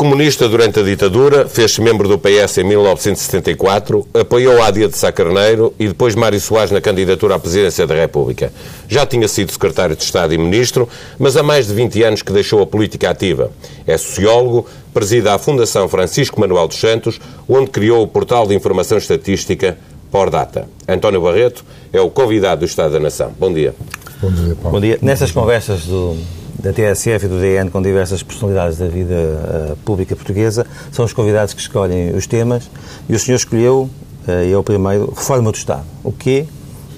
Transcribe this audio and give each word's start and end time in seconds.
Comunista 0.00 0.48
durante 0.48 0.80
a 0.80 0.82
ditadura, 0.82 1.46
fez-se 1.46 1.78
membro 1.78 2.08
do 2.08 2.18
PS 2.18 2.56
em 2.56 2.64
1974, 2.64 4.08
apoiou 4.14 4.58
a 4.62 4.66
Ádia 4.66 4.88
de 4.88 4.96
Sá 4.96 5.12
Carneiro 5.12 5.74
e 5.78 5.88
depois 5.88 6.14
Mário 6.14 6.40
Soares 6.40 6.70
na 6.70 6.80
candidatura 6.80 7.34
à 7.34 7.38
presidência 7.38 7.86
da 7.86 7.94
República. 7.94 8.50
Já 8.88 9.04
tinha 9.04 9.28
sido 9.28 9.52
secretário 9.52 9.94
de 9.94 10.02
Estado 10.02 10.32
e 10.32 10.38
ministro, 10.38 10.88
mas 11.18 11.36
há 11.36 11.42
mais 11.42 11.66
de 11.66 11.74
20 11.74 12.02
anos 12.02 12.22
que 12.22 12.32
deixou 12.32 12.62
a 12.62 12.66
política 12.66 13.10
ativa. 13.10 13.52
É 13.86 13.98
sociólogo, 13.98 14.66
presida 14.94 15.34
a 15.34 15.38
Fundação 15.38 15.86
Francisco 15.86 16.40
Manuel 16.40 16.66
dos 16.66 16.80
Santos, 16.80 17.20
onde 17.46 17.70
criou 17.70 18.02
o 18.02 18.08
portal 18.08 18.46
de 18.46 18.54
informação 18.54 18.96
estatística 18.96 19.76
Pordata. 20.10 20.66
António 20.88 21.20
Barreto 21.20 21.62
é 21.92 22.00
o 22.00 22.08
convidado 22.08 22.60
do 22.60 22.64
Estado 22.64 22.92
da 22.92 23.00
Nação. 23.00 23.34
Bom 23.38 23.52
dia. 23.52 23.74
Bom 24.22 24.30
dia, 24.30 24.54
Paulo. 24.54 24.78
Bom 24.78 24.80
dia. 24.80 24.98
Nestas 25.02 25.30
conversas 25.30 25.84
do, 25.84 26.16
da 26.62 26.72
TSF 26.72 27.24
e 27.24 27.28
do 27.28 27.40
DN 27.40 27.70
com 27.70 27.80
diversas 27.80 28.22
personalidades 28.22 28.78
da 28.78 28.86
vida 28.86 29.14
uh, 29.14 29.76
pública 29.78 30.14
portuguesa, 30.14 30.66
são 30.92 31.04
os 31.04 31.12
convidados 31.12 31.54
que 31.54 31.60
escolhem 31.60 32.14
os 32.14 32.26
temas 32.26 32.70
e 33.08 33.14
o 33.14 33.18
senhor 33.18 33.36
escolheu, 33.36 33.90
uh, 34.28 34.44
e 34.44 34.52
é 34.52 34.56
o 34.56 34.62
primeiro, 34.62 35.12
reforma 35.16 35.50
do 35.50 35.56
Estado. 35.56 35.84
O 36.04 36.12
quê? 36.12 36.46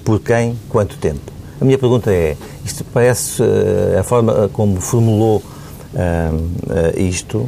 Por 0.03 0.19
quem? 0.19 0.57
Quanto 0.69 0.97
tempo? 0.97 1.31
A 1.61 1.65
minha 1.65 1.77
pergunta 1.77 2.11
é, 2.11 2.35
isto 2.65 2.83
parece, 2.83 3.41
uh, 3.41 3.99
a 3.99 4.03
forma 4.03 4.49
como 4.51 4.79
formulou 4.81 5.41
isto, 6.97 7.47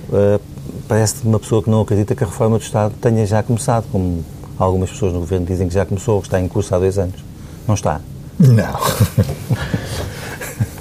parece 0.87 1.23
de 1.23 1.27
uma 1.27 1.39
pessoa 1.39 1.63
que 1.63 1.69
não 1.69 1.81
acredita 1.81 2.13
que 2.13 2.23
a 2.23 2.27
reforma 2.27 2.59
do 2.59 2.61
Estado 2.61 2.93
tenha 3.01 3.25
já 3.25 3.41
começado, 3.41 3.85
como 3.91 4.23
algumas 4.59 4.91
pessoas 4.91 5.13
no 5.13 5.19
Governo 5.19 5.47
dizem 5.47 5.67
que 5.67 5.73
já 5.73 5.83
começou, 5.83 6.21
que 6.21 6.27
está 6.27 6.39
em 6.39 6.47
curso 6.47 6.75
há 6.75 6.77
dois 6.77 6.99
anos. 6.99 7.15
Não 7.67 7.73
está? 7.73 7.99
Não. 8.37 8.75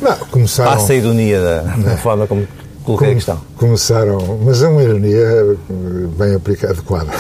Não, 0.05 0.16
começaram... 0.27 0.72
Passa 0.72 0.92
a 0.92 0.97
ironia 0.97 1.41
da, 1.41 1.60
da 1.62 1.97
forma 1.97 2.27
como 2.27 2.47
coloquei 2.84 3.12
a 3.12 3.14
questão. 3.14 3.41
Começaram, 3.56 4.19
mas 4.44 4.62
é 4.62 4.69
uma 4.69 4.83
ironia 4.83 5.56
bem 6.19 6.34
aplicada, 6.34 6.74
adequada. 6.74 7.10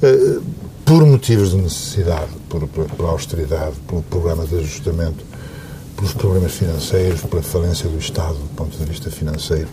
Eh, 0.00 0.38
por 0.84 1.04
motivos 1.04 1.50
de 1.50 1.56
necessidade, 1.56 2.28
por, 2.48 2.68
por, 2.68 2.84
por 2.86 3.06
austeridade, 3.06 3.74
pelo 3.88 4.02
programa 4.02 4.46
de 4.46 4.58
ajustamento, 4.58 5.24
pelos 5.96 6.12
problemas 6.12 6.52
financeiros, 6.52 7.20
pela 7.22 7.42
falência 7.42 7.88
do 7.88 7.98
Estado 7.98 8.34
do 8.34 8.54
ponto 8.54 8.78
de 8.78 8.84
vista 8.84 9.10
financeiro 9.10 9.68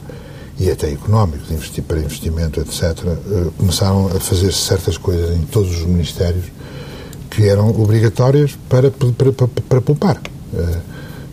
e 0.58 0.72
até 0.72 0.92
económico, 0.92 1.46
de 1.46 1.54
investir 1.54 1.84
para 1.84 2.00
investimento, 2.00 2.60
etc., 2.60 2.84
eh, 3.06 3.48
começaram 3.56 4.08
a 4.08 4.20
fazer 4.20 4.52
certas 4.52 4.98
coisas 4.98 5.38
em 5.38 5.44
todos 5.44 5.70
os 5.70 5.86
ministérios 5.86 6.46
que 7.30 7.48
eram 7.48 7.70
obrigatórias 7.70 8.58
para, 8.68 8.90
para, 8.90 9.32
para, 9.32 9.48
para 9.48 9.82
poupar. 9.82 10.20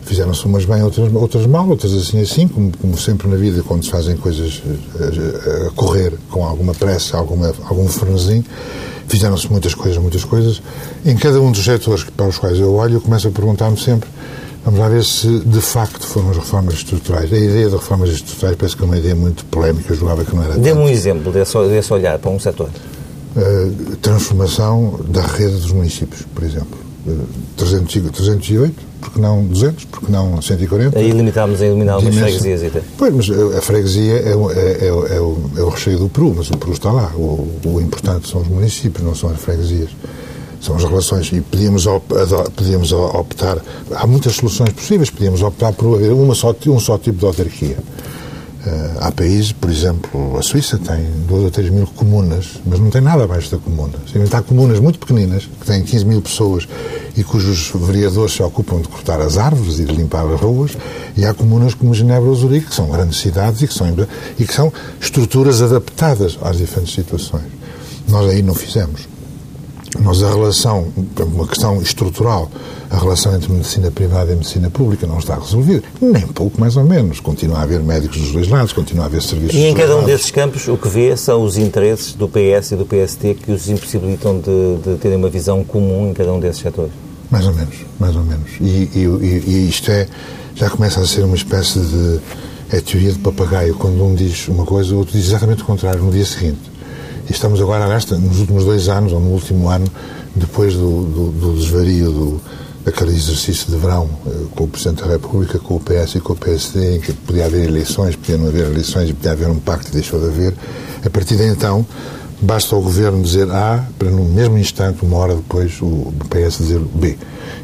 Fizeram-se 0.05 0.45
umas 0.45 0.65
bem, 0.65 0.83
outras, 0.83 1.13
outras 1.13 1.45
mal, 1.45 1.67
outras 1.67 1.93
assim 1.93 2.21
assim, 2.21 2.47
como, 2.47 2.71
como, 2.77 2.97
sempre 2.97 3.27
na 3.27 3.35
vida, 3.35 3.63
quando 3.63 3.83
se 3.83 3.89
fazem 3.91 4.17
coisas 4.17 4.61
a, 4.99 5.03
eh, 5.03 5.67
a 5.67 5.71
correr 5.71 6.13
com 6.29 6.45
alguma 6.45 6.73
pressa, 6.73 7.17
alguma, 7.17 7.53
algum 7.65 7.87
frenesim. 7.87 8.43
Fizeram-se 9.07 9.49
muitas 9.51 9.73
coisas, 9.73 9.97
muitas 9.97 10.23
coisas. 10.23 10.61
Em 11.05 11.15
cada 11.15 11.39
um 11.41 11.51
dos 11.51 11.63
setores 11.63 12.03
para 12.03 12.27
os 12.27 12.37
quais 12.37 12.59
eu 12.59 12.73
olho, 12.73 12.95
eu 12.95 13.01
começo 13.01 13.27
a 13.27 13.31
perguntar-me 13.31 13.79
sempre 13.79 14.09
Vamos 14.65 14.79
lá 14.79 14.87
ver 14.87 15.03
se 15.03 15.27
de 15.39 15.59
facto 15.59 16.07
foram 16.07 16.29
as 16.29 16.37
reformas 16.37 16.75
estruturais. 16.75 17.31
A 17.33 17.37
ideia 17.37 17.67
de 17.67 17.75
reformas 17.75 18.09
estruturais 18.09 18.55
parece 18.55 18.77
que 18.77 18.83
é 18.83 18.85
uma 18.85 18.97
ideia 18.97 19.13
muito 19.15 19.43
polémica, 19.45 19.91
eu 19.91 19.97
julgava 19.97 20.23
que 20.23 20.33
não 20.33 20.41
era 20.41 20.57
Dê-me 20.57 20.79
um 20.79 20.87
exemplo 20.87 21.33
desse, 21.33 21.57
desse 21.67 21.91
olhar 21.91 22.17
para 22.17 22.31
um 22.31 22.39
setor. 22.39 22.69
Uh, 23.35 23.95
transformação 23.97 25.01
da 25.09 25.21
rede 25.21 25.55
dos 25.57 25.71
municípios, 25.71 26.21
por 26.33 26.43
exemplo. 26.45 26.79
Uh, 27.05 27.25
300, 27.57 28.11
308, 28.11 28.73
porque 29.03 29.19
não 29.19 29.43
200, 29.43 29.85
porque 29.85 30.11
não 30.11 30.41
140. 30.41 30.97
Aí 30.97 31.11
limitámos 31.11 31.61
a 31.61 31.65
eliminar 31.65 31.95
algumas 31.95 32.15
freguesias. 32.15 32.63
Até. 32.63 32.81
Pois, 32.97 33.13
mas 33.13 33.29
a 33.57 33.61
freguesia 33.61 34.13
é, 34.13 34.29
é, 34.29 34.33
é, 34.33 34.87
é, 34.87 34.91
o, 35.21 35.49
é 35.57 35.61
o 35.61 35.69
recheio 35.69 35.99
do 35.99 36.09
Peru, 36.09 36.33
mas 36.35 36.49
o 36.49 36.57
Peru 36.57 36.71
está 36.71 36.91
lá. 36.91 37.11
O, 37.15 37.47
o 37.65 37.81
importante 37.81 38.29
são 38.29 38.41
os 38.41 38.47
municípios, 38.47 39.05
não 39.05 39.13
são 39.13 39.29
as 39.29 39.39
freguesias 39.39 39.89
são 40.63 40.77
as 40.77 40.83
relações 40.85 41.29
e 41.33 41.41
podíamos, 41.41 41.85
podíamos 42.55 42.93
optar 42.93 43.57
há 43.93 44.07
muitas 44.07 44.35
soluções 44.35 44.69
possíveis 44.69 45.09
podíamos 45.09 45.41
optar 45.41 45.73
por 45.73 45.95
haver 45.95 46.13
uma 46.13 46.33
só 46.33 46.55
um 46.67 46.79
só 46.79 46.97
tipo 46.97 47.19
de 47.19 47.25
autarquia 47.25 47.77
há 48.99 49.11
países, 49.11 49.51
por 49.51 49.69
exemplo, 49.69 50.37
a 50.37 50.41
Suíça 50.41 50.77
tem 50.77 51.05
2 51.27 51.43
ou 51.43 51.51
3 51.51 51.69
mil 51.69 51.87
comunas, 51.87 52.61
mas 52.65 52.79
não 52.79 52.89
tem 52.89 53.01
nada 53.01 53.23
abaixo 53.23 53.51
da 53.51 53.57
comuna. 53.57 53.93
Há 54.31 54.41
comunas 54.41 54.79
muito 54.79 54.99
pequeninas, 54.99 55.43
que 55.59 55.65
têm 55.65 55.83
15 55.83 56.05
mil 56.05 56.21
pessoas 56.21 56.67
e 57.15 57.23
cujos 57.23 57.71
vereadores 57.75 58.33
se 58.33 58.41
ocupam 58.41 58.81
de 58.81 58.87
cortar 58.87 59.19
as 59.21 59.37
árvores 59.37 59.79
e 59.79 59.85
de 59.85 59.93
limpar 59.93 60.25
as 60.25 60.39
ruas, 60.39 60.77
e 61.15 61.25
há 61.25 61.33
comunas 61.33 61.73
como 61.73 61.93
Genebra 61.93 62.29
ou 62.29 62.35
Zurique, 62.35 62.67
que 62.67 62.75
são 62.75 62.89
grandes 62.89 63.19
cidades 63.19 63.61
e 63.61 63.67
que 63.67 63.73
são, 63.73 63.87
e 64.39 64.45
que 64.45 64.53
são 64.53 64.71
estruturas 64.99 65.61
adaptadas 65.61 66.37
às 66.41 66.57
diferentes 66.57 66.93
situações. 66.93 67.45
Nós 68.07 68.29
aí 68.29 68.41
não 68.41 68.53
fizemos. 68.53 69.12
Nós 69.99 70.23
a 70.23 70.29
relação, 70.29 70.87
uma 71.19 71.47
questão 71.47 71.81
estrutural, 71.81 72.49
a 72.89 72.97
relação 72.97 73.35
entre 73.35 73.51
medicina 73.51 73.91
privada 73.91 74.31
e 74.31 74.35
medicina 74.35 74.69
pública 74.69 75.05
não 75.05 75.19
está 75.19 75.35
resolvida. 75.35 75.83
Nem 76.01 76.27
pouco, 76.27 76.59
mais 76.59 76.75
ou 76.77 76.83
menos. 76.83 77.19
Continua 77.19 77.59
a 77.59 77.61
haver 77.61 77.79
médicos 77.79 78.17
dos 78.19 78.31
dois 78.31 78.47
lados, 78.47 78.73
continua 78.73 79.03
a 79.03 79.07
haver 79.07 79.21
serviços 79.21 79.55
E 79.55 79.65
em 79.65 79.73
cada 79.73 79.95
um 79.97 80.03
desses 80.03 80.31
campos, 80.31 80.67
o 80.67 80.77
que 80.77 80.87
vê 80.87 81.15
são 81.15 81.43
os 81.43 81.57
interesses 81.57 82.13
do 82.13 82.27
PS 82.27 82.71
e 82.71 82.75
do 82.75 82.85
PST 82.85 83.35
que 83.35 83.51
os 83.51 83.69
impossibilitam 83.69 84.39
de, 84.39 84.77
de 84.83 84.97
terem 84.97 85.17
uma 85.17 85.29
visão 85.29 85.63
comum 85.63 86.09
em 86.09 86.13
cada 86.13 86.33
um 86.33 86.39
desses 86.39 86.61
setores? 86.61 86.91
Mais 87.29 87.45
ou 87.45 87.53
menos, 87.53 87.75
mais 87.99 88.15
ou 88.15 88.23
menos. 88.23 88.49
E, 88.61 88.89
e, 88.93 89.43
e 89.47 89.69
isto 89.69 89.89
é, 89.91 90.07
já 90.55 90.69
começa 90.69 91.01
a 91.01 91.05
ser 91.05 91.23
uma 91.23 91.35
espécie 91.35 91.79
de 91.79 92.19
é 92.73 92.81
teoria 92.81 93.11
de 93.11 93.19
papagaio. 93.19 93.75
Quando 93.75 94.03
um 94.03 94.15
diz 94.15 94.47
uma 94.47 94.65
coisa, 94.65 94.95
o 94.95 94.97
outro 94.97 95.13
diz 95.13 95.27
exatamente 95.27 95.61
o 95.61 95.65
contrário 95.65 96.01
no 96.01 96.11
dia 96.11 96.25
seguinte. 96.25 96.72
Estamos 97.29 97.61
agora, 97.61 97.87
nesta, 97.87 98.17
nos 98.17 98.39
últimos 98.39 98.65
dois 98.65 98.89
anos, 98.89 99.13
ou 99.13 99.19
no 99.19 99.29
último 99.29 99.69
ano, 99.69 99.87
depois 100.35 100.73
do, 100.73 101.03
do, 101.03 101.31
do 101.31 101.53
desvario 101.53 102.11
do, 102.11 102.41
daquele 102.83 103.11
exercício 103.11 103.71
de 103.71 103.77
verão 103.77 104.09
eh, 104.27 104.31
com 104.55 104.65
o 104.65 104.67
Presidente 104.67 105.03
da 105.03 105.09
República, 105.09 105.57
com 105.59 105.75
o 105.75 105.79
PS 105.79 106.15
e 106.15 106.19
com 106.19 106.33
o 106.33 106.35
PSD, 106.35 106.97
em 106.97 106.99
que 106.99 107.13
podia 107.13 107.45
haver 107.45 107.67
eleições, 107.67 108.15
podia 108.15 108.37
não 108.37 108.47
haver 108.47 108.65
eleições 108.65 109.11
podia 109.11 109.31
haver 109.31 109.49
um 109.49 109.59
pacto 109.59 109.89
e 109.89 109.91
deixou 109.93 110.19
de 110.19 110.27
haver. 110.27 110.53
A 111.05 111.09
partir 111.09 111.35
de 111.35 111.47
então, 111.47 111.85
basta 112.41 112.75
o 112.75 112.81
Governo 112.81 113.21
dizer 113.23 113.49
A 113.51 113.83
para 113.97 114.09
no 114.09 114.25
mesmo 114.25 114.57
instante, 114.57 115.03
uma 115.03 115.17
hora 115.17 115.35
depois, 115.35 115.81
o 115.81 116.13
PS 116.29 116.57
dizer 116.57 116.79
B. 116.79 117.17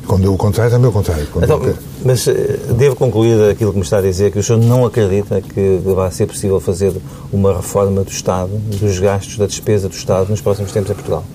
Quando 0.07 0.25
é 0.25 0.29
o 0.29 0.37
contrário, 0.37 0.71
também 0.71 0.87
é 0.87 0.89
o 0.89 0.93
contrário. 0.93 1.27
Então, 1.35 1.63
eu... 1.63 1.88
Mas 2.03 2.27
eh, 2.27 2.59
devo 2.77 2.95
concluir 2.95 3.49
aquilo 3.49 3.71
que 3.71 3.77
me 3.77 3.83
está 3.83 3.97
a 3.97 4.01
dizer, 4.01 4.31
que 4.31 4.39
o 4.39 4.43
senhor 4.43 4.59
não 4.59 4.85
acredita 4.85 5.41
que 5.41 5.81
vai 5.83 6.09
ser 6.11 6.27
possível 6.27 6.59
fazer 6.59 6.93
uma 7.31 7.55
reforma 7.55 8.03
do 8.03 8.09
Estado, 8.09 8.51
dos 8.79 8.99
gastos, 8.99 9.37
da 9.37 9.45
despesa 9.45 9.89
do 9.89 9.95
Estado 9.95 10.29
nos 10.29 10.39
próximos 10.39 10.71
tempos 10.71 10.91
em 10.91 10.93
Portugal? 10.93 11.25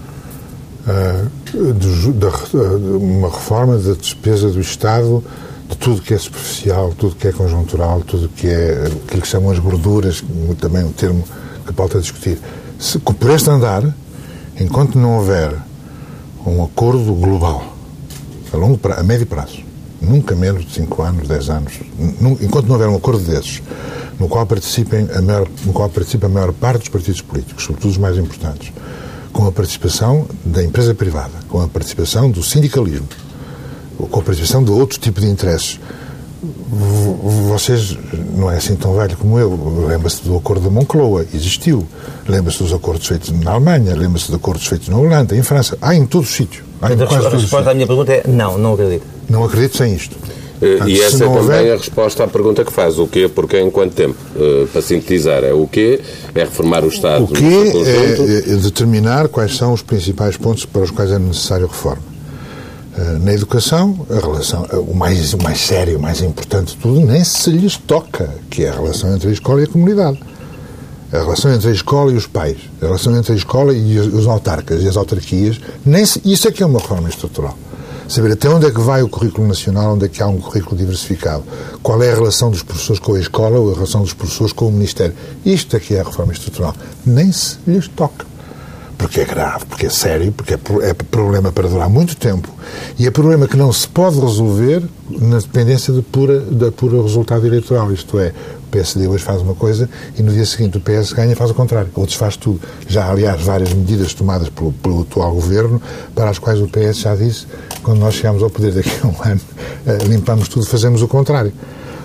Uh, 0.87 1.31
uma 2.99 3.29
reforma 3.29 3.79
da 3.79 3.95
despesa 3.95 4.51
do 4.51 4.61
Estado 4.61 5.23
de 5.69 5.77
tudo 5.77 6.03
que 6.03 6.15
é 6.15 6.19
superficial, 6.19 6.93
tudo 6.97 7.17
que 7.17 7.29
é 7.29 7.33
conjuntural, 7.33 8.03
tudo 8.03 8.29
que 8.29 8.49
é 8.49 8.87
aquilo 9.07 9.23
que 9.23 9.29
chamam 9.29 9.51
as 9.51 9.59
gorduras, 9.59 10.23
também 10.61 10.85
um 10.85 10.93
termo 10.93 11.25
que 11.67 11.73
falta 11.73 11.99
discutir. 11.99 12.39
Se, 12.79 12.99
por 12.99 13.31
este 13.31 13.51
andar, 13.51 13.83
enquanto 14.61 14.99
não 14.99 15.19
houver 15.19 15.55
um 16.47 16.63
acordo 16.63 17.15
global, 17.15 17.65
a, 18.53 18.57
longo, 18.57 18.79
a 18.93 19.03
médio 19.03 19.27
prazo, 19.27 19.59
nunca 20.05 20.35
menos 20.35 20.65
de 20.65 20.75
5 20.75 21.03
anos, 21.03 21.29
10 21.29 21.51
anos, 21.51 21.73
enquanto 22.41 22.67
não 22.67 22.75
houver 22.75 22.89
um 22.89 22.97
acordo 22.97 23.25
desses, 23.25 23.63
no 24.19 24.29
qual, 24.29 24.47
participem 24.47 25.09
a 25.15 25.21
maior, 25.21 25.49
no 25.65 25.73
qual 25.73 25.89
participa 25.89 26.27
a 26.27 26.29
maior 26.29 26.53
parte 26.53 26.81
dos 26.81 26.89
partidos 26.89 27.21
políticos, 27.21 27.65
sobretudo 27.65 27.91
os 27.91 27.99
mais 27.99 28.17
importantes, 28.17 28.73
com 29.33 29.47
a 29.47 29.53
participação 29.53 30.27
da 30.45 30.63
empresa 30.63 30.95
privada, 30.95 31.33
com 31.49 31.61
a 31.61 31.69
participação 31.69 32.31
do 32.31 32.43
sindicalismo, 32.43 33.09
com 33.99 34.21
a 34.21 34.23
participação 34.23 34.63
de 34.63 34.71
outro 34.71 34.99
tipo 34.99 35.21
de 35.21 35.27
interesses. 35.27 35.81
Vocês, 37.49 37.97
não 38.37 38.51
é 38.51 38.57
assim 38.57 38.77
tão 38.77 38.95
velho 38.95 39.17
como 39.17 39.39
eu, 39.39 39.87
lembra-se 39.89 40.23
do 40.23 40.37
acordo 40.37 40.65
da 40.65 40.71
Moncloa, 40.71 41.25
existiu. 41.33 41.87
Lembra-se 42.29 42.59
dos 42.59 42.73
acordos 42.73 43.07
feitos 43.07 43.31
na 43.31 43.53
Alemanha, 43.53 43.95
lembra-se 43.95 44.29
de 44.29 44.35
acordos 44.35 44.67
feitos 44.67 44.89
na 44.89 44.97
Holanda, 44.97 45.37
em 45.37 45.43
França. 45.43 45.77
Há 45.81 45.95
em 45.95 46.07
todos 46.07 46.31
os 46.31 46.35
sítios. 46.35 46.65
Há 46.81 46.93
em 46.93 47.01
a 47.01 47.29
resposta 47.29 47.71
à 47.71 47.75
minha 47.75 47.87
pergunta 47.87 48.13
é 48.13 48.23
não, 48.27 48.59
não 48.59 48.75
acredito. 48.75 49.07
Não 49.29 49.45
acredito 49.45 49.77
sem 49.77 49.95
isto. 49.95 50.17
Uh, 50.61 50.89
e 50.89 51.01
essa 51.01 51.17
é 51.17 51.27
também 51.27 51.39
houver... 51.39 51.73
a 51.73 51.77
resposta 51.77 52.25
à 52.25 52.29
pergunta 52.29 52.65
que 52.65 52.73
faz. 52.73 52.99
O 52.99 53.07
quê, 53.07 53.29
porquê, 53.29 53.61
em 53.61 53.71
quanto 53.71 53.95
tempo? 53.95 54.17
Uh, 54.37 54.67
para 54.69 54.81
sintetizar, 54.81 55.45
é 55.45 55.53
o 55.53 55.67
quê? 55.67 56.01
É 56.35 56.41
reformar 56.41 56.85
o 56.85 56.89
Estado 56.89 57.25
O 57.25 57.29
quê 57.29 57.45
é, 57.45 58.53
é 58.53 58.57
determinar 58.57 59.29
quais 59.29 59.57
são 59.57 59.73
os 59.73 59.83
principais 59.83 60.37
pontos 60.37 60.65
para 60.65 60.83
os 60.83 60.91
quais 60.91 61.11
é 61.11 61.19
necessário 61.19 61.67
reforma. 61.67 62.14
Uh, 62.97 63.19
na 63.19 63.35
educação, 63.35 64.07
a 64.09 64.21
relação, 64.21 64.63
o, 64.89 64.95
mais, 64.95 65.35
o 65.35 65.43
mais 65.43 65.61
sério, 65.61 65.99
o 65.99 66.01
mais 66.01 66.21
importante 66.21 66.77
de 66.77 66.77
tudo, 66.77 67.01
nem 67.01 67.25
se 67.25 67.51
lhes 67.51 67.77
toca, 67.77 68.33
que 68.49 68.65
é 68.65 68.69
a 68.69 68.73
relação 68.73 69.13
entre 69.13 69.31
a 69.31 69.33
escola 69.33 69.63
e 69.63 69.65
a 69.65 69.67
comunidade. 69.67 70.21
A 71.13 71.19
relação 71.19 71.53
entre 71.53 71.71
a 71.71 71.73
escola 71.73 72.13
e 72.13 72.17
os 72.17 72.29
pais, 72.29 72.57
a 72.81 72.87
relação 72.87 73.17
entre 73.17 73.33
a 73.33 73.37
escola 73.37 73.73
e 73.73 73.99
os 73.99 74.27
autarcas 74.29 74.83
e 74.83 74.89
as 74.89 74.97
autarquias, 74.97 75.61
nem 75.85 76.07
se, 76.07 76.21
isso 76.25 76.47
é 76.47 76.53
que 76.53 76.63
é 76.63 76.67
uma 76.67 76.79
reforma 76.79 77.09
estrutural. 77.09 77.59
Saber 78.07 78.33
até 78.33 78.49
onde 78.49 78.67
é 78.67 78.71
que 78.71 78.81
vai 78.81 79.03
o 79.03 79.09
currículo 79.09 79.49
nacional, 79.49 79.95
onde 79.95 80.05
é 80.05 80.09
que 80.09 80.23
há 80.23 80.27
um 80.29 80.39
currículo 80.39 80.77
diversificado. 80.77 81.43
Qual 81.83 82.01
é 82.01 82.13
a 82.13 82.15
relação 82.15 82.51
dos 82.51 82.63
professores 82.63 83.01
com 83.01 83.15
a 83.15 83.21
escola 83.21 83.59
ou 83.59 83.73
a 83.73 83.75
relação 83.75 84.03
dos 84.03 84.13
professores 84.13 84.53
com 84.53 84.69
o 84.69 84.73
Ministério. 84.73 85.15
Isto 85.45 85.77
aqui 85.77 85.97
é 85.97 86.01
a 86.01 86.05
reforma 86.05 86.33
estrutural. 86.33 86.75
Nem 87.05 87.33
se 87.33 87.57
lhes 87.67 87.89
toca 87.89 88.34
porque 88.97 89.21
é 89.21 89.25
grave, 89.25 89.67
porque 89.67 89.87
é 89.87 89.91
sério, 89.91 90.33
porque 90.33 90.55
é, 90.55 90.59
é, 90.83 90.95
problema 90.95 91.53
para 91.53 91.69
durar 91.69 91.89
muito 91.89 92.17
tempo 92.17 92.49
e 92.99 93.07
é 93.07 93.11
problema 93.11 93.47
que 93.47 93.57
não 93.57 93.73
se 93.73 93.87
pode 93.87 94.19
resolver 94.19 94.83
na 95.11 95.39
dependência 95.39 95.93
de 95.93 96.03
pura, 96.03 96.41
da 96.41 96.73
pura 96.73 97.03
resultado 97.03 97.47
eleitoral. 97.47 97.93
Isto 97.93 98.19
é, 98.19 98.29
o 98.29 98.71
PSD 98.71 99.07
hoje 99.07 99.23
faz 99.23 99.43
uma 99.43 99.55
coisa 99.55 99.89
e 100.19 100.23
no 100.23 100.33
dia 100.33 100.47
seguinte 100.47 100.79
o 100.79 100.81
PS 100.81 101.13
ganha 101.13 101.33
e 101.33 101.35
faz 101.35 101.51
o 101.51 101.55
contrário. 101.55 101.91
Outros 101.95 102.17
faz 102.17 102.37
tudo. 102.37 102.61
Já, 102.89 103.11
aliás, 103.11 103.43
várias 103.43 103.73
medidas 103.73 104.15
tomadas 104.15 104.49
pelo, 104.49 104.73
pelo 104.73 105.03
atual 105.03 105.33
governo 105.35 105.81
para 106.15 106.31
as 106.31 106.39
quais 106.39 106.61
o 106.61 106.69
PS 106.69 106.99
já 106.99 107.15
disse, 107.15 107.47
quando 107.83 107.99
nós 107.99 108.15
chegamos 108.15 108.43
ao 108.43 108.51
poder 108.51 108.73
daqui 108.73 108.93
a 109.03 109.07
um 109.07 109.15
ano, 109.23 109.41
eh, 109.87 109.99
limpamos 110.05 110.49
tudo, 110.49 110.67
fazemos 110.67 111.03
o 111.03 111.09
contrário. 111.09 111.53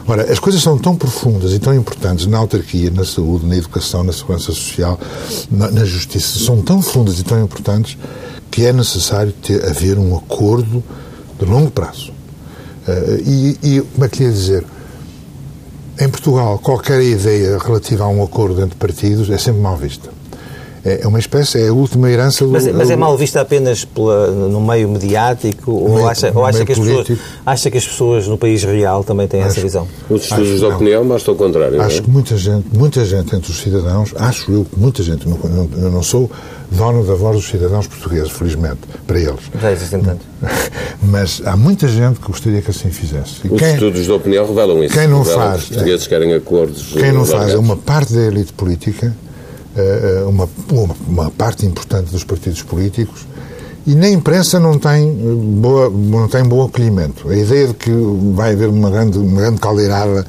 Ora, 0.09 0.23
as 0.23 0.39
coisas 0.39 0.59
são 0.63 0.75
tão 0.75 0.95
profundas 0.95 1.53
e 1.53 1.59
tão 1.59 1.71
importantes 1.71 2.25
na 2.25 2.39
autarquia, 2.39 2.89
na 2.89 3.05
saúde, 3.05 3.45
na 3.45 3.55
educação, 3.55 4.03
na 4.03 4.11
segurança 4.11 4.45
social, 4.45 4.99
na, 5.51 5.69
na 5.69 5.85
justiça, 5.85 6.39
são 6.39 6.63
tão 6.63 6.81
profundas 6.81 7.19
e 7.19 7.23
tão 7.23 7.39
importantes 7.39 7.95
que 8.49 8.65
é 8.65 8.73
necessário 8.73 9.31
ter, 9.31 9.63
haver 9.63 9.99
um 9.99 10.17
acordo 10.17 10.83
de 11.37 11.45
longo 11.45 11.69
prazo. 11.69 12.11
Uh, 12.87 13.21
e, 13.23 13.59
e, 13.61 13.81
como 13.81 14.03
é 14.03 14.09
que 14.09 14.17
lhe 14.17 14.25
ia 14.25 14.31
dizer? 14.31 14.65
Em 15.99 16.09
Portugal, 16.09 16.57
qualquer 16.57 17.03
ideia 17.03 17.59
relativa 17.59 18.05
a 18.05 18.07
um 18.07 18.23
acordo 18.23 18.63
entre 18.63 18.75
partidos 18.77 19.29
é 19.29 19.37
sempre 19.37 19.61
mal 19.61 19.77
vista. 19.77 20.09
É, 20.83 21.01
é 21.03 21.07
uma 21.07 21.19
espécie, 21.19 21.61
é 21.61 21.67
a 21.67 21.73
última 21.73 22.09
herança 22.09 22.45
do. 22.45 22.51
Mas, 22.51 22.67
mas 22.67 22.89
é 22.89 22.95
mal 22.95 23.17
vista 23.17 23.41
apenas 23.41 23.83
pela, 23.83 24.27
no 24.27 24.61
meio 24.61 24.89
mediático 24.89 25.71
ou 25.71 25.95
meio, 25.95 26.07
acha, 26.07 26.31
ou 26.33 26.45
acha, 26.45 26.65
que 26.65 26.71
as 26.71 26.79
pessoas, 26.79 27.19
acha 27.45 27.71
que 27.71 27.77
as 27.77 27.87
pessoas 27.87 28.27
no 28.27 28.37
país 28.37 28.63
real 28.63 29.03
também 29.03 29.27
têm 29.27 29.41
acho, 29.41 29.51
essa 29.51 29.61
visão? 29.61 29.87
Os 30.09 30.23
estudos 30.23 30.59
de 30.59 30.65
opinião 30.65 31.03
mostram 31.03 31.33
o 31.33 31.37
contrário. 31.37 31.81
Acho 31.81 31.99
é? 31.99 32.01
que 32.01 32.09
muita 32.09 32.37
gente, 32.37 32.65
muita 32.73 33.03
gente 33.05 33.35
entre 33.35 33.51
os 33.51 33.59
cidadãos, 33.59 34.13
acho 34.15 34.51
eu 34.51 34.65
que 34.65 34.79
muita 34.79 35.03
gente, 35.03 35.25
eu 35.27 35.91
não 35.91 36.03
sou 36.03 36.29
dono 36.71 37.03
da 37.03 37.15
voz 37.15 37.35
dos 37.35 37.47
cidadãos 37.47 37.87
portugueses, 37.87 38.31
felizmente, 38.31 38.79
para 39.05 39.19
eles. 39.19 39.39
Já 39.59 39.71
existem 39.71 40.01
tanto. 40.01 40.25
Mas 41.03 41.41
há 41.45 41.57
muita 41.57 41.87
gente 41.87 42.19
que 42.19 42.27
gostaria 42.27 42.61
que 42.61 42.71
assim 42.71 42.89
fizesse. 42.89 43.41
E 43.43 43.49
Os 43.49 43.59
quem, 43.59 43.73
estudos 43.73 44.05
de 44.05 44.11
opinião 44.11 44.47
revelam 44.47 44.83
isso. 44.83 44.93
Quem 44.93 45.07
não 45.07 45.23
revelam 45.23 45.41
faz. 45.41 45.63
Que 45.63 45.63
os 45.63 45.69
portugueses 45.69 46.05
é, 46.05 46.09
querem 46.09 46.33
acordos. 46.33 46.93
Quem 46.93 47.11
não 47.11 47.25
faz 47.25 47.53
é 47.53 47.57
uma 47.57 47.75
parte 47.75 48.13
da 48.13 48.21
elite 48.21 48.53
política 48.53 49.15
eh, 49.79 50.23
uma, 50.25 50.49
uma 51.07 51.31
parte 51.31 51.65
importante 51.65 52.11
dos 52.11 52.23
partidos 52.23 52.63
políticos 52.63 53.25
e 53.89 53.95
na 53.95 54.07
imprensa 54.07 54.59
não 54.59 54.77
tem, 54.77 55.11
boa, 55.11 55.89
não 55.89 56.27
tem 56.27 56.43
bom 56.43 56.63
acolhimento. 56.63 57.27
A 57.27 57.35
ideia 57.35 57.69
de 57.69 57.73
que 57.73 57.89
vai 58.35 58.53
haver 58.53 58.69
uma 58.69 58.87
grande, 58.87 59.17
uma 59.17 59.41
grande 59.41 59.59
caldeirada, 59.59 60.27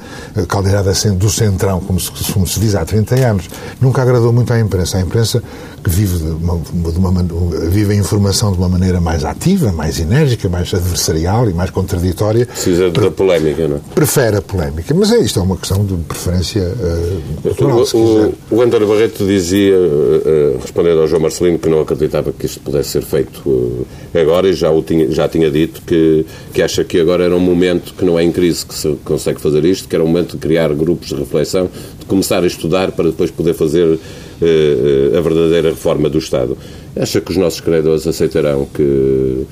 caldeirada 0.49 0.91
do 1.12 1.29
centrão, 1.29 1.79
como 1.81 2.01
se, 2.01 2.11
como 2.33 2.47
se 2.47 2.59
diz 2.59 2.75
há 2.75 2.87
30 2.87 3.17
anos, 3.17 3.51
nunca 3.79 4.01
agradou 4.01 4.33
muito 4.33 4.51
à 4.51 4.59
imprensa. 4.59 4.97
A 4.97 5.03
imprensa 5.03 5.43
que 5.85 5.91
vive, 5.91 6.19
de 6.19 6.31
uma, 6.31 6.59
de 6.59 6.99
uma, 6.99 7.23
vive 7.69 7.93
a 7.93 7.97
informação 7.97 8.51
de 8.53 8.59
uma 8.59 8.69
maneira 8.69 8.99
mais 8.99 9.27
ativa, 9.27 9.71
mais 9.73 10.01
enérgica, 10.01 10.49
mais 10.49 10.73
adversarial 10.73 11.51
e 11.51 11.53
mais 11.53 11.69
contraditória. 11.69 12.47
Precisa 12.47 12.91
da 12.91 13.11
polémica, 13.11 13.69
não 13.69 13.77
é? 13.77 13.81
Prefere 13.95 14.39
a 14.39 14.43
polémica, 14.43 14.95
mas 14.95 15.12
é, 15.12 15.19
isto 15.19 15.39
é 15.39 15.43
uma 15.43 15.57
questão 15.59 15.85
de 15.85 15.95
preferência 16.05 16.62
uh, 16.62 17.43
cultural, 17.43 17.85
o, 17.93 17.99
o, 17.99 18.35
o 18.57 18.62
António 18.62 18.89
Barreto 18.89 19.27
dizia, 19.27 19.77
uh, 19.77 20.59
respondendo 20.61 21.01
ao 21.01 21.07
João 21.07 21.23
Marcelino, 21.23 21.59
que 21.59 21.69
não 21.69 21.81
acreditava 21.81 22.33
que 22.33 22.47
isto 22.47 22.61
pudesse 22.61 22.91
ser 22.91 23.03
feito 23.03 23.50
uh, 23.50 23.87
agora 24.19 24.49
e 24.49 24.52
já, 24.52 24.70
o 24.70 24.82
tinha, 24.82 25.11
já 25.11 25.29
tinha 25.29 25.50
dito 25.50 25.82
que, 25.82 26.25
que 26.52 26.62
acha 26.62 26.85
que 26.85 27.00
agora 27.00 27.25
era 27.25 27.37
um 27.37 27.41
momento 27.41 27.94
que 27.94 28.05
não 28.05 28.19
é 28.19 28.25
em 28.25 28.32
crise 28.32 28.64
que 28.64 28.75
se 28.75 28.97
consegue 29.05 29.41
fazer 29.41 29.64
isto, 29.64 29.88
que 29.88 29.94
era 29.94 30.05
um 30.05 30.08
momento 30.08 30.32
de 30.32 30.38
criar 30.38 30.73
grupos 30.75 31.08
de 31.08 31.14
reflexão, 31.14 31.69
de 31.99 32.06
começar 32.06 32.43
a 32.43 32.47
estudar 32.47 32.93
para 32.93 33.06
depois 33.06 33.31
poder 33.31 33.55
fazer 33.55 33.99
eh, 34.43 35.17
a 35.17 35.20
verdadeira 35.20 35.70
reforma 35.70 36.08
do 36.08 36.19
Estado. 36.19 36.56
Acha 36.97 37.20
que 37.20 37.31
os 37.31 37.37
nossos 37.37 37.61
credores 37.61 38.06
aceitarão 38.06 38.67
que, 38.73 39.47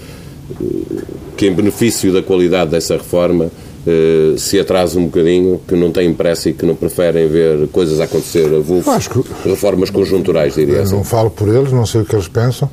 que 1.36 1.46
em 1.46 1.52
benefício 1.52 2.12
da 2.12 2.22
qualidade 2.22 2.70
dessa 2.70 2.94
reforma, 2.94 3.50
eh, 3.86 4.34
se 4.38 4.58
atrasa 4.58 4.98
um 4.98 5.04
bocadinho, 5.04 5.60
que 5.68 5.76
não 5.76 5.92
têm 5.92 6.12
pressa 6.14 6.48
e 6.48 6.52
que 6.54 6.64
não 6.64 6.74
preferem 6.74 7.28
ver 7.28 7.68
coisas 7.68 8.00
acontecer 8.00 8.46
a 8.46 8.58
vulso, 8.60 8.90
que... 9.10 9.48
reformas 9.48 9.90
conjunturais, 9.90 10.54
diria 10.54 10.80
assim. 10.80 10.94
Não 10.94 11.04
falo 11.04 11.30
por 11.30 11.48
eles, 11.48 11.70
não 11.70 11.84
sei 11.84 12.00
o 12.00 12.04
que 12.04 12.14
eles 12.14 12.28
pensam. 12.28 12.70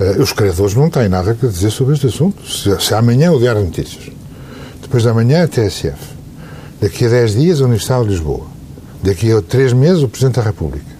Uh, 0.00 0.20
os 0.20 0.32
credores 0.32 0.74
não 0.74 0.90
têm 0.90 1.08
nada 1.08 1.30
a 1.30 1.46
dizer 1.46 1.70
sobre 1.70 1.94
este 1.94 2.06
assunto. 2.06 2.46
Se, 2.48 2.80
se 2.80 2.94
amanhã 2.94 3.32
o 3.32 3.38
Diário 3.38 3.60
de 3.60 3.68
Notícias, 3.68 4.10
depois 4.82 5.02
de 5.02 5.08
amanhã 5.08 5.44
a 5.44 5.48
TSF, 5.48 6.14
daqui 6.80 7.06
a 7.06 7.08
10 7.08 7.34
dias 7.34 7.60
a 7.60 7.64
Universidade 7.64 8.04
de 8.04 8.10
Lisboa, 8.10 8.46
daqui 9.02 9.32
a 9.32 9.40
3 9.40 9.72
meses 9.72 10.02
o 10.02 10.08
Presidente 10.08 10.36
da 10.36 10.42
República, 10.42 10.94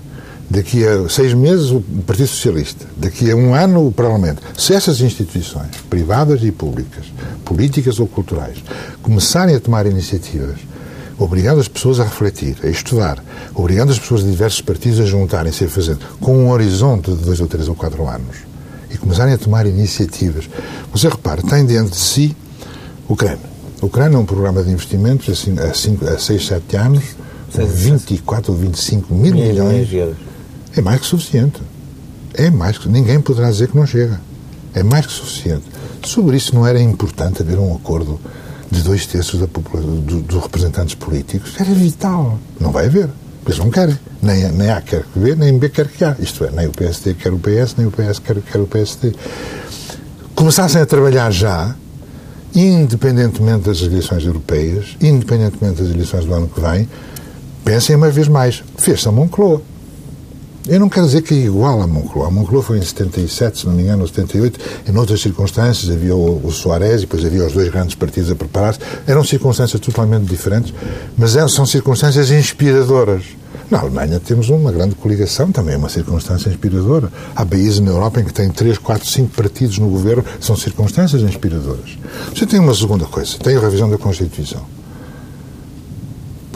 daqui 0.48 0.86
a 0.86 1.08
seis 1.08 1.34
meses 1.34 1.70
o 1.70 1.80
Partido 2.06 2.28
Socialista, 2.28 2.86
daqui 2.96 3.30
a 3.30 3.36
um 3.36 3.54
ano 3.54 3.86
o 3.86 3.92
Parlamento. 3.92 4.42
Se 4.56 4.74
essas 4.74 5.00
instituições, 5.00 5.70
privadas 5.88 6.42
e 6.42 6.52
públicas, 6.52 7.06
políticas 7.44 7.98
ou 7.98 8.06
culturais, 8.06 8.58
começarem 9.02 9.54
a 9.54 9.60
tomar 9.60 9.86
iniciativas, 9.86 10.58
obrigando 11.18 11.60
as 11.60 11.68
pessoas 11.68 12.00
a 12.00 12.04
refletir, 12.04 12.56
a 12.62 12.68
estudar, 12.68 13.22
obrigando 13.54 13.92
as 13.92 13.98
pessoas 13.98 14.22
de 14.22 14.30
diversos 14.30 14.60
partidos 14.60 15.00
a 15.00 15.04
juntarem-se 15.04 15.64
a 15.64 15.68
fazer, 15.68 15.96
com 16.20 16.36
um 16.36 16.50
horizonte 16.50 17.10
de 17.10 17.24
dois 17.24 17.40
ou 17.40 17.46
três 17.46 17.68
ou 17.68 17.74
quatro 17.74 18.06
anos, 18.06 18.36
começarem 19.04 19.34
a 19.34 19.38
tomar 19.38 19.66
iniciativas, 19.66 20.48
você 20.92 21.08
repara, 21.08 21.42
tem 21.42 21.64
diante 21.64 21.90
de 21.90 21.96
si. 21.96 22.36
O 23.08 23.16
CRAN 23.88 24.12
é 24.12 24.16
um 24.16 24.24
programa 24.24 24.62
de 24.62 24.70
investimentos 24.70 25.46
há, 25.58 25.74
cinco, 25.74 26.06
há 26.06 26.18
seis, 26.18 26.46
sete 26.46 26.76
anos, 26.76 27.04
24 27.54 28.52
ou 28.52 28.58
25 28.58 29.14
mil 29.14 29.34
milhões 29.34 29.88
de 29.88 29.96
euros 29.96 30.34
é 30.76 30.80
mais 30.80 31.00
que 31.00 31.06
suficiente. 31.06 31.60
É 32.34 32.50
mais 32.50 32.78
que 32.78 32.88
Ninguém 32.88 33.20
poderá 33.20 33.50
dizer 33.50 33.68
que 33.68 33.76
não 33.76 33.86
chega. 33.86 34.20
É 34.74 34.82
mais 34.82 35.06
que 35.06 35.12
suficiente. 35.12 35.64
Sobre 36.04 36.36
isso 36.36 36.54
não 36.54 36.66
era 36.66 36.80
importante 36.80 37.42
haver 37.42 37.58
um 37.58 37.74
acordo 37.74 38.20
de 38.70 38.82
dois 38.82 39.06
terços 39.06 39.38
da 39.38 39.46
população, 39.46 40.00
do, 40.00 40.20
dos 40.20 40.42
representantes 40.42 40.96
políticos? 40.96 41.52
Era 41.58 41.72
vital. 41.72 42.38
Não 42.58 42.72
vai 42.72 42.86
haver. 42.86 43.08
Eles 43.46 43.58
não 43.58 43.70
querem. 43.70 43.98
Nem, 44.22 44.50
nem 44.52 44.70
A 44.70 44.80
quer 44.80 45.02
que 45.04 45.18
B, 45.18 45.34
nem 45.34 45.58
B 45.58 45.68
quer 45.68 45.88
que 45.88 46.04
A. 46.04 46.16
Isto 46.18 46.44
é, 46.44 46.50
nem 46.50 46.66
o 46.66 46.70
PSD 46.70 47.14
quer 47.14 47.32
o 47.32 47.38
PS, 47.38 47.76
nem 47.76 47.86
o 47.86 47.90
PS 47.90 48.18
quer, 48.18 48.36
quer 48.40 48.58
o 48.58 48.66
PSD. 48.66 49.12
Começassem 50.34 50.80
a 50.80 50.86
trabalhar 50.86 51.30
já, 51.30 51.74
independentemente 52.54 53.66
das 53.68 53.82
eleições 53.82 54.24
europeias, 54.24 54.96
independentemente 55.00 55.82
das 55.82 55.90
eleições 55.90 56.24
do 56.24 56.34
ano 56.34 56.48
que 56.48 56.60
vem, 56.60 56.88
pensem 57.64 57.96
uma 57.96 58.10
vez 58.10 58.28
mais. 58.28 58.64
Fez-se 58.76 59.06
a 59.08 59.12
Moncloa. 59.12 59.62
Eu 60.66 60.80
não 60.80 60.88
quero 60.88 61.04
dizer 61.04 61.20
que 61.20 61.34
é 61.34 61.36
igual 61.36 61.82
a 61.82 61.86
Moncloa. 61.86 62.28
A 62.28 62.30
Moncloa 62.30 62.62
foi 62.62 62.78
em 62.78 62.82
77, 62.82 63.58
se 63.58 63.66
não 63.66 63.74
me 63.74 63.82
engano, 63.82 64.00
ou 64.00 64.08
78. 64.08 64.58
Em 64.88 64.96
outras 64.96 65.20
circunstâncias 65.20 65.94
havia 65.94 66.16
o, 66.16 66.50
Soares 66.50 66.98
e 66.98 67.00
depois 67.00 67.22
havia 67.22 67.44
os 67.44 67.52
dois 67.52 67.68
grandes 67.68 67.94
partidos 67.94 68.30
a 68.30 68.34
preparar-se. 68.34 68.80
Eram 69.06 69.22
circunstâncias 69.22 69.78
totalmente 69.78 70.24
diferentes, 70.24 70.72
mas 71.18 71.36
é, 71.36 71.46
são 71.48 71.66
circunstâncias 71.66 72.30
inspiradoras. 72.30 73.24
Na 73.70 73.80
Alemanha 73.80 74.18
temos 74.18 74.48
uma 74.48 74.72
grande 74.72 74.94
coligação, 74.94 75.52
também 75.52 75.74
é 75.74 75.76
uma 75.76 75.90
circunstância 75.90 76.48
inspiradora. 76.48 77.12
Há 77.36 77.44
países 77.44 77.80
na 77.80 77.90
Europa 77.90 78.22
em 78.22 78.24
que 78.24 78.32
têm 78.32 78.48
3, 78.48 78.78
4, 78.78 79.06
5 79.06 79.36
partidos 79.36 79.78
no 79.78 79.90
governo, 79.90 80.24
são 80.40 80.56
circunstâncias 80.56 81.20
inspiradoras. 81.20 81.98
Você 82.34 82.46
tem 82.46 82.58
uma 82.58 82.74
segunda 82.74 83.04
coisa, 83.04 83.36
tem 83.38 83.54
a 83.54 83.60
revisão 83.60 83.90
da 83.90 83.98
Constituição. 83.98 84.64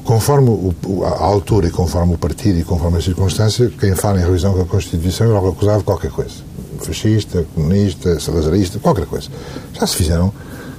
Conforme 0.09 0.49
o, 0.49 1.05
a 1.05 1.23
altura 1.23 1.67
e 1.67 1.71
conforme 1.71 2.15
o 2.15 2.17
partido 2.17 2.59
e 2.59 2.65
conforme 2.65 2.97
a 2.97 3.03
circunstância, 3.03 3.71
quem 3.79 3.95
fala 3.95 4.19
em 4.19 4.25
revisão 4.25 4.57
da 4.57 4.65
Constituição 4.65 5.27
é 5.27 5.29
logo 5.29 5.51
acusado 5.51 5.81
de 5.81 5.85
qualquer 5.85 6.11
coisa. 6.11 6.37
Fascista, 6.81 7.45
comunista, 7.55 8.19
salazarista, 8.19 8.79
qualquer 8.79 9.05
coisa. 9.05 9.29
Já 9.75 9.87
se 9.87 9.97
fizeram 9.97 10.33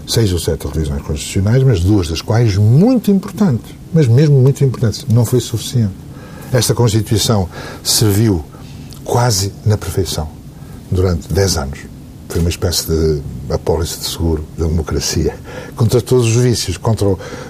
seis 0.07 0.33
ou 0.33 0.39
sete 0.39 0.65
revisões 0.65 1.03
constitucionais, 1.03 1.61
mas 1.61 1.81
duas 1.81 2.07
das 2.07 2.23
quais 2.23 2.57
muito 2.57 3.11
importantes, 3.11 3.75
mas 3.93 4.07
mesmo 4.07 4.41
muito 4.41 4.63
importantes. 4.63 5.05
Não 5.07 5.23
foi 5.23 5.39
suficiente. 5.39 5.93
Esta 6.51 6.73
Constituição 6.73 7.47
serviu 7.83 8.43
quase 9.03 9.53
na 9.63 9.77
perfeição 9.77 10.27
durante 10.89 11.31
dez 11.31 11.55
anos. 11.55 11.81
Foi 12.29 12.41
uma 12.41 12.49
espécie 12.49 12.85
de 12.87 13.21
apólice 13.49 13.99
de 13.99 14.05
seguro 14.05 14.45
da 14.55 14.67
democracia, 14.67 15.35
contra 15.75 15.99
todos 15.99 16.27
os 16.27 16.35
vícios, 16.35 16.77
contra 16.77 17.07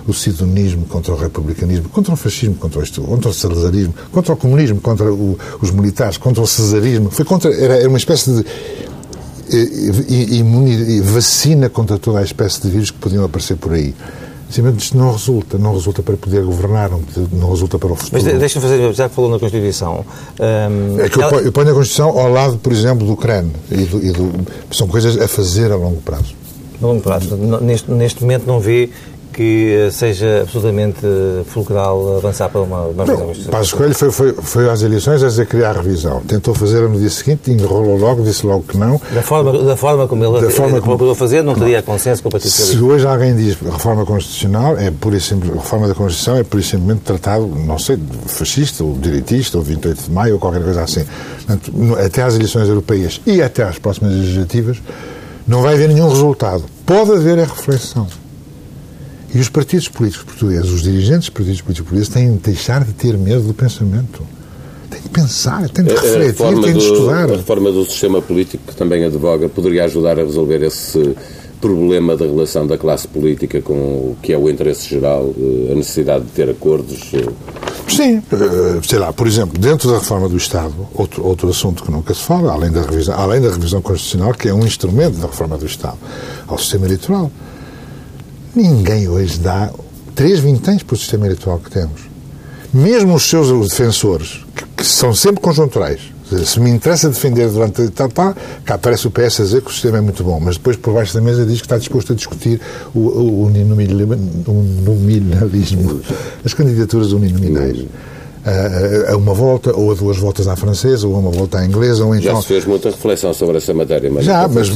o, 0.08 0.14
sidonismo, 0.14 0.86
contra 0.86 1.14
o 1.14 1.18
republicanismo, 1.18 1.90
contra 1.90 2.14
o 2.14 2.16
fascismo, 2.16 2.56
contra 2.56 2.80
o, 2.82 3.02
contra 3.04 3.30
o 3.30 3.34
salazarismo, 3.34 3.94
contra 4.10 4.34
o 4.34 4.38
comunismo, 4.38 4.80
contra 4.80 5.14
o, 5.14 5.38
os 5.62 5.70
militares, 5.72 6.18
contra 6.18 6.42
o 6.42 6.48
cesarismo. 6.48 7.12
Foi 7.12 7.26
contra, 7.26 7.54
era, 7.54 7.76
era 7.76 7.90
uma 7.90 7.98
espécie 7.98 8.32
de 8.32 8.46
eh, 9.52 10.36
imune, 10.36 11.02
vacina 11.02 11.70
contra 11.70 12.00
toda 12.00 12.20
a 12.20 12.24
espécie 12.24 12.62
de 12.62 12.70
vírus 12.70 12.90
que 12.90 13.00
podiam 13.00 13.26
aparecer 13.26 13.58
por 13.58 13.74
aí. 13.74 13.94
Simplesmente 14.50 14.84
isto 14.84 14.98
não 14.98 15.12
resulta, 15.12 15.58
não 15.60 15.74
resulta 15.74 16.02
para 16.02 16.18
poder 16.18 16.44
governar, 16.44 16.90
não 17.32 17.50
resulta 17.52 17.78
para 17.78 17.92
o 17.92 17.96
futuro. 17.96 18.24
Mas 18.24 18.40
deixa-me 18.40 18.66
fazer, 18.66 18.94
já 18.94 19.08
que 19.08 19.14
falou 19.14 19.30
na 19.30 19.38
Constituição. 19.38 20.04
Um, 20.40 21.00
é 21.00 21.08
que 21.08 21.22
ela... 21.22 21.36
eu 21.38 21.52
ponho 21.52 21.70
a 21.70 21.74
Constituição 21.74 22.10
ao 22.18 22.30
lado, 22.32 22.58
por 22.58 22.74
exemplo, 22.74 23.06
do 23.06 23.16
CRAN. 23.16 23.46
E 23.70 23.86
do, 23.86 24.04
e 24.04 24.12
do, 24.12 24.32
são 24.72 24.88
coisas 24.88 25.22
a 25.22 25.28
fazer 25.28 25.72
a 25.72 25.76
longo 25.76 26.02
prazo. 26.02 26.34
A 26.82 26.86
longo 26.86 27.02
prazo. 27.02 27.36
Neste, 27.36 27.92
neste 27.92 28.22
momento 28.22 28.48
não 28.48 28.60
vê 28.60 28.90
que 29.40 29.88
seja 29.94 30.42
absolutamente 30.42 31.00
fulcral 31.46 32.18
avançar 32.18 32.50
para 32.50 32.60
uma, 32.60 32.82
uma 32.82 33.06
revisão 33.06 33.28
constitucional? 33.28 33.52
Passos 33.58 33.74
Coelho 33.74 33.96
foi, 33.96 34.12
foi, 34.12 34.34
foi 34.34 34.70
às 34.70 34.82
eleições 34.82 35.24
a 35.24 35.28
dizer 35.28 35.46
que 35.46 35.52
queria 35.52 35.70
a 35.70 35.72
revisão. 35.72 36.20
Tentou 36.28 36.54
fazer 36.54 36.82
no 36.90 37.00
dia 37.00 37.10
seguinte, 37.10 37.50
enrolou 37.50 37.96
logo, 37.96 38.22
disse 38.22 38.46
logo 38.46 38.64
que 38.64 38.78
não. 38.78 39.00
Da 39.14 39.22
forma, 39.22 39.64
da 39.64 39.78
forma 39.78 40.10
como 40.10 40.26
ele 40.26 40.42
da 40.42 40.50
forma 40.52 40.82
como, 40.82 41.16
fazer, 41.16 41.42
não 41.42 41.56
teria 41.56 41.82
consenso 41.82 42.22
com 42.22 42.28
o 42.28 42.32
Partido 42.34 42.50
Socialista. 42.50 42.80
Se 42.80 42.84
hoje 42.84 43.08
alguém 43.08 43.34
diz 43.34 43.56
reforma 43.62 44.06
constitucional, 44.06 44.78
é 44.78 44.92
pura 44.92 45.16
e 45.16 45.22
simples, 45.22 45.54
reforma 45.54 45.88
da 45.88 45.96
Constituição 45.96 46.36
é 46.36 46.44
pura 46.44 46.62
e 46.62 46.66
simplesmente 46.66 47.04
tratado, 47.04 47.48
não 47.48 47.80
sei, 47.80 47.98
fascista, 48.26 48.84
ou 48.84 48.98
direitista, 48.98 49.58
ou 49.58 49.64
28 49.64 50.04
de 50.04 50.12
maio, 50.12 50.34
ou 50.34 50.40
qualquer 50.42 50.62
coisa 50.62 50.82
assim. 50.82 51.06
Portanto, 51.38 51.72
até 52.06 52.24
às 52.24 52.36
eleições 52.36 52.68
europeias 52.68 53.22
e 53.26 53.42
até 53.42 53.64
às 53.64 53.80
próximas 53.80 54.14
legislativas, 54.14 54.82
não 55.48 55.62
vai 55.62 55.76
haver 55.76 55.88
nenhum 55.88 56.10
resultado. 56.10 56.66
Pode 56.86 57.14
haver 57.14 57.40
a 57.40 57.46
reflexão. 57.46 58.06
E 59.34 59.40
os 59.40 59.50
partidos 59.50 59.88
políticos 59.88 60.26
portugueses, 60.26 60.72
os 60.72 60.82
dirigentes 60.82 61.28
dos 61.28 61.30
partidos 61.30 61.62
políticos 61.62 61.90
portugueses, 61.90 62.10
têm 62.10 62.34
de 62.34 62.40
deixar 62.40 62.84
de 62.84 62.94
ter 62.94 63.18
medo 63.18 63.42
do 63.42 63.54
pensamento. 63.54 64.24
Têm 64.90 65.02
de 65.02 65.10
pensar, 65.10 65.70
têm 65.70 65.86
de 65.86 65.94
refletir, 65.94 66.62
têm 66.62 66.74
de 66.74 66.80
estudar. 66.80 67.32
A 67.32 67.36
reforma 67.38 67.72
do 67.72 67.86
sistema 67.86 68.22
político 68.22 68.64
que 68.68 68.76
também 68.76 69.06
advoga 69.06 69.48
poderia 69.48 69.86
ajudar 69.86 70.20
a 70.20 70.24
resolver 70.24 70.64
esse 70.64 71.16
problema 71.62 72.16
da 72.16 72.26
relação 72.26 72.66
da 72.66 72.78
classe 72.78 73.08
política 73.08 73.62
com 73.62 73.74
o 73.74 74.18
que 74.22 74.34
é 74.34 74.38
o 74.38 74.50
interesse 74.50 74.90
geral, 74.90 75.34
eh, 75.38 75.72
a 75.72 75.76
necessidade 75.76 76.26
de 76.26 76.32
ter 76.32 76.50
acordos? 76.50 77.12
Eh? 77.14 77.28
Sim, 77.88 78.24
eh, 78.32 78.80
sei 78.84 79.00
lá, 79.00 79.12
por 79.12 79.28
exemplo, 79.28 79.60
dentro 79.60 79.90
da 79.92 80.00
reforma 80.00 80.30
do 80.30 80.38
Estado, 80.38 80.74
outro, 80.94 81.26
outro 81.26 81.50
assunto 81.50 81.84
que 81.84 81.92
nunca 81.92 82.14
se 82.14 82.22
fala, 82.22 82.54
além 82.54 82.72
da, 82.72 82.82
revisão, 82.82 83.20
além 83.20 83.42
da 83.42 83.50
revisão 83.50 83.82
constitucional, 83.82 84.34
que 84.34 84.48
é 84.48 84.54
um 84.54 84.66
instrumento 84.66 85.18
da 85.18 85.28
reforma 85.28 85.58
do 85.58 85.66
Estado, 85.66 85.98
ao 86.48 86.58
sistema 86.58 86.86
eleitoral. 86.86 87.32
Ninguém 88.56 89.08
hoje 89.08 89.40
dá 89.40 89.72
três 90.16 90.40
vinténs 90.40 90.84
para 90.84 90.96
o 90.96 90.98
sistema 90.98 91.26
eleitoral 91.26 91.60
que 91.60 91.70
temos. 91.70 92.02
Mesmo 92.74 93.16
os 93.16 93.30
seus 93.30 93.70
defensores, 93.70 94.46
que, 94.76 94.86
são 94.86 95.14
sempre 95.14 95.42
conjunturais, 95.42 96.00
se 96.46 96.60
me 96.60 96.70
interessa 96.70 97.10
defender 97.10 97.50
durante 97.50 97.90
tal, 97.90 98.10
tal, 98.10 98.36
cá 98.64 98.76
aparece 98.76 99.08
o 99.08 99.12
PS 99.12 99.40
a 99.40 99.44
dizer 99.44 99.62
que 99.62 99.70
o 99.70 99.74
sistema 99.74 99.98
é 99.98 100.02
muito 100.02 100.24
bom, 100.24 100.40
mas 100.40 100.58
depois 100.58 100.78
por 100.78 100.94
baixo 100.94 101.14
da 101.14 101.22
mesa 101.22 101.46
diz 101.46 101.60
que 101.60 101.66
está 101.66 101.78
disposto 101.78 102.14
a 102.14 102.16
discutir 102.16 102.62
o, 102.94 103.00
o, 103.00 103.42
o 103.42 103.46
uninominalismo, 103.48 106.02
as 106.46 106.54
candidaturas 106.54 107.12
uninominais. 107.12 107.86
A, 108.46 109.14
a, 109.14 109.18
uma 109.18 109.34
volta, 109.34 109.76
ou 109.76 109.92
a 109.92 109.96
duas 109.96 110.18
voltas 110.18 110.48
à 110.48 110.56
francesa, 110.56 111.08
ou 111.08 111.16
a 111.16 111.20
uma 111.20 111.32
volta 111.32 111.60
à 111.60 111.66
inglesa, 111.66 112.06
ou 112.06 112.16
então... 112.16 112.36
Já 112.36 112.42
se 112.42 112.48
fez 112.48 112.66
muita 112.66 112.90
reflexão 112.90 113.34
sobre 113.34 113.58
essa 113.58 113.74
matéria, 113.74 114.10
mas, 114.10 114.26
Já, 114.26 114.48
mas, 114.48 114.70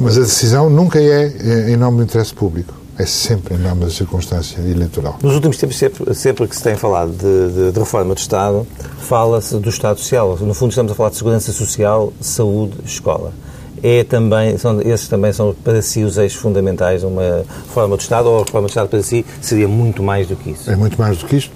mas 0.00 0.18
a 0.18 0.20
decisão 0.20 0.68
nunca 0.68 1.00
é 1.00 1.68
em 1.68 1.76
nome 1.76 1.98
do 1.98 2.02
interesse 2.02 2.34
público 2.34 2.74
é 2.98 3.06
sempre 3.06 3.54
em 3.54 3.58
da 3.58 3.88
circunstância 3.88 4.60
eleitoral. 4.60 5.18
Nos 5.22 5.34
últimos 5.34 5.56
tempos, 5.56 5.76
sempre, 5.76 6.14
sempre 6.14 6.48
que 6.48 6.56
se 6.56 6.62
tem 6.62 6.74
falado 6.74 7.12
de, 7.12 7.54
de, 7.54 7.72
de 7.72 7.78
reforma 7.78 8.12
do 8.12 8.18
Estado, 8.18 8.66
fala-se 8.98 9.56
do 9.56 9.68
Estado 9.68 10.00
Social. 10.00 10.36
No 10.40 10.52
fundo, 10.52 10.70
estamos 10.70 10.90
a 10.90 10.94
falar 10.96 11.10
de 11.10 11.16
segurança 11.16 11.52
social, 11.52 12.12
saúde, 12.20 12.74
escola. 12.84 13.32
É 13.80 14.02
também, 14.02 14.58
são, 14.58 14.80
esses 14.82 15.06
também 15.06 15.32
são 15.32 15.54
para 15.54 15.80
si 15.80 16.02
os 16.02 16.18
eixos 16.18 16.40
fundamentais 16.40 17.02
de 17.02 17.06
uma 17.06 17.44
reforma 17.64 17.96
do 17.96 18.00
Estado, 18.00 18.28
ou 18.28 18.40
a 18.40 18.44
reforma 18.44 18.66
do 18.66 18.70
Estado 18.70 18.88
para 18.88 19.00
si 19.00 19.24
seria 19.40 19.68
muito 19.68 20.02
mais 20.02 20.26
do 20.26 20.34
que 20.34 20.50
isso? 20.50 20.68
É 20.68 20.74
muito 20.74 20.98
mais 20.98 21.18
do 21.18 21.26
que 21.26 21.36
isto. 21.36 21.52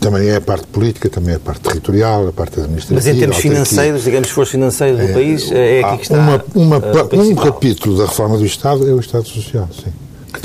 Também 0.00 0.28
é 0.28 0.36
a 0.36 0.40
parte 0.40 0.66
política, 0.68 1.10
também 1.10 1.34
é 1.34 1.36
a 1.36 1.40
parte 1.40 1.60
territorial, 1.60 2.28
a 2.28 2.32
parte 2.32 2.60
administrativa. 2.60 2.94
Mas 2.94 3.06
em 3.06 3.18
termos 3.18 3.36
financeiros, 3.36 4.04
digamos, 4.04 4.28
esforço 4.28 4.52
financeiro 4.52 4.96
do 4.96 5.02
é, 5.02 5.12
país, 5.12 5.52
é 5.52 5.80
aqui 5.80 5.96
que 5.98 6.02
está. 6.04 6.16
Uma, 6.16 6.44
uma, 6.54 6.76
um 7.22 7.34
capítulo 7.34 7.98
da 7.98 8.06
reforma 8.06 8.38
do 8.38 8.46
Estado 8.46 8.88
é 8.88 8.92
o 8.92 9.00
Estado 9.00 9.26
Social, 9.26 9.68
sim. 9.72 9.92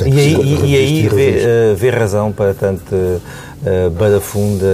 E 0.06 0.20
aí, 0.20 0.62
e, 0.66 0.76
aí 0.76 1.08
vê, 1.08 1.30
uh, 1.74 1.76
vê, 1.76 1.90
razão 1.90 2.32
para 2.32 2.54
tanto 2.54 2.96
uh, 2.96 3.90
barafunda 3.92 4.66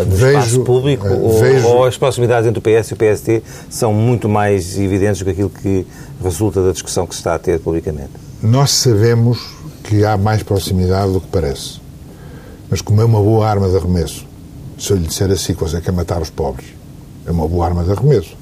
uh, 0.00 0.04
do 0.04 0.16
vejo, 0.16 0.38
espaço 0.38 0.60
público 0.60 1.06
uh, 1.06 1.40
vejo, 1.40 1.66
ou, 1.66 1.76
ou, 1.76 1.84
as 1.84 1.96
proximidades 1.96 2.48
entre 2.48 2.58
o 2.58 2.62
PS 2.62 2.90
e 2.90 2.94
o 2.94 2.96
PST 2.96 3.42
são 3.70 3.92
muito 3.92 4.28
mais 4.28 4.78
evidentes 4.78 5.20
do 5.20 5.24
que 5.24 5.30
aquilo 5.30 5.50
que 5.50 5.86
resulta 6.22 6.62
da 6.62 6.72
discussão 6.72 7.06
que 7.06 7.14
se 7.14 7.20
está 7.20 7.34
a 7.34 7.38
ter 7.38 7.60
publicamente? 7.60 8.10
Nós 8.42 8.70
sabemos 8.70 9.38
que 9.84 10.04
há 10.04 10.16
mais 10.16 10.42
proximidade 10.42 11.12
do 11.12 11.20
que 11.20 11.28
parece. 11.28 11.80
Mas 12.70 12.80
como 12.80 13.00
é 13.00 13.04
uma 13.04 13.20
boa 13.20 13.48
arma 13.48 13.68
de 13.68 13.76
arremesso, 13.76 14.26
se 14.78 14.90
eu 14.90 14.96
lhe 14.96 15.06
disser 15.06 15.30
assim 15.30 15.54
que 15.54 15.60
você 15.60 15.80
quer 15.80 15.92
matar 15.92 16.20
os 16.20 16.30
pobres, 16.30 16.66
é 17.26 17.30
uma 17.30 17.46
boa 17.46 17.66
arma 17.66 17.84
de 17.84 17.92
arremesso. 17.92 18.36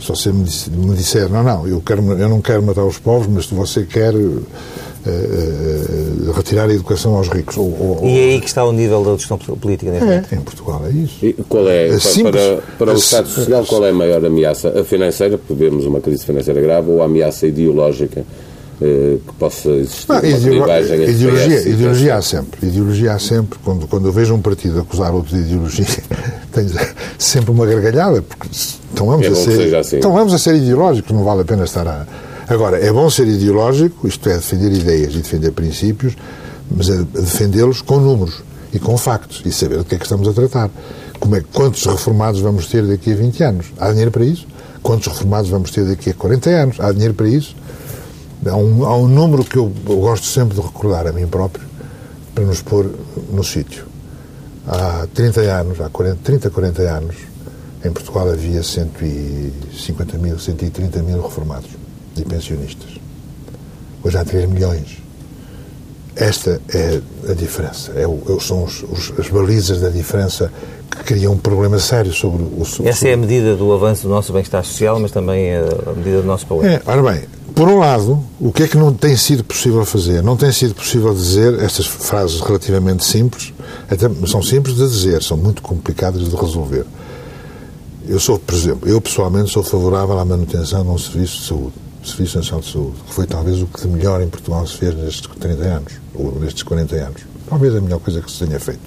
Se 0.00 0.08
você 0.08 0.32
me 0.32 0.94
disser, 0.94 1.28
não, 1.28 1.42
não, 1.42 1.66
eu, 1.66 1.80
quero, 1.80 2.02
eu 2.12 2.28
não 2.28 2.40
quero 2.40 2.62
matar 2.62 2.84
os 2.84 2.98
pobres, 2.98 3.30
mas 3.32 3.46
se 3.46 3.54
você 3.54 3.84
quer 3.84 4.12
uh, 5.06 6.32
retirar 6.32 6.68
a 6.68 6.74
educação 6.74 7.14
aos 7.14 7.28
ricos. 7.28 7.56
Ou, 7.56 7.66
ou, 7.66 8.00
e 8.04 8.18
é 8.18 8.24
aí 8.32 8.40
que 8.40 8.46
está 8.46 8.64
o 8.64 8.72
nível 8.72 9.04
da 9.04 9.14
discussão 9.14 9.38
política 9.56 9.90
neste 9.90 10.34
é, 10.34 10.36
Em 10.36 10.40
Portugal 10.40 10.82
é 10.86 10.90
isso. 10.90 11.24
E 11.24 11.32
qual 11.48 11.68
é, 11.68 11.88
é 11.88 11.98
para, 12.22 12.62
para, 12.78 12.94
o 12.94 12.96
Estado 12.96 13.28
Social, 13.28 13.64
qual 13.66 13.84
é 13.84 13.90
a 13.90 13.94
maior 13.94 14.24
ameaça? 14.24 14.80
A 14.80 14.84
financeira, 14.84 15.38
porque 15.38 15.54
vemos 15.54 15.84
uma 15.84 16.00
crise 16.00 16.24
financeira 16.24 16.60
grave, 16.60 16.90
ou 16.90 17.02
a 17.02 17.06
ameaça 17.06 17.46
ideológica? 17.46 18.24
Eh, 18.82 19.18
que 19.24 19.34
possa 19.34 19.70
existir 19.70 20.10
ah, 20.10 20.18
ideolo 20.18 20.66
ideologia, 21.08 21.68
ideologia 21.68 22.16
há 22.16 22.20
sempre 22.20 22.66
ideologia 22.66 23.12
há 23.12 23.20
sempre 23.20 23.56
quando, 23.64 23.86
quando 23.86 24.08
eu 24.08 24.12
vejo 24.12 24.34
um 24.34 24.42
partido 24.42 24.80
acusar 24.80 25.14
outro 25.14 25.32
de 25.32 25.42
ideologia 25.42 25.86
tenho 26.50 26.70
sempre 27.16 27.52
uma 27.52 27.64
gargalhada 27.66 28.20
porque 28.20 28.48
então 28.92 29.06
vamos, 29.06 29.26
é 29.26 29.28
a 29.28 29.34
ser, 29.36 29.76
assim. 29.76 29.98
então 29.98 30.12
vamos 30.12 30.34
a 30.34 30.38
ser 30.38 30.56
ideológicos 30.56 31.12
não 31.12 31.22
vale 31.22 31.42
a 31.42 31.44
pena 31.44 31.62
estar 31.62 31.86
a, 31.86 32.04
Agora, 32.46 32.78
é 32.78 32.92
bom 32.92 33.08
ser 33.08 33.26
ideológico, 33.26 34.06
isto 34.06 34.28
é, 34.28 34.34
defender 34.34 34.70
ideias 34.70 35.14
e 35.14 35.18
defender 35.18 35.50
princípios, 35.52 36.14
mas 36.70 36.90
é 36.90 37.02
defendê-los 37.02 37.80
com 37.80 37.98
números 37.98 38.42
e 38.72 38.78
com 38.78 38.98
factos 38.98 39.42
e 39.46 39.52
saber 39.52 39.78
do 39.78 39.84
que 39.84 39.94
é 39.94 39.98
que 39.98 40.04
estamos 40.04 40.28
a 40.28 40.32
tratar. 40.32 40.70
Como 41.18 41.36
é, 41.36 41.42
quantos 41.52 41.86
reformados 41.86 42.40
vamos 42.42 42.66
ter 42.66 42.86
daqui 42.86 43.12
a 43.12 43.16
20 43.16 43.42
anos? 43.44 43.66
Há 43.78 43.90
dinheiro 43.90 44.10
para 44.10 44.26
isso? 44.26 44.46
Quantos 44.82 45.06
reformados 45.06 45.48
vamos 45.50 45.70
ter 45.70 45.86
daqui 45.86 46.10
a 46.10 46.14
40 46.14 46.50
anos? 46.50 46.80
Há 46.80 46.92
dinheiro 46.92 47.14
para 47.14 47.28
isso? 47.28 47.56
Há 48.46 48.56
um, 48.56 48.84
há 48.84 48.94
um 48.94 49.08
número 49.08 49.42
que 49.42 49.56
eu, 49.56 49.72
eu 49.88 49.96
gosto 50.00 50.26
sempre 50.26 50.54
de 50.54 50.60
recordar 50.60 51.06
a 51.06 51.12
mim 51.12 51.26
próprio 51.26 51.64
para 52.34 52.44
nos 52.44 52.60
pôr 52.60 52.90
no 53.32 53.42
sítio. 53.42 53.86
Há 54.66 55.06
30 55.14 55.40
anos, 55.40 55.80
há 55.80 55.88
40, 55.88 56.18
30, 56.22 56.50
40 56.50 56.82
anos, 56.82 57.16
em 57.82 57.90
Portugal 57.90 58.30
havia 58.30 58.62
150 58.62 60.18
mil, 60.18 60.38
130 60.38 61.02
mil 61.02 61.22
reformados 61.22 61.83
de 62.14 62.24
pensionistas. 62.24 62.90
Hoje 64.02 64.18
há 64.18 64.24
3 64.24 64.48
milhões. 64.48 65.02
Esta 66.16 66.60
é 66.72 67.00
a 67.28 67.34
diferença. 67.34 67.92
É 67.92 68.06
o, 68.06 68.38
são 68.40 68.64
os, 68.64 68.82
os, 68.82 69.12
as 69.18 69.28
balizas 69.28 69.80
da 69.80 69.88
diferença 69.88 70.52
que 70.90 71.02
criam 71.02 71.32
um 71.32 71.38
problema 71.38 71.78
sério 71.78 72.12
sobre 72.12 72.42
o... 72.42 72.64
Sobre, 72.64 72.90
Essa 72.90 73.08
é 73.08 73.14
a 73.14 73.16
medida 73.16 73.56
do 73.56 73.72
avanço 73.72 74.02
do 74.02 74.08
nosso 74.08 74.32
bem-estar 74.32 74.64
social, 74.64 75.00
mas 75.00 75.10
também 75.10 75.56
a 75.56 75.92
medida 75.96 76.22
do 76.22 76.26
nosso 76.26 76.46
poder. 76.46 76.74
É, 76.74 76.82
ora 76.86 77.02
bem, 77.02 77.24
por 77.54 77.68
um 77.68 77.78
lado, 77.78 78.22
o 78.40 78.52
que 78.52 78.64
é 78.64 78.68
que 78.68 78.76
não 78.76 78.92
tem 78.92 79.16
sido 79.16 79.44
possível 79.44 79.84
fazer? 79.84 80.22
Não 80.22 80.36
tem 80.36 80.50
sido 80.52 80.74
possível 80.74 81.14
dizer 81.14 81.60
estas 81.60 81.86
frases 81.86 82.40
relativamente 82.40 83.04
simples, 83.04 83.52
até 83.88 84.08
são 84.26 84.42
simples 84.42 84.76
de 84.76 84.86
dizer, 84.88 85.22
são 85.22 85.36
muito 85.36 85.62
complicadas 85.62 86.28
de 86.28 86.34
resolver. 86.34 86.84
Eu 88.08 88.18
sou, 88.18 88.38
por 88.38 88.54
exemplo, 88.54 88.88
eu 88.88 89.00
pessoalmente 89.00 89.50
sou 89.50 89.62
favorável 89.62 90.18
à 90.18 90.24
manutenção 90.24 90.82
de 90.82 90.88
um 90.88 90.98
serviço 90.98 91.40
de 91.40 91.46
saúde. 91.46 91.72
Serviço 92.04 92.38
Nacional 92.38 92.60
de 92.60 92.72
Saúde, 92.72 92.96
que 93.06 93.14
foi 93.14 93.26
talvez 93.26 93.62
o 93.62 93.66
que 93.66 93.80
de 93.80 93.88
melhor 93.88 94.20
em 94.22 94.28
Portugal 94.28 94.66
se 94.66 94.76
fez 94.76 94.94
nestes 94.94 95.26
30 95.26 95.62
anos, 95.64 95.92
ou 96.14 96.38
nestes 96.38 96.62
40 96.62 96.94
anos. 96.96 97.22
Talvez 97.48 97.74
a 97.74 97.80
melhor 97.80 98.00
coisa 98.00 98.20
que 98.20 98.30
se 98.30 98.44
tenha 98.44 98.60
feito. 98.60 98.80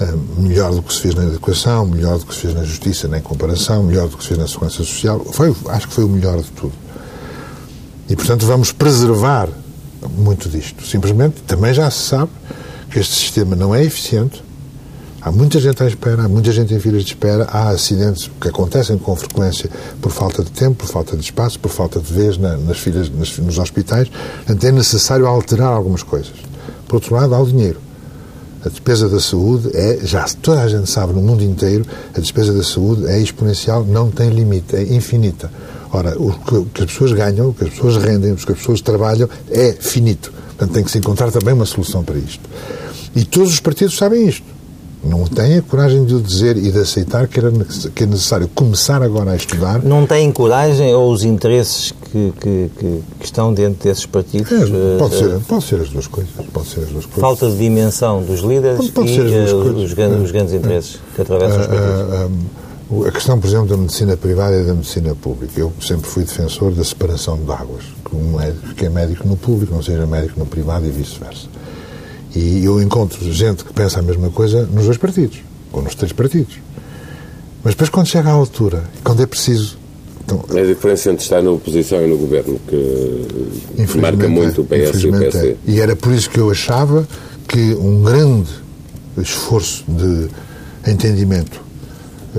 Uh, 0.00 0.40
melhor 0.40 0.72
do 0.72 0.82
que 0.82 0.94
se 0.94 1.00
fez 1.00 1.14
na 1.14 1.24
educação, 1.24 1.84
melhor 1.86 2.18
do 2.18 2.26
que 2.26 2.34
se 2.34 2.40
fez 2.40 2.54
na 2.54 2.64
justiça, 2.64 3.06
nem 3.06 3.20
comparação, 3.20 3.82
melhor 3.82 4.08
do 4.08 4.16
que 4.16 4.22
se 4.22 4.28
fez 4.28 4.40
na 4.40 4.48
segurança 4.48 4.78
social. 4.78 5.24
Foi, 5.32 5.54
acho 5.68 5.88
que 5.88 5.94
foi 5.94 6.04
o 6.04 6.08
melhor 6.08 6.38
de 6.38 6.50
tudo. 6.52 6.72
E, 8.08 8.16
portanto, 8.16 8.46
vamos 8.46 8.72
preservar 8.72 9.48
muito 10.16 10.48
disto. 10.48 10.84
Simplesmente, 10.86 11.42
também 11.42 11.74
já 11.74 11.90
se 11.90 11.98
sabe 11.98 12.30
que 12.90 12.98
este 12.98 13.14
sistema 13.14 13.54
não 13.54 13.74
é 13.74 13.84
eficiente, 13.84 14.42
Há 15.22 15.30
muita 15.30 15.60
gente 15.60 15.82
à 15.82 15.86
espera, 15.86 16.24
há 16.24 16.28
muita 16.28 16.50
gente 16.50 16.72
em 16.72 16.80
filas 16.80 17.02
de 17.04 17.12
espera, 17.12 17.44
há 17.44 17.68
acidentes 17.68 18.30
que 18.40 18.48
acontecem 18.48 18.96
com 18.96 19.14
frequência 19.14 19.68
por 20.00 20.10
falta 20.10 20.42
de 20.42 20.50
tempo, 20.50 20.76
por 20.76 20.88
falta 20.88 21.14
de 21.14 21.22
espaço, 21.22 21.60
por 21.60 21.70
falta 21.70 22.00
de 22.00 22.10
vez 22.10 22.38
na, 22.38 22.56
nas 22.56 22.78
filas, 22.78 23.10
nas, 23.10 23.36
nos 23.36 23.58
hospitais. 23.58 24.08
Portanto, 24.08 24.64
é 24.64 24.72
necessário 24.72 25.26
alterar 25.26 25.68
algumas 25.68 26.02
coisas. 26.02 26.32
Por 26.88 26.96
outro 26.96 27.14
lado, 27.14 27.34
há 27.34 27.38
o 27.38 27.46
dinheiro. 27.46 27.78
A 28.64 28.70
despesa 28.70 29.10
da 29.10 29.20
saúde 29.20 29.70
é, 29.74 29.98
já 30.02 30.24
toda 30.40 30.62
a 30.62 30.68
gente 30.68 30.88
sabe 30.88 31.12
no 31.12 31.20
mundo 31.20 31.44
inteiro, 31.44 31.84
a 32.14 32.20
despesa 32.20 32.54
da 32.54 32.62
saúde 32.62 33.06
é 33.06 33.18
exponencial, 33.18 33.84
não 33.84 34.10
tem 34.10 34.30
limite, 34.30 34.74
é 34.74 34.82
infinita. 34.82 35.52
Ora, 35.92 36.16
o 36.18 36.32
que 36.64 36.82
as 36.82 36.92
pessoas 36.92 37.12
ganham, 37.12 37.50
o 37.50 37.54
que 37.54 37.64
as 37.64 37.70
pessoas 37.70 37.96
rendem, 37.96 38.32
o 38.32 38.36
que 38.36 38.52
as 38.52 38.58
pessoas 38.58 38.80
trabalham 38.80 39.28
é 39.50 39.72
finito. 39.72 40.32
Portanto, 40.48 40.72
tem 40.72 40.84
que 40.84 40.90
se 40.90 40.98
encontrar 40.98 41.30
também 41.30 41.52
uma 41.52 41.66
solução 41.66 42.02
para 42.02 42.16
isto. 42.16 42.48
E 43.14 43.24
todos 43.24 43.52
os 43.52 43.60
partidos 43.60 43.96
sabem 43.96 44.26
isto. 44.26 44.59
Não 45.02 45.24
têm 45.24 45.56
a 45.56 45.62
coragem 45.62 46.04
de 46.04 46.14
o 46.14 46.20
dizer 46.20 46.56
e 46.58 46.70
de 46.70 46.78
aceitar 46.78 47.26
que, 47.26 47.38
era, 47.38 47.50
que 47.94 48.04
é 48.04 48.06
necessário 48.06 48.48
começar 48.54 49.02
agora 49.02 49.32
a 49.32 49.36
estudar. 49.36 49.82
Não 49.82 50.06
têm 50.06 50.30
coragem 50.30 50.94
ou 50.94 51.10
os 51.10 51.24
interesses 51.24 51.92
que, 52.10 52.32
que, 52.38 52.70
que, 52.78 53.02
que 53.18 53.24
estão 53.24 53.54
dentro 53.54 53.82
desses 53.82 54.04
partidos? 54.04 54.52
É, 54.52 54.98
pode, 54.98 55.16
ser, 55.16 55.40
pode 55.40 55.64
ser 55.64 55.80
as 55.80 55.88
duas 55.88 56.06
coisas. 56.06 56.30
Pode 56.52 56.68
ser 56.68 56.80
as 56.80 56.88
duas 56.88 57.06
coisas. 57.06 57.20
Falta 57.20 57.48
de 57.48 57.56
dimensão 57.56 58.22
dos 58.22 58.40
líderes 58.40 58.76
pode, 58.76 58.92
pode 58.92 59.12
e 59.12 59.20
os, 59.20 59.92
grandes, 59.94 60.22
os 60.22 60.30
grandes 60.30 60.52
interesses 60.52 60.98
que 61.14 61.22
atravessam 61.22 61.60
os 61.60 61.66
partidos. 61.66 62.60
A 63.06 63.12
questão, 63.12 63.38
por 63.38 63.46
exemplo, 63.46 63.66
da 63.68 63.76
medicina 63.76 64.16
privada 64.16 64.56
e 64.56 64.64
da 64.64 64.74
medicina 64.74 65.14
pública. 65.14 65.60
Eu 65.60 65.72
sempre 65.80 66.10
fui 66.10 66.24
defensor 66.24 66.72
da 66.72 66.82
separação 66.82 67.38
de 67.38 67.50
águas. 67.50 67.84
Que 68.04 68.16
um 68.16 68.36
médico 68.36 68.74
que 68.74 68.84
é 68.84 68.88
médico 68.90 69.28
no 69.28 69.36
público 69.36 69.72
não 69.72 69.82
seja 69.82 70.04
médico 70.06 70.40
no 70.40 70.46
privado 70.46 70.84
e 70.86 70.90
vice-versa. 70.90 71.46
E 72.34 72.64
eu 72.64 72.80
encontro 72.80 73.32
gente 73.32 73.64
que 73.64 73.72
pensa 73.72 73.98
a 73.98 74.02
mesma 74.02 74.30
coisa 74.30 74.66
nos 74.66 74.84
dois 74.84 74.96
partidos, 74.96 75.38
ou 75.72 75.82
nos 75.82 75.94
três 75.94 76.12
partidos. 76.12 76.58
Mas 77.62 77.74
depois, 77.74 77.90
quando 77.90 78.06
chega 78.06 78.28
à 78.28 78.32
altura, 78.32 78.84
quando 79.04 79.22
é 79.22 79.26
preciso. 79.26 79.78
Então, 80.24 80.44
é 80.54 80.60
a 80.60 80.66
diferença 80.66 81.10
entre 81.10 81.24
estar 81.24 81.42
na 81.42 81.50
oposição 81.50 82.00
e 82.02 82.06
no 82.06 82.16
governo, 82.16 82.60
que 82.68 83.98
marca 83.98 84.28
muito 84.28 84.62
o 84.62 84.64
PS 84.64 85.02
e 85.02 85.08
o 85.08 85.18
PSD. 85.18 85.48
É. 85.50 85.56
E 85.66 85.80
era 85.80 85.96
por 85.96 86.12
isso 86.12 86.30
que 86.30 86.38
eu 86.38 86.50
achava 86.50 87.06
que 87.48 87.74
um 87.74 88.02
grande 88.02 88.50
esforço 89.18 89.84
de 89.88 90.28
entendimento 90.88 91.60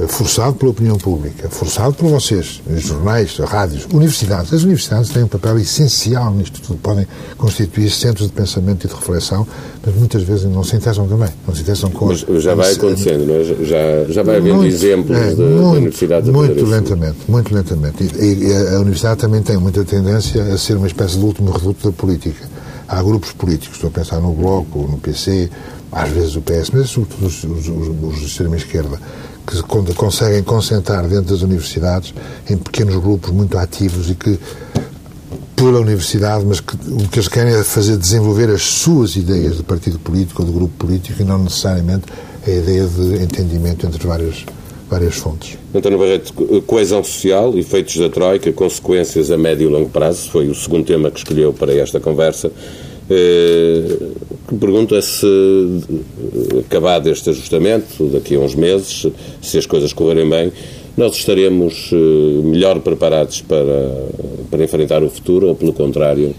forçado 0.07 0.55
pela 0.55 0.71
opinião 0.71 0.97
pública, 0.97 1.49
forçado 1.49 1.93
por 1.93 2.09
vocês, 2.09 2.61
jornais, 2.77 3.37
rádios, 3.37 3.85
universidades. 3.91 4.53
As 4.53 4.63
universidades 4.63 5.09
têm 5.09 5.23
um 5.23 5.27
papel 5.27 5.59
essencial 5.59 6.33
nisto 6.33 6.61
tudo, 6.61 6.79
podem 6.79 7.05
constituir 7.37 7.89
centros 7.89 8.27
de 8.27 8.33
pensamento 8.33 8.85
e 8.85 8.87
de 8.87 8.95
reflexão, 8.95 9.45
mas 9.85 9.95
muitas 9.95 10.23
vezes 10.23 10.45
não 10.45 10.63
se 10.63 10.77
interessam 10.77 11.07
também, 11.07 11.29
não 11.45 11.53
se 11.53 11.61
interessam 11.61 11.91
com... 11.91 12.05
Mas 12.05 12.21
já 12.41 12.55
vai 12.55 12.71
acontecendo, 12.71 13.25
não 13.25 13.35
é? 13.35 13.43
já, 13.43 14.05
já 14.09 14.23
vai 14.23 14.37
havendo 14.37 14.55
muito, 14.55 14.73
exemplos 14.73 15.17
é, 15.17 15.35
da, 15.35 15.43
muito, 15.43 15.61
da 15.61 15.69
universidade 15.69 16.29
a 16.29 16.33
Muito 16.33 16.65
lentamente, 16.65 17.17
muito 17.27 17.53
lentamente. 17.53 18.03
E, 18.17 18.45
e 18.45 18.67
a 18.75 18.79
universidade 18.79 19.19
também 19.19 19.41
tem 19.41 19.57
muita 19.57 19.83
tendência 19.83 20.41
a 20.41 20.57
ser 20.57 20.77
uma 20.77 20.87
espécie 20.87 21.17
de 21.17 21.25
último 21.25 21.51
reduto 21.51 21.89
da 21.89 21.91
política. 21.91 22.49
Há 22.87 23.03
grupos 23.03 23.33
políticos, 23.33 23.75
estou 23.75 23.89
a 23.89 23.91
pensar 23.91 24.21
no 24.21 24.33
Bloco, 24.33 24.87
no 24.89 24.97
PC, 24.97 25.49
às 25.91 26.09
vezes 26.09 26.35
o 26.35 26.41
PS, 26.41 26.71
mas 26.73 26.89
sobretudo 26.89 27.25
os, 27.25 27.43
os, 27.43 27.67
os, 27.67 27.87
os 28.03 28.19
de 28.19 28.25
extrema-esquerda, 28.25 28.99
que 29.45 29.93
conseguem 29.93 30.43
concentrar 30.43 31.07
dentro 31.07 31.33
das 31.33 31.41
universidades 31.41 32.13
em 32.49 32.57
pequenos 32.57 32.95
grupos 32.95 33.31
muito 33.31 33.57
ativos 33.57 34.09
e 34.09 34.15
que 34.15 34.39
pela 35.55 35.79
universidade, 35.79 36.43
mas 36.43 36.59
que, 36.59 36.75
o 36.75 37.07
que 37.07 37.19
eles 37.19 37.27
querem 37.27 37.53
é 37.53 37.63
fazer 37.63 37.95
desenvolver 37.95 38.49
as 38.49 38.63
suas 38.63 39.15
ideias 39.15 39.57
de 39.57 39.63
partido 39.63 39.99
político 39.99 40.41
ou 40.41 40.47
de 40.47 40.53
grupo 40.53 40.73
político 40.75 41.21
e 41.21 41.25
não 41.25 41.37
necessariamente 41.37 42.05
a 42.45 42.49
ideia 42.49 42.87
de 42.87 43.23
entendimento 43.23 43.85
entre 43.85 44.07
várias, 44.07 44.43
várias 44.89 45.15
fontes. 45.15 45.59
António 45.73 45.99
Barreto, 45.99 46.33
coesão 46.65 47.03
social, 47.03 47.55
efeitos 47.55 47.95
da 47.97 48.09
Troika, 48.09 48.51
consequências 48.51 49.29
a 49.29 49.37
médio 49.37 49.69
e 49.69 49.71
longo 49.71 49.89
prazo, 49.89 50.31
foi 50.31 50.49
o 50.49 50.55
segundo 50.55 50.83
tema 50.83 51.11
que 51.11 51.19
escolheu 51.19 51.53
para 51.53 51.71
esta 51.75 51.99
conversa. 51.99 52.51
Eh, 53.13 53.97
pergunto 54.57 54.95
é 54.95 55.01
se, 55.01 55.27
acabado 56.65 57.09
este 57.09 57.29
ajustamento, 57.29 58.05
daqui 58.05 58.35
a 58.35 58.39
uns 58.39 58.55
meses, 58.55 59.05
se 59.41 59.57
as 59.57 59.65
coisas 59.65 59.91
correrem 59.91 60.29
bem, 60.29 60.53
nós 60.95 61.17
estaremos 61.17 61.89
eh, 61.91 62.41
melhor 62.43 62.79
preparados 62.79 63.41
para, 63.41 64.07
para 64.49 64.63
enfrentar 64.63 65.03
o 65.03 65.09
futuro 65.09 65.47
ou, 65.47 65.55
pelo 65.55 65.73
contrário, 65.73 66.33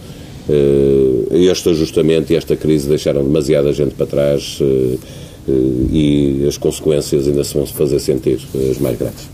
eh, 0.48 1.48
este 1.50 1.68
ajustamento 1.68 2.32
e 2.32 2.36
esta 2.36 2.56
crise 2.56 2.88
deixaram 2.88 3.22
demasiada 3.22 3.70
gente 3.72 3.94
para 3.94 4.06
trás 4.06 4.58
e 5.90 6.44
as 6.48 6.56
consequências 6.56 7.26
ainda 7.26 7.44
se 7.44 7.52
vão 7.52 7.66
fazer 7.66 7.98
sentir, 7.98 8.40
as 8.70 8.78
mais 8.78 8.96
graves? 8.96 9.28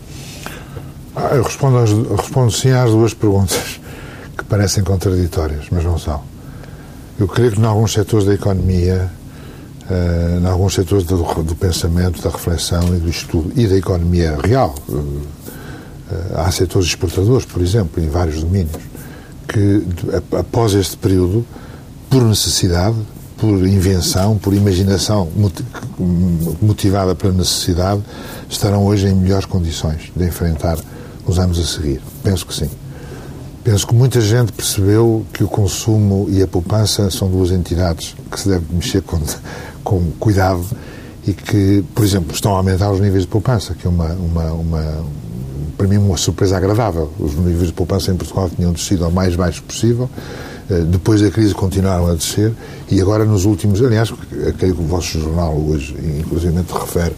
Ah, 1.15 1.35
eu 1.35 1.43
respondo, 1.43 1.77
respondo 2.15 2.51
sim 2.51 2.71
às 2.71 2.91
duas 2.91 3.13
perguntas 3.13 3.79
que 4.37 4.43
parecem 4.43 4.83
contraditórias, 4.83 5.65
mas 5.71 5.83
não 5.83 5.97
são. 5.97 6.28
Eu 7.19 7.27
creio 7.27 7.51
que, 7.51 7.59
em 7.59 7.65
alguns 7.65 7.91
setores 7.91 8.25
da 8.25 8.33
economia, 8.33 9.11
uh, 9.89 10.39
em 10.39 10.45
alguns 10.45 10.73
setores 10.73 11.03
do, 11.03 11.17
do, 11.43 11.55
pensamento, 11.55 12.21
da 12.21 12.29
reflexão 12.29 12.95
e 12.95 12.99
do 12.99 13.09
estudo, 13.09 13.51
e 13.57 13.67
da 13.67 13.75
economia 13.75 14.37
real, 14.41 14.73
uh, 14.87 15.21
há 16.35 16.49
setores 16.49 16.87
exportadores, 16.87 17.45
por 17.45 17.61
exemplo, 17.61 18.01
em 18.01 18.07
vários 18.07 18.41
domínios, 18.41 18.81
que, 19.49 19.85
após 20.37 20.73
este 20.73 20.95
período, 20.95 21.45
por 22.09 22.23
necessidade, 22.23 22.95
por 23.37 23.67
invenção, 23.67 24.37
por 24.37 24.53
imaginação 24.53 25.29
motivada 26.61 27.15
pela 27.15 27.33
necessidade, 27.33 28.01
estarão 28.49 28.85
hoje 28.85 29.07
em 29.07 29.13
melhores 29.13 29.45
condições 29.45 30.11
de 30.15 30.25
enfrentar 30.25 30.77
os 31.25 31.37
anos 31.37 31.59
a 31.59 31.63
seguir. 31.63 32.01
Penso 32.23 32.45
que 32.45 32.53
sim. 32.53 32.69
Penso 33.63 33.85
que 33.85 33.93
muita 33.93 34.21
gente 34.21 34.51
percebeu 34.51 35.25
que 35.33 35.43
o 35.43 35.47
consumo 35.47 36.27
e 36.29 36.41
a 36.41 36.47
poupança 36.47 37.09
são 37.11 37.29
duas 37.29 37.51
entidades 37.51 38.15
que 38.31 38.39
se 38.39 38.47
deve 38.47 38.65
mexer 38.71 39.01
com, 39.01 39.19
com 39.83 40.11
cuidado 40.19 40.65
e 41.27 41.33
que, 41.33 41.83
por 41.93 42.03
exemplo, 42.05 42.33
estão 42.33 42.53
a 42.53 42.57
aumentar 42.57 42.89
os 42.91 42.99
níveis 42.99 43.23
de 43.23 43.27
poupança, 43.27 43.73
que 43.73 43.85
é 43.85 43.89
uma, 43.89 44.13
uma, 44.13 44.53
uma 44.53 45.05
para 45.77 45.87
mim, 45.87 45.97
uma 45.97 46.17
surpresa 46.17 46.57
agradável. 46.57 47.11
Os 47.19 47.35
níveis 47.35 47.67
de 47.67 47.73
poupança 47.73 48.11
em 48.11 48.15
Portugal 48.15 48.49
tinham 48.49 48.71
descido 48.71 49.05
ao 49.05 49.11
mais 49.11 49.35
baixo 49.35 49.61
possível, 49.63 50.09
eh, 50.69 50.81
depois 50.81 51.21
da 51.21 51.29
crise 51.29 51.53
continuaram 51.53 52.07
a 52.07 52.15
descer 52.15 52.53
e 52.89 53.01
agora 53.01 53.25
nos 53.25 53.45
últimos, 53.45 53.81
aliás, 53.81 54.11
creio 54.57 54.75
que 54.75 54.81
o 54.81 54.85
vosso 54.85 55.19
jornal 55.19 55.55
hoje, 55.55 55.95
inclusive, 56.19 56.55
refere 56.71 57.13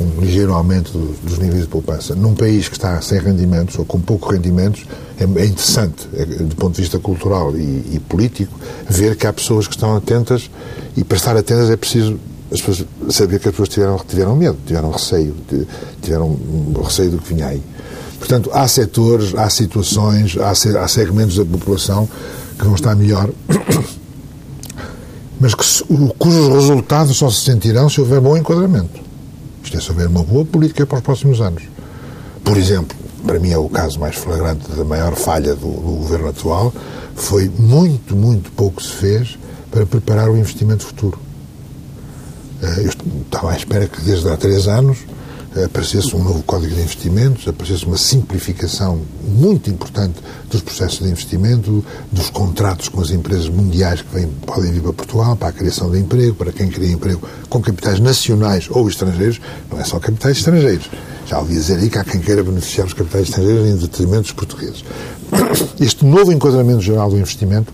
um 0.00 0.20
ligeiro 0.20 0.52
aumento 0.52 1.16
dos 1.22 1.38
níveis 1.38 1.62
de 1.62 1.68
poupança. 1.68 2.14
Num 2.14 2.34
país 2.34 2.68
que 2.68 2.76
está 2.76 3.00
sem 3.00 3.18
rendimentos 3.18 3.78
ou 3.78 3.84
com 3.84 4.00
poucos 4.00 4.34
rendimentos, 4.34 4.84
é, 5.18 5.24
é 5.24 5.46
interessante, 5.46 6.08
é, 6.14 6.24
do 6.24 6.54
ponto 6.56 6.74
de 6.74 6.82
vista 6.82 6.98
cultural 6.98 7.56
e, 7.56 7.94
e, 7.94 8.02
político, 8.06 8.58
ver 8.88 9.16
que 9.16 9.26
há 9.26 9.32
pessoas 9.32 9.66
que 9.66 9.74
estão 9.74 9.96
atentas 9.96 10.50
e 10.96 11.02
para 11.02 11.16
estar 11.16 11.36
atentas 11.36 11.70
é 11.70 11.76
preciso 11.76 12.18
as 12.52 12.60
pessoas, 12.60 12.86
saber 13.10 13.40
que 13.40 13.48
as 13.48 13.52
pessoas 13.52 13.68
tiveram, 13.68 13.98
tiveram 14.06 14.36
medo, 14.36 14.56
tiveram 14.66 14.90
receio, 14.90 15.34
tiveram 16.00 16.38
receio 16.82 17.10
do 17.10 17.18
que 17.18 17.34
vinha 17.34 17.48
aí. 17.48 17.62
Portanto, 18.18 18.50
há 18.52 18.66
setores, 18.68 19.34
há 19.34 19.50
situações, 19.50 20.36
há, 20.38 20.50
há 20.50 20.88
segmentos 20.88 21.36
da 21.36 21.44
população 21.44 22.08
que 22.58 22.64
vão 22.64 22.74
estar 22.74 22.94
melhor, 22.94 23.28
mas 25.40 25.54
que, 25.54 25.64
cujos 26.18 26.54
resultados 26.54 27.16
só 27.16 27.30
se 27.30 27.40
sentirão 27.40 27.88
se 27.88 28.00
houver 28.00 28.20
bom 28.20 28.36
enquadramento. 28.36 29.05
Isto 29.66 29.90
é, 29.90 29.92
houver 29.92 30.06
uma 30.06 30.22
boa 30.22 30.44
política 30.44 30.86
para 30.86 30.98
os 30.98 31.02
próximos 31.02 31.40
anos. 31.40 31.64
Por 32.44 32.56
exemplo, 32.56 32.96
para 33.26 33.40
mim 33.40 33.50
é 33.50 33.58
o 33.58 33.68
caso 33.68 33.98
mais 33.98 34.14
flagrante 34.14 34.70
da 34.70 34.84
maior 34.84 35.16
falha 35.16 35.54
do, 35.56 35.66
do 35.66 35.96
governo 35.98 36.28
atual, 36.28 36.72
foi 37.16 37.48
muito, 37.48 38.14
muito 38.14 38.52
pouco 38.52 38.80
se 38.80 38.92
fez 38.92 39.36
para 39.70 39.84
preparar 39.84 40.30
o 40.30 40.36
investimento 40.36 40.84
futuro. 40.84 41.18
Eh, 42.62 42.84
eu 42.84 42.90
estava 43.22 43.50
à 43.50 43.56
espera 43.56 43.88
que 43.88 44.00
desde 44.02 44.28
há 44.28 44.36
três 44.36 44.68
anos 44.68 44.98
aparecesse 45.64 46.14
um 46.14 46.22
novo 46.22 46.42
Código 46.42 46.74
de 46.74 46.80
Investimentos, 46.80 47.48
aparecesse 47.48 47.86
uma 47.86 47.96
simplificação 47.96 49.00
muito 49.22 49.70
importante 49.70 50.14
dos 50.50 50.60
processos 50.60 50.98
de 50.98 51.08
investimento, 51.08 51.84
dos 52.12 52.30
contratos 52.30 52.88
com 52.88 53.00
as 53.00 53.10
empresas 53.10 53.48
mundiais 53.48 54.02
que 54.02 54.14
vêm, 54.14 54.28
podem 54.46 54.72
vir 54.72 54.82
para 54.82 54.92
Portugal, 54.92 55.36
para 55.36 55.48
a 55.48 55.52
criação 55.52 55.90
de 55.90 55.98
emprego, 55.98 56.34
para 56.34 56.52
quem 56.52 56.68
cria 56.68 56.92
emprego 56.92 57.26
com 57.48 57.60
capitais 57.60 58.00
nacionais 58.00 58.68
ou 58.70 58.88
estrangeiros, 58.88 59.40
não 59.70 59.80
é 59.80 59.84
só 59.84 59.98
capitais 59.98 60.38
estrangeiros. 60.38 60.90
Já 61.26 61.38
ouvi 61.40 61.54
dizer 61.54 61.78
aí 61.78 61.90
que 61.90 61.98
há 61.98 62.04
quem 62.04 62.20
queira 62.20 62.42
beneficiar 62.42 62.86
os 62.86 62.92
capitais 62.92 63.28
estrangeiros 63.28 63.66
em 63.66 63.76
detrimento 63.76 64.22
dos 64.22 64.32
portugueses. 64.32 64.84
Este 65.80 66.04
novo 66.04 66.32
enquadramento 66.32 66.80
geral 66.80 67.10
do 67.10 67.18
investimento 67.18 67.72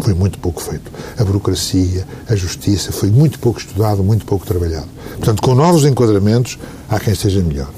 foi 0.00 0.14
muito 0.14 0.38
pouco 0.38 0.60
feito. 0.60 0.90
A 1.16 1.24
burocracia, 1.24 2.06
a 2.28 2.34
justiça, 2.34 2.92
foi 2.92 3.10
muito 3.10 3.38
pouco 3.38 3.58
estudado, 3.58 4.02
muito 4.02 4.24
pouco 4.24 4.46
trabalhado. 4.46 4.88
Portanto, 5.16 5.40
com 5.40 5.54
novos 5.54 5.84
enquadramentos, 5.84 6.58
há 6.88 6.98
quem 6.98 7.12
esteja 7.12 7.40
melhor. 7.40 7.70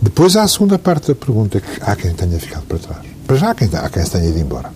Depois 0.00 0.36
há 0.36 0.42
a 0.42 0.48
segunda 0.48 0.78
parte 0.78 1.08
da 1.08 1.14
pergunta, 1.14 1.60
que 1.60 1.80
há 1.80 1.96
quem 1.96 2.12
tenha 2.12 2.38
ficado 2.38 2.64
para 2.66 2.78
trás. 2.78 3.06
Para 3.26 3.36
já 3.36 3.50
há 3.50 3.54
quem, 3.54 3.68
há 3.72 3.88
quem 3.88 4.04
se 4.04 4.10
tenha 4.10 4.28
ido 4.28 4.38
embora. 4.38 4.70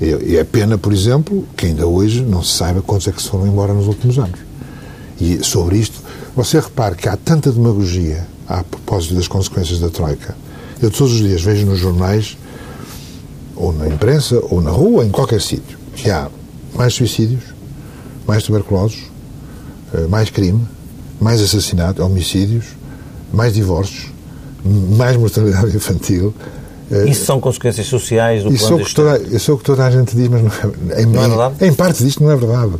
E 0.00 0.36
é 0.36 0.44
pena, 0.44 0.76
por 0.76 0.92
exemplo, 0.92 1.46
que 1.56 1.66
ainda 1.66 1.86
hoje 1.86 2.22
não 2.22 2.42
se 2.42 2.56
saiba 2.56 2.82
quantos 2.82 3.06
é 3.06 3.12
que 3.12 3.22
se 3.22 3.28
foram 3.28 3.46
embora 3.46 3.72
nos 3.72 3.86
últimos 3.86 4.18
anos. 4.18 4.40
E 5.20 5.44
sobre 5.44 5.78
isto, 5.78 6.00
você 6.34 6.58
repare 6.58 6.96
que 6.96 7.08
há 7.08 7.16
tanta 7.16 7.52
demagogia 7.52 8.26
a 8.48 8.64
propósito 8.64 9.14
das 9.14 9.28
consequências 9.28 9.78
da 9.78 9.88
Troika. 9.88 10.36
Eu 10.82 10.90
todos 10.90 11.14
os 11.14 11.20
dias 11.20 11.42
vejo 11.42 11.64
nos 11.64 11.78
jornais 11.78 12.36
ou 13.56 13.72
na 13.72 13.88
imprensa, 13.88 14.40
ou 14.50 14.60
na 14.60 14.70
rua, 14.70 15.04
em 15.04 15.10
qualquer 15.10 15.40
sítio, 15.40 15.78
que 15.94 16.10
há 16.10 16.28
mais 16.74 16.94
suicídios, 16.94 17.42
mais 18.26 18.42
tuberculosos, 18.42 19.04
eh, 19.92 20.06
mais 20.08 20.30
crime, 20.30 20.66
mais 21.20 21.40
assassinatos, 21.40 22.04
homicídios, 22.04 22.66
mais 23.32 23.54
divórcios, 23.54 24.12
mais 24.96 25.16
mortalidade 25.16 25.74
infantil. 25.76 26.34
Eh, 26.90 27.08
isso 27.08 27.24
são 27.24 27.40
consequências 27.40 27.86
sociais 27.86 28.42
do 28.42 28.52
isso 28.52 28.66
plano 28.68 28.82
é 28.82 28.84
que 28.84 28.94
toda, 28.94 29.18
Isso 29.18 29.50
é 29.50 29.54
o 29.54 29.58
que 29.58 29.64
toda 29.64 29.86
a 29.86 29.90
gente 29.90 30.16
diz, 30.16 30.28
mas 30.28 30.42
não 30.42 30.50
é, 30.90 31.02
em, 31.02 31.06
não 31.06 31.22
é 31.22 31.28
verdade? 31.28 31.54
Em 31.64 31.72
parte 31.72 32.04
disto 32.04 32.22
não 32.22 32.30
é 32.30 32.36
verdade. 32.36 32.72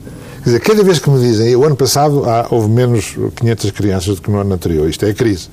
Quer 0.43 0.51
dizer, 0.51 0.61
cada 0.61 0.83
vez 0.83 0.99
que 0.99 1.09
me 1.09 1.19
dizem, 1.21 1.57
o 1.57 1.65
ano 1.65 1.75
passado 1.77 2.29
há, 2.29 2.47
houve 2.51 2.69
menos 2.69 3.17
500 3.37 3.71
crianças 3.71 4.17
do 4.17 4.23
que 4.23 4.31
no 4.31 4.39
ano 4.39 4.53
anterior, 4.53 4.89
isto 4.89 5.05
é 5.07 5.11
a 5.11 5.15
crise. 5.15 5.49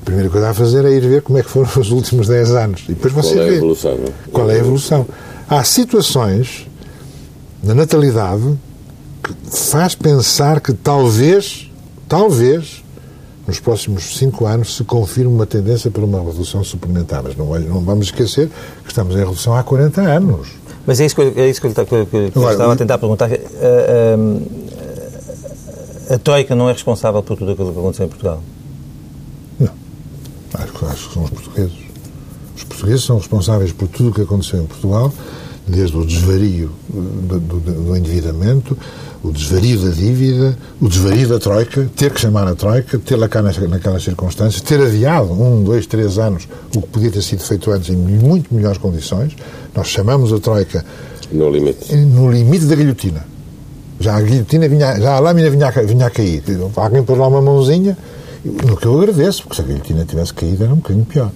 A 0.00 0.04
primeira 0.04 0.30
coisa 0.30 0.50
a 0.50 0.54
fazer 0.54 0.84
é 0.84 0.90
ir 0.90 1.00
ver 1.00 1.22
como 1.22 1.38
é 1.38 1.42
que 1.42 1.50
foram 1.50 1.68
os 1.76 1.90
últimos 1.90 2.26
10 2.28 2.50
anos. 2.52 2.82
E 2.88 2.92
depois 2.94 3.12
você 3.12 3.34
Qual 3.34 3.42
é 3.42 3.46
a 3.46 3.50
vê 3.50 3.56
evolução? 3.56 3.96
Não? 3.96 4.12
qual 4.32 4.50
é 4.50 4.54
a 4.54 4.58
evolução. 4.58 5.06
Há 5.48 5.64
situações 5.64 6.66
na 7.62 7.74
natalidade 7.74 8.58
que 9.22 9.34
faz 9.50 9.94
pensar 9.94 10.60
que 10.60 10.72
talvez, 10.72 11.70
talvez, 12.08 12.82
nos 13.46 13.58
próximos 13.60 14.16
cinco 14.16 14.46
anos 14.46 14.76
se 14.76 14.84
confirme 14.84 15.32
uma 15.34 15.44
tendência 15.46 15.90
para 15.90 16.04
uma 16.04 16.22
redução 16.22 16.62
suplementar. 16.64 17.22
Mas 17.22 17.36
não, 17.36 17.46
não 17.46 17.80
vamos 17.80 18.06
esquecer 18.06 18.48
que 18.82 18.90
estamos 18.90 19.14
em 19.14 19.18
redução 19.18 19.54
há 19.54 19.62
40 19.62 20.00
anos. 20.00 20.48
Mas 20.86 21.00
é 21.00 21.06
isso 21.06 21.14
que 21.14 21.20
eu, 21.20 21.32
é 21.36 21.50
isso 21.50 21.60
que 21.60 21.66
eu, 21.66 21.72
que 21.74 21.80
eu, 21.80 22.06
que 22.06 22.16
eu 22.16 22.30
Agora, 22.36 22.52
estava 22.52 22.72
a 22.72 22.76
tentar 22.76 22.96
perguntar. 22.98 23.26
A, 23.26 23.34
a, 26.10 26.14
a 26.14 26.18
Troika 26.18 26.54
não 26.54 26.68
é 26.70 26.72
responsável 26.72 27.22
por 27.22 27.36
tudo 27.36 27.52
aquilo 27.52 27.72
que 27.72 27.78
aconteceu 27.78 28.06
em 28.06 28.08
Portugal? 28.08 28.42
Acho, 30.54 30.72
que- 30.72 30.84
acho 30.86 31.08
que 31.08 31.14
são 31.14 31.24
os 31.24 31.30
portugueses. 31.30 31.72
Os 32.56 32.64
portugueses 32.64 33.04
são 33.04 33.16
responsáveis 33.18 33.72
por 33.72 33.88
tudo 33.88 34.10
o 34.10 34.12
que 34.14 34.20
aconteceu 34.22 34.62
em 34.62 34.66
Portugal, 34.66 35.12
desde 35.66 35.96
o 35.96 36.04
desvario 36.04 36.70
eh, 36.90 36.98
do, 37.28 37.40
do- 37.40 37.60
do 37.60 37.96
endividamento, 37.96 38.76
o 39.22 39.30
desvario 39.30 39.78
da 39.80 39.90
dívida, 39.90 40.56
o 40.80 40.88
desvario 40.88 41.28
da 41.28 41.38
Troika, 41.38 41.88
ter 41.94 42.10
que 42.10 42.20
chamar 42.20 42.48
a 42.48 42.54
Troika, 42.54 42.98
tê-la 42.98 43.28
cá 43.28 43.42
naquelas 43.42 44.02
circunstâncias, 44.02 44.60
ter 44.62 44.80
adiado 44.80 45.30
um, 45.32 45.62
dois, 45.62 45.86
três 45.86 46.18
anos 46.18 46.48
o 46.74 46.80
que 46.82 46.88
podia 46.88 47.10
ter 47.10 47.22
sido 47.22 47.40
feito 47.42 47.70
antes 47.70 47.90
em 47.90 47.96
muito 47.96 48.52
melhores 48.54 48.78
condições. 48.78 49.36
Nós 49.74 49.88
chamamos 49.88 50.32
a 50.32 50.40
Troika 50.40 50.84
No 51.30 51.50
limite. 51.50 51.94
no 51.94 52.30
limite 52.32 52.64
da 52.64 52.74
guilhotina. 52.74 53.24
Já 54.00 54.16
a 54.16 54.20
guilhotina 54.22 54.66
vinha, 54.68 54.98
já 54.98 55.16
a 55.16 55.20
lâmina 55.20 55.50
vinha 55.50 55.70
vinha 55.86 56.06
a 56.06 56.10
cair. 56.10 56.42
Alguém 56.74 57.02
pôs 57.04 57.18
lá 57.18 57.28
uma 57.28 57.42
mãozinha, 57.42 57.96
no 58.44 58.76
que 58.76 58.86
eu 58.86 58.98
agradeço, 58.98 59.42
porque 59.42 59.56
se 59.56 59.62
a 59.62 59.64
guilhotina 59.64 60.04
tivesse 60.04 60.32
caído 60.32 60.64
era 60.64 60.72
um 60.72 60.76
bocadinho 60.76 61.04
pior. 61.04 61.30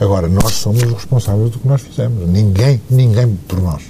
Agora, 0.00 0.26
nós 0.28 0.54
somos 0.54 0.82
os 0.82 0.92
responsáveis 0.92 1.50
do 1.50 1.58
que 1.58 1.68
nós 1.68 1.80
fizemos. 1.80 2.28
Ninguém, 2.28 2.80
ninguém 2.90 3.38
por 3.46 3.60
nós. 3.60 3.82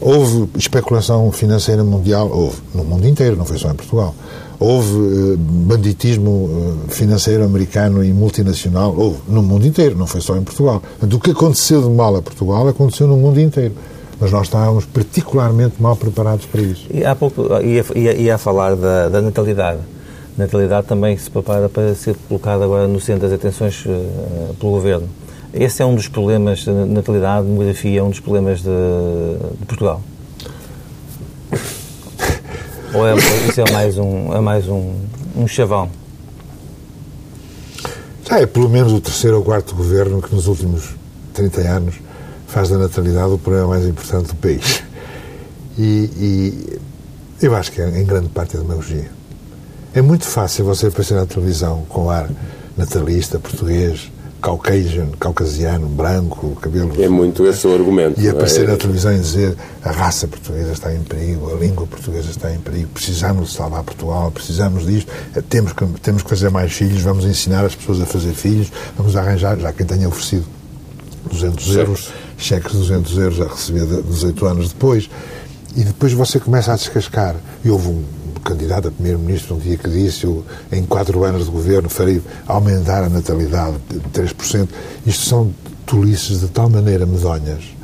Houve 0.00 0.48
especulação 0.56 1.30
financeira 1.32 1.82
mundial? 1.84 2.30
Houve. 2.30 2.56
No 2.74 2.84
mundo 2.84 3.06
inteiro, 3.06 3.36
não 3.36 3.44
foi 3.44 3.58
só 3.58 3.70
em 3.70 3.74
Portugal. 3.74 4.14
Houve 4.58 4.96
eh, 4.96 5.36
banditismo 5.36 6.50
eh, 6.88 6.92
financeiro 6.92 7.44
americano 7.44 8.04
e 8.04 8.12
multinacional? 8.12 8.94
Houve. 8.96 9.18
No 9.28 9.42
mundo 9.42 9.66
inteiro, 9.66 9.96
não 9.96 10.06
foi 10.06 10.20
só 10.20 10.36
em 10.36 10.42
Portugal. 10.42 10.80
Portanto, 10.80 11.14
o 11.14 11.20
que 11.20 11.30
aconteceu 11.32 11.82
de 11.82 11.90
mal 11.90 12.14
a 12.16 12.22
Portugal 12.22 12.66
aconteceu 12.68 13.06
no 13.06 13.16
mundo 13.16 13.40
inteiro. 13.40 13.74
Mas 14.20 14.32
nós 14.32 14.46
estávamos 14.46 14.84
particularmente 14.84 15.74
mal 15.80 15.94
preparados 15.94 16.46
para 16.46 16.60
isso. 16.60 16.86
E 16.92 17.04
há 17.04 17.14
pouco 17.14 17.42
ia, 17.62 17.84
ia, 17.94 18.14
ia 18.14 18.38
falar 18.38 18.74
da, 18.74 19.08
da 19.08 19.20
natalidade. 19.20 19.80
Natalidade 20.38 20.86
também 20.86 21.18
se 21.18 21.28
prepara 21.28 21.68
para 21.68 21.92
ser 21.96 22.14
colocada 22.28 22.64
agora 22.64 22.86
no 22.86 23.00
centro 23.00 23.22
das 23.22 23.32
atenções 23.32 23.84
eh, 23.84 24.52
pelo 24.60 24.70
Governo. 24.70 25.08
Esse 25.52 25.82
é 25.82 25.84
um 25.84 25.96
dos 25.96 26.06
problemas 26.06 26.64
da 26.64 26.72
natalidade, 26.72 27.44
demografia, 27.48 27.98
é 27.98 28.02
um 28.04 28.10
dos 28.10 28.20
problemas 28.20 28.60
de, 28.60 28.68
de 29.58 29.66
Portugal. 29.66 30.00
Ou 32.94 33.08
é, 33.08 33.16
isso 33.48 33.60
é 33.60 33.72
mais 33.72 33.98
um, 33.98 34.32
é 34.32 34.40
mais 34.40 34.68
um, 34.68 34.94
um 35.36 35.48
chavão? 35.48 35.90
Já 38.24 38.38
é 38.38 38.46
pelo 38.46 38.68
menos 38.68 38.92
o 38.92 39.00
terceiro 39.00 39.38
ou 39.38 39.42
quarto 39.42 39.74
governo 39.74 40.22
que 40.22 40.32
nos 40.32 40.46
últimos 40.46 40.94
30 41.34 41.60
anos 41.62 41.94
faz 42.46 42.68
da 42.68 42.78
natalidade 42.78 43.32
o 43.32 43.38
problema 43.38 43.66
mais 43.66 43.84
importante 43.84 44.28
do 44.28 44.36
país. 44.36 44.84
E, 45.76 46.10
e 46.16 46.78
eu 47.42 47.56
acho 47.56 47.72
que 47.72 47.80
é, 47.80 48.00
em 48.00 48.06
grande 48.06 48.28
parte 48.28 48.56
é 48.56 48.60
demagogia. 48.60 49.17
É 49.94 50.02
muito 50.02 50.24
fácil 50.26 50.64
você 50.64 50.86
aparecer 50.86 51.14
na 51.14 51.26
televisão 51.26 51.84
com 51.88 52.10
ar 52.10 52.28
natalista, 52.76 53.38
português, 53.38 54.10
caucasian, 54.40 55.08
caucasiano, 55.18 55.88
branco, 55.88 56.54
cabelo... 56.60 57.02
É 57.02 57.08
muito 57.08 57.44
esse 57.46 57.66
o 57.66 57.74
argumento. 57.74 58.20
E 58.20 58.24
não 58.24 58.28
é? 58.30 58.32
aparecer 58.34 58.68
na 58.68 58.76
televisão 58.76 59.12
e 59.12 59.18
dizer 59.18 59.56
a 59.82 59.90
raça 59.90 60.28
portuguesa 60.28 60.72
está 60.72 60.94
em 60.94 61.00
perigo, 61.02 61.50
a 61.52 61.58
língua 61.58 61.86
portuguesa 61.86 62.30
está 62.30 62.52
em 62.52 62.58
perigo, 62.58 62.88
precisamos 62.94 63.50
de 63.50 63.56
salvar 63.56 63.82
Portugal, 63.82 64.30
precisamos 64.30 64.86
disto, 64.86 65.10
eh, 65.34 65.42
temos 65.48 65.72
que, 65.72 65.84
temos 66.00 66.22
que 66.22 66.28
fazer 66.28 66.50
mais 66.50 66.72
filhos, 66.72 67.02
vamos 67.02 67.24
ensinar 67.24 67.64
as 67.64 67.74
pessoas 67.74 68.00
a 68.00 68.06
fazer 68.06 68.32
filhos, 68.32 68.70
vamos 68.96 69.16
arranjar, 69.16 69.58
já 69.58 69.72
quem 69.72 69.84
tenha 69.86 70.06
oferecido 70.06 70.44
200 71.32 71.64
Cheques. 71.64 71.76
euros, 71.78 72.12
cheques 72.36 72.72
de 72.72 72.78
200 72.78 73.18
euros 73.18 73.40
a 73.40 73.48
receber 73.48 73.86
de- 73.86 74.02
18 74.02 74.46
anos 74.46 74.68
depois, 74.68 75.10
e 75.76 75.82
depois 75.82 76.12
você 76.12 76.38
começa 76.38 76.72
a 76.72 76.76
descascar. 76.76 77.34
E 77.64 77.70
houve 77.70 77.88
um 77.88 78.02
candidato 78.40 78.88
a 78.88 78.90
primeiro-ministro 78.90 79.56
um 79.56 79.58
dia 79.58 79.76
que 79.76 79.88
disse 79.88 80.24
eu, 80.24 80.44
em 80.72 80.84
quatro 80.84 81.24
anos 81.24 81.46
de 81.46 81.50
governo 81.50 81.88
farei 81.88 82.22
aumentar 82.46 83.04
a 83.04 83.08
natalidade 83.08 83.76
de 83.90 84.00
3%. 84.20 84.68
Isto 85.06 85.26
são 85.26 85.54
tolices 85.86 86.40
de 86.40 86.48
tal 86.48 86.68
maneira 86.68 87.06
medonhas 87.06 87.78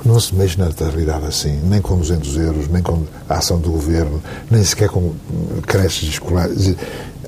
porque 0.00 0.08
não 0.08 0.18
se 0.18 0.34
mexe 0.34 0.58
na 0.58 0.66
natalidade 0.66 1.26
assim, 1.26 1.60
nem 1.64 1.80
com 1.82 1.98
200 1.98 2.36
euros, 2.38 2.68
nem 2.68 2.82
com 2.82 3.04
a 3.28 3.34
ação 3.34 3.58
do 3.58 3.70
governo, 3.70 4.22
nem 4.50 4.64
sequer 4.64 4.88
com 4.88 5.12
creches 5.66 6.08
escolares. 6.08 6.74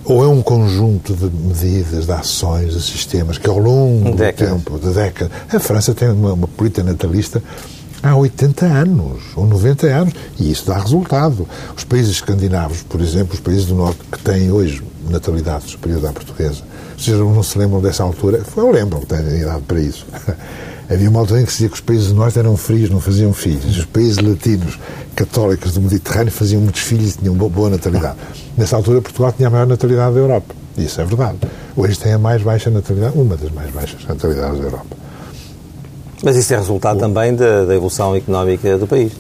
Ou 0.05 0.25
é 0.25 0.27
um 0.27 0.43
conjunto 0.43 1.15
de 1.15 1.27
medidas, 1.27 2.07
de 2.07 2.13
ações, 2.13 2.73
de 2.73 2.81
sistemas 2.81 3.37
que 3.37 3.49
ao 3.49 3.59
longo 3.59 4.13
do 4.13 4.17
Décadas. 4.17 4.55
tempo, 4.55 4.79
de 4.79 4.91
décadas. 4.91 5.33
A 5.53 5.61
França 5.61 5.95
tem 5.95 6.09
uma, 6.09 6.33
uma 6.33 6.49
política 6.49 6.83
natalista 6.83 7.43
há 8.03 8.17
80 8.17 8.67
anos 8.67 9.23
ou 9.37 9.47
90 9.47 9.87
anos 9.87 10.15
e 10.39 10.51
isso 10.51 10.67
dá 10.67 10.79
resultado. 10.79 11.47
Os 11.77 11.85
países 11.85 12.11
escandinavos, 12.13 12.83
por 12.83 13.01
exemplo, 13.01 13.35
os 13.35 13.41
países 13.41 13.67
do 13.67 13.75
Norte 13.75 14.01
que 14.11 14.19
têm 14.19 14.51
hoje 14.51 14.83
natalidade 15.09 15.71
superior 15.71 16.05
à 16.07 16.13
portuguesa, 16.13 16.63
vocês 16.97 17.17
não 17.19 17.43
se 17.43 17.59
lembram 17.59 17.81
dessa 17.81 18.03
altura? 18.03 18.43
Eu 18.57 18.71
lembro 18.71 19.01
têm 19.07 19.41
idade 19.41 19.63
para 19.63 19.81
isso. 19.81 20.07
Havia 20.91 21.09
uma 21.09 21.21
altura 21.21 21.41
em 21.41 21.45
que 21.47 21.51
se 21.53 21.59
dizia 21.59 21.69
que 21.71 21.75
os 21.77 21.81
países 21.81 22.09
do 22.09 22.15
Norte 22.15 22.39
eram 22.39 22.55
frios, 22.57 22.91
não 22.91 23.01
faziam 23.01 23.33
filhos. 23.33 23.79
Os 23.79 23.85
países 23.87 24.19
latinos, 24.19 24.79
católicos 25.17 25.73
do 25.73 25.81
Mediterrâneo, 25.81 26.31
faziam 26.31 26.61
muitos 26.61 26.83
filhos 26.83 27.15
e 27.15 27.19
tinham 27.19 27.35
bo- 27.35 27.49
boa 27.49 27.71
natalidade. 27.71 28.17
Nessa 28.59 28.77
altura, 28.77 29.01
Portugal 29.01 29.33
tinha 29.33 29.49
a 29.49 29.51
maior 29.51 29.67
natalidade 29.67 30.15
da 30.15 30.21
Europa. 30.21 30.55
Isso 30.77 31.01
é 31.01 31.05
verdade. 31.05 31.39
Hoje 31.77 31.99
tem 31.99 32.13
a 32.13 32.19
mais 32.19 32.43
baixa 32.43 32.69
natalidade, 32.69 33.17
uma 33.19 33.37
das 33.37 33.51
mais 33.53 33.71
baixas 33.71 34.05
natalidades 34.07 34.59
da 34.59 34.65
Europa. 34.65 34.97
Mas 36.23 36.37
isso 36.37 36.55
é 36.55 36.57
resultado 36.57 36.99
também 36.99 37.35
da, 37.35 37.65
da 37.65 37.75
evolução 37.75 38.15
económica 38.15 38.79
do 38.79 38.87
país. 38.87 39.13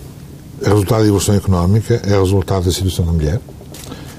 É 0.62 0.68
resultado 0.68 1.00
da 1.00 1.06
evolução 1.06 1.34
económica, 1.34 2.00
é 2.06 2.16
resultado 2.16 2.64
da 2.64 2.70
situação 2.70 3.04
da 3.04 3.12
mulher, 3.12 3.40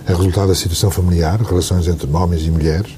é 0.06 0.12
resultado 0.12 0.50
da 0.50 0.56
situação 0.56 0.92
familiar, 0.92 1.40
relações 1.42 1.88
entre 1.88 2.10
homens 2.12 2.46
e 2.46 2.52
mulheres, 2.52 2.92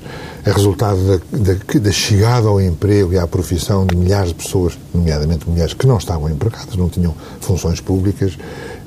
é 0.44 0.52
resultado 0.52 0.98
da, 1.06 1.18
da, 1.38 1.80
da 1.80 1.92
chegada 1.92 2.48
ao 2.48 2.60
emprego 2.60 3.14
e 3.14 3.20
à 3.20 3.28
profissão 3.28 3.86
de 3.86 3.96
milhares 3.96 4.30
de 4.30 4.36
pessoas, 4.36 4.76
nomeadamente 4.92 5.48
mulheres 5.48 5.76
que 5.76 5.86
não 5.86 5.98
estavam 5.98 6.30
empregadas, 6.30 6.76
não 6.76 6.90
tinham 6.90 7.14
funções 7.40 7.80
públicas, 7.80 8.36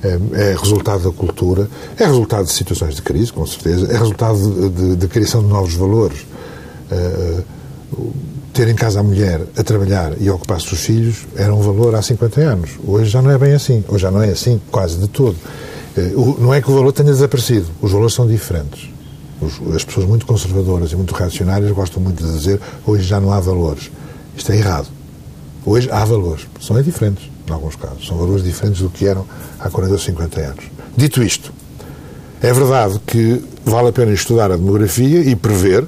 é, 0.02 0.18
é 0.32 0.56
resultado 0.56 1.04
da 1.04 1.12
cultura, 1.12 1.68
é 1.96 2.04
resultado 2.04 2.46
de 2.46 2.52
situações 2.52 2.96
de 2.96 3.02
crise, 3.02 3.32
com 3.32 3.46
certeza, 3.46 3.92
é 3.92 3.96
resultado 3.96 4.38
de 4.96 5.08
criação 5.08 5.42
de 5.42 5.48
novos 5.48 5.74
valores. 5.74 6.26
É, 6.90 7.42
ter 8.58 8.66
em 8.66 8.74
casa 8.74 8.98
a 8.98 9.02
mulher 9.04 9.40
a 9.56 9.62
trabalhar 9.62 10.14
e 10.20 10.28
a 10.28 10.34
ocupar 10.34 10.56
os 10.56 10.64
seus 10.64 10.80
filhos 10.80 11.18
era 11.36 11.54
um 11.54 11.60
valor 11.60 11.94
há 11.94 12.02
50 12.02 12.40
anos. 12.40 12.70
Hoje 12.84 13.08
já 13.08 13.22
não 13.22 13.30
é 13.30 13.38
bem 13.38 13.52
assim. 13.52 13.84
Hoje 13.86 14.02
já 14.02 14.10
não 14.10 14.20
é 14.20 14.30
assim, 14.30 14.60
quase 14.68 14.98
de 14.98 15.06
todo. 15.06 15.36
Eh, 15.96 16.10
Não 16.40 16.52
é 16.52 16.60
que 16.60 16.68
o 16.68 16.74
valor 16.74 16.90
tenha 16.92 17.12
desaparecido. 17.12 17.66
Os 17.80 17.92
valores 17.92 18.14
são 18.14 18.26
diferentes. 18.26 18.90
As 19.72 19.84
pessoas 19.84 20.06
muito 20.06 20.26
conservadoras 20.26 20.90
e 20.90 20.96
muito 20.96 21.14
reacionárias 21.14 21.70
gostam 21.70 22.02
muito 22.02 22.20
de 22.24 22.32
dizer 22.32 22.60
hoje 22.84 23.04
já 23.04 23.20
não 23.20 23.32
há 23.32 23.38
valores. 23.38 23.92
Isto 24.36 24.50
é 24.50 24.56
errado. 24.56 24.88
Hoje 25.64 25.88
há 25.92 26.04
valores. 26.04 26.44
São 26.60 26.82
diferentes, 26.82 27.30
em 27.48 27.52
alguns 27.52 27.76
casos. 27.76 28.08
São 28.08 28.16
valores 28.16 28.42
diferentes 28.42 28.82
do 28.82 28.90
que 28.90 29.06
eram 29.06 29.24
há 29.60 29.70
40 29.70 29.92
ou 29.92 30.00
50 30.00 30.40
anos. 30.40 30.64
Dito 30.96 31.22
isto, 31.22 31.52
é 32.42 32.52
verdade 32.52 33.00
que 33.06 33.40
vale 33.64 33.90
a 33.90 33.92
pena 33.92 34.10
estudar 34.10 34.50
a 34.50 34.56
demografia 34.56 35.20
e 35.20 35.36
prever 35.36 35.84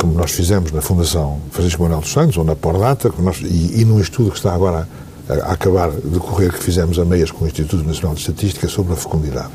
como 0.00 0.14
nós 0.14 0.30
fizemos 0.30 0.72
na 0.72 0.80
Fundação 0.80 1.38
Francisco 1.50 1.82
Manuel 1.82 2.00
dos 2.00 2.10
Santos, 2.10 2.36
ou 2.36 2.44
na 2.44 2.56
Pordata, 2.56 3.12
nós, 3.18 3.38
e, 3.42 3.80
e 3.80 3.84
num 3.84 4.00
estudo 4.00 4.30
que 4.30 4.38
está 4.38 4.54
agora 4.54 4.88
a, 5.28 5.32
a 5.32 5.52
acabar 5.52 5.90
de 5.90 6.18
correr, 6.18 6.50
que 6.52 6.62
fizemos 6.62 6.98
a 6.98 7.04
meias 7.04 7.30
com 7.30 7.44
o 7.44 7.46
Instituto 7.46 7.84
Nacional 7.84 8.14
de 8.14 8.20
Estatística 8.20 8.66
sobre 8.68 8.94
a 8.94 8.96
fecundidade. 8.96 9.50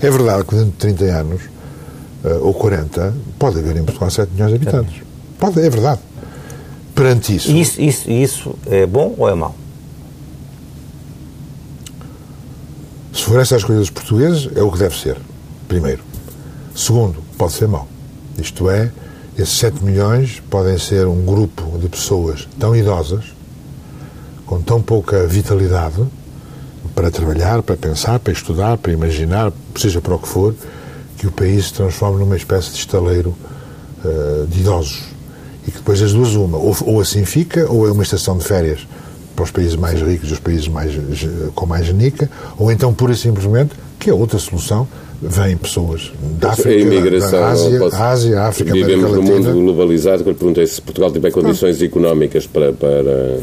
É 0.00 0.10
verdade 0.10 0.44
que 0.44 0.54
dentro 0.54 0.70
de 0.70 0.76
30 0.76 1.04
anos, 1.04 1.42
eh, 2.24 2.38
ou 2.40 2.54
40, 2.54 3.12
pode 3.38 3.58
haver 3.58 3.76
em 3.76 3.84
Portugal 3.84 4.10
7 4.10 4.32
milhões 4.32 4.50
de 4.50 4.56
habitantes. 4.56 5.02
Pode, 5.38 5.60
é 5.60 5.68
verdade. 5.68 6.00
Perante 6.94 7.34
isso, 7.34 7.50
isso, 7.50 7.80
isso, 7.80 8.10
isso 8.10 8.54
é 8.66 8.86
bom 8.86 9.14
ou 9.18 9.28
é 9.28 9.34
mau? 9.34 9.54
se 13.18 13.24
for 13.24 13.40
essas 13.40 13.64
coisas 13.64 13.88
dos 13.88 13.90
portugueses, 13.90 14.48
é 14.54 14.62
o 14.62 14.70
que 14.70 14.78
deve 14.78 14.96
ser, 14.96 15.16
primeiro. 15.66 16.02
Segundo, 16.72 17.16
pode 17.36 17.52
ser 17.52 17.66
mau. 17.66 17.88
Isto 18.38 18.70
é, 18.70 18.92
esses 19.38 19.56
7 19.58 19.84
milhões 19.84 20.42
podem 20.50 20.76
ser 20.78 21.06
um 21.06 21.24
grupo 21.24 21.78
de 21.78 21.88
pessoas 21.88 22.48
tão 22.58 22.74
idosas, 22.74 23.24
com 24.44 24.60
tão 24.60 24.82
pouca 24.82 25.26
vitalidade, 25.28 26.04
para 26.92 27.08
trabalhar, 27.08 27.62
para 27.62 27.76
pensar, 27.76 28.18
para 28.18 28.32
estudar, 28.32 28.76
para 28.78 28.90
imaginar, 28.90 29.52
seja 29.76 30.00
para 30.00 30.16
o 30.16 30.18
que 30.18 30.26
for, 30.26 30.52
que 31.16 31.28
o 31.28 31.30
país 31.30 31.66
se 31.66 31.74
transforme 31.74 32.18
numa 32.18 32.36
espécie 32.36 32.72
de 32.72 32.78
estaleiro 32.78 33.32
uh, 34.04 34.46
de 34.48 34.58
idosos. 34.58 35.04
E 35.64 35.70
que 35.70 35.78
depois 35.78 36.02
as 36.02 36.12
duas 36.12 36.34
uma, 36.34 36.58
ou, 36.58 36.76
ou, 36.84 37.00
assim 37.00 37.24
fica, 37.24 37.70
ou 37.70 37.86
é 37.86 37.92
uma 37.92 38.02
estação 38.02 38.36
de 38.36 38.42
férias 38.42 38.88
para 39.36 39.44
os 39.44 39.52
países 39.52 39.76
mais 39.76 40.00
ricos 40.02 40.30
e 40.30 40.32
os 40.32 40.40
países 40.40 40.66
mais, 40.66 40.92
com 41.54 41.64
mais 41.64 41.86
genica, 41.86 42.28
ou 42.56 42.72
então, 42.72 42.92
pura 42.92 43.12
e 43.12 43.16
simplesmente, 43.16 43.76
que 44.00 44.10
é 44.10 44.14
outra 44.14 44.38
solução, 44.40 44.88
vêm 45.20 45.56
pessoas 45.56 46.12
da 46.38 46.50
África, 46.50 47.26
a 47.26 47.30
da 47.30 47.48
Ásia, 47.48 47.78
posso... 47.78 47.96
Ásia, 47.96 48.40
África, 48.42 48.72
Vivemos 48.72 49.12
num 49.12 49.22
mundo 49.22 49.52
globalizado, 49.52 50.22
eu 50.22 50.34
perguntei 50.34 50.66
se 50.66 50.80
Portugal 50.80 51.10
tiver 51.10 51.30
condições 51.30 51.82
ah. 51.82 51.84
económicas 51.84 52.46
para, 52.46 52.72
para, 52.72 53.38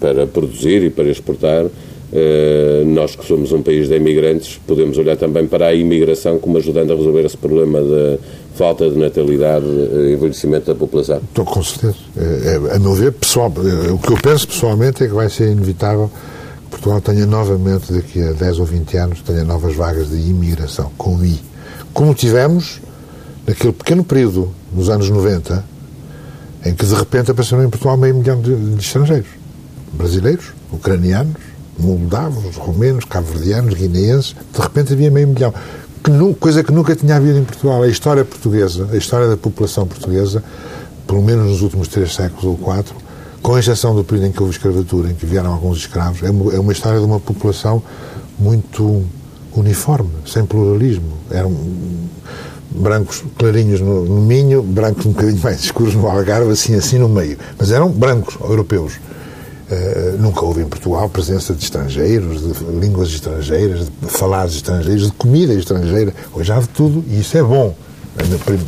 para 0.00 0.26
produzir 0.26 0.82
e 0.84 0.90
para 0.90 1.08
exportar, 1.08 1.66
eh, 2.12 2.84
nós 2.86 3.16
que 3.16 3.26
somos 3.26 3.50
um 3.50 3.62
país 3.62 3.88
de 3.88 3.96
imigrantes 3.96 4.60
podemos 4.64 4.96
olhar 4.96 5.16
também 5.16 5.48
para 5.48 5.66
a 5.66 5.74
imigração 5.74 6.38
como 6.38 6.56
ajudando 6.56 6.92
a 6.92 6.96
resolver 6.96 7.24
esse 7.24 7.36
problema 7.36 7.80
da 7.82 8.18
falta 8.54 8.88
de 8.88 8.96
natalidade 8.96 9.66
e 9.66 10.12
envelhecimento 10.14 10.66
da 10.66 10.74
população. 10.74 11.16
Estou 11.16 11.44
com 11.44 11.62
certeza. 11.62 11.96
É, 12.16 12.70
é, 12.72 12.76
a 12.76 12.78
meu 12.78 12.94
ver, 12.94 13.12
pessoal, 13.12 13.52
é, 13.58 13.90
o 13.90 13.98
que 13.98 14.12
eu 14.12 14.16
penso 14.16 14.46
pessoalmente 14.46 15.02
é 15.02 15.08
que 15.08 15.14
vai 15.14 15.28
ser 15.28 15.50
inevitável 15.50 16.08
Portugal 16.70 17.00
tenha 17.00 17.26
novamente, 17.26 17.92
daqui 17.92 18.22
a 18.22 18.32
10 18.32 18.58
ou 18.58 18.64
20 18.64 18.96
anos, 18.96 19.22
tenha 19.22 19.44
novas 19.44 19.74
vagas 19.74 20.10
de 20.10 20.16
imigração, 20.16 20.90
com 20.96 21.24
I. 21.24 21.40
Como 21.92 22.14
tivemos 22.14 22.80
naquele 23.46 23.72
pequeno 23.72 24.04
período, 24.04 24.52
nos 24.72 24.88
anos 24.88 25.08
90, 25.08 25.64
em 26.64 26.74
que 26.74 26.84
de 26.84 26.94
repente 26.94 27.30
apareceram 27.30 27.64
em 27.64 27.70
Portugal 27.70 27.96
meio 27.96 28.14
milhão 28.14 28.40
de, 28.40 28.54
de 28.54 28.80
estrangeiros. 28.80 29.28
Brasileiros, 29.92 30.46
ucranianos, 30.72 31.36
moldavos, 31.78 32.56
romenos, 32.56 33.04
cabo-verdianos, 33.04 33.74
guineenses, 33.74 34.34
de 34.52 34.60
repente 34.60 34.92
havia 34.92 35.10
meio 35.10 35.28
milhão. 35.28 35.54
Que, 36.02 36.10
coisa 36.38 36.62
que 36.62 36.72
nunca 36.72 36.94
tinha 36.94 37.16
havido 37.16 37.38
em 37.38 37.44
Portugal. 37.44 37.82
A 37.82 37.88
história 37.88 38.24
portuguesa, 38.24 38.88
a 38.92 38.96
história 38.96 39.28
da 39.28 39.36
população 39.36 39.86
portuguesa, 39.86 40.42
pelo 41.06 41.22
menos 41.22 41.46
nos 41.46 41.62
últimos 41.62 41.88
três 41.88 42.14
séculos 42.14 42.44
ou 42.44 42.56
quatro, 42.56 42.94
com 43.46 43.56
exceção 43.56 43.94
do 43.94 44.02
período 44.02 44.26
em 44.26 44.32
que 44.32 44.42
houve 44.42 44.56
escravatura, 44.56 45.08
em 45.08 45.14
que 45.14 45.24
vieram 45.24 45.52
alguns 45.52 45.78
escravos, 45.78 46.20
é 46.20 46.30
uma, 46.30 46.52
é 46.52 46.58
uma 46.58 46.72
história 46.72 46.98
de 46.98 47.04
uma 47.04 47.20
população 47.20 47.80
muito 48.36 49.04
uniforme, 49.54 50.10
sem 50.26 50.44
pluralismo. 50.44 51.12
Eram 51.30 51.56
brancos 52.72 53.22
clarinhos 53.38 53.80
no, 53.80 54.04
no 54.04 54.20
Minho, 54.22 54.64
brancos 54.64 55.06
um 55.06 55.12
bocadinho 55.12 55.40
mais 55.40 55.62
escuros 55.62 55.94
no 55.94 56.08
Algarve, 56.08 56.50
assim, 56.50 56.74
assim 56.74 56.98
no 56.98 57.08
meio. 57.08 57.38
Mas 57.56 57.70
eram 57.70 57.88
brancos, 57.88 58.36
europeus. 58.40 58.94
Uh, 58.94 60.20
nunca 60.20 60.44
houve 60.44 60.62
em 60.62 60.66
Portugal 60.68 61.08
presença 61.08 61.54
de 61.54 61.62
estrangeiros, 61.62 62.42
de 62.42 62.64
línguas 62.80 63.10
estrangeiras, 63.10 63.86
de 64.02 64.08
falares 64.08 64.56
estrangeiros, 64.56 65.06
de 65.06 65.12
comida 65.12 65.54
estrangeira. 65.54 66.12
Hoje 66.34 66.50
há 66.50 66.58
de 66.58 66.68
tudo 66.70 67.04
e 67.06 67.20
isso 67.20 67.38
é 67.38 67.44
bom. 67.44 67.72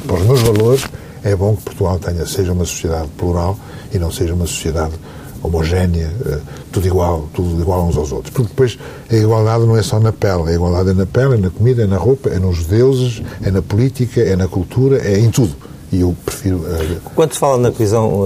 Para 0.07 0.15
os 0.15 0.23
meus 0.25 0.41
valores, 0.41 0.85
é 1.25 1.35
bom 1.35 1.57
que 1.57 1.63
Portugal 1.63 1.99
tenha, 1.99 2.25
seja 2.25 2.53
uma 2.53 2.65
sociedade 2.65 3.09
plural 3.19 3.59
e 3.93 3.99
não 3.99 4.11
seja 4.11 4.35
uma 4.35 4.47
sociedade 4.47 4.95
homogénea, 5.43 6.11
uh, 6.27 6.41
tudo 6.73 6.87
igual, 6.87 7.29
tudo 7.33 7.61
igual 7.61 7.87
uns 7.87 7.97
aos 7.97 8.11
outros. 8.13 8.33
Porque 8.35 8.49
depois 8.49 8.79
a 9.11 9.15
igualdade 9.15 9.65
não 9.65 9.77
é 9.77 9.83
só 9.83 10.01
na 10.01 10.13
pele, 10.13 10.49
a 10.49 10.53
igualdade 10.53 10.91
é 10.91 10.95
na 10.95 11.07
pele, 11.07 11.35
é 11.35 11.39
na 11.39 11.51
comida, 11.51 11.83
é 11.83 11.87
na 11.87 11.97
roupa, 11.97 12.29
é 12.29 12.39
nos 12.39 12.65
deuses, 12.67 13.23
é 13.43 13.51
na 13.51 13.63
política, 13.63 14.21
é 14.21 14.35
na 14.35 14.49
cultura, 14.49 14.99
é 14.99 15.19
em 15.19 15.31
tudo. 15.31 15.55
E 15.91 16.01
eu 16.01 16.15
prefiro. 16.25 16.59
Uh... 16.59 17.01
Quando 17.15 17.33
se 17.33 17.39
fala 17.39 17.57
na 17.57 17.71
coesão 17.71 18.25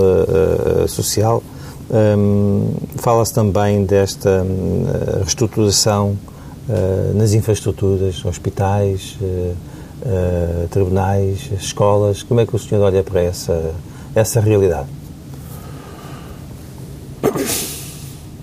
social, 0.88 1.42
um, 1.92 2.72
Fala-se 2.96 3.35
também 3.35 3.85
desta 3.85 4.46
reestruturação 5.18 6.16
uh, 6.68 7.14
nas 7.14 7.35
infraestruturas, 7.35 8.25
hospitais, 8.25 9.18
uh, 9.20 9.55
uh, 10.07 10.68
tribunais, 10.68 11.51
escolas. 11.61 12.22
Como 12.22 12.40
é 12.40 12.46
que 12.46 12.57
o 12.57 12.59
senhor 12.59 12.83
olha 12.83 13.03
para 13.03 13.20
essa, 13.20 13.75
essa 14.14 14.40
realidade? 14.40 14.88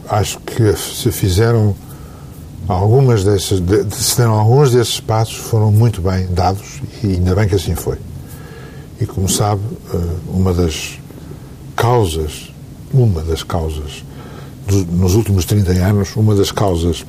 Acho 0.10 0.40
que 0.40 0.76
se 0.76 1.12
fizeram 1.12 1.76
algumas 2.68 3.24
dessas, 3.24 3.60
de, 3.60 3.86
se 3.96 4.18
deram 4.18 4.34
alguns 4.34 4.72
desses 4.72 5.00
passos 5.00 5.36
foram 5.36 5.72
muito 5.72 6.02
bem 6.02 6.28
dados 6.28 6.82
e 7.04 7.08
ainda 7.08 7.36
bem 7.36 7.48
que 7.48 7.56
assim 7.56 7.76
foi. 7.76 7.98
E 9.00 9.06
como 9.06 9.30
sabe, 9.30 9.62
uma 10.28 10.54
das 10.54 11.00
causas 11.76 12.50
uma 12.94 13.22
das 13.22 13.44
causas, 13.44 14.04
nos 14.92 15.16
últimos 15.16 15.46
30 15.46 15.72
anos, 15.72 16.16
uma 16.16 16.36
das 16.36 16.52
causas 16.52 17.06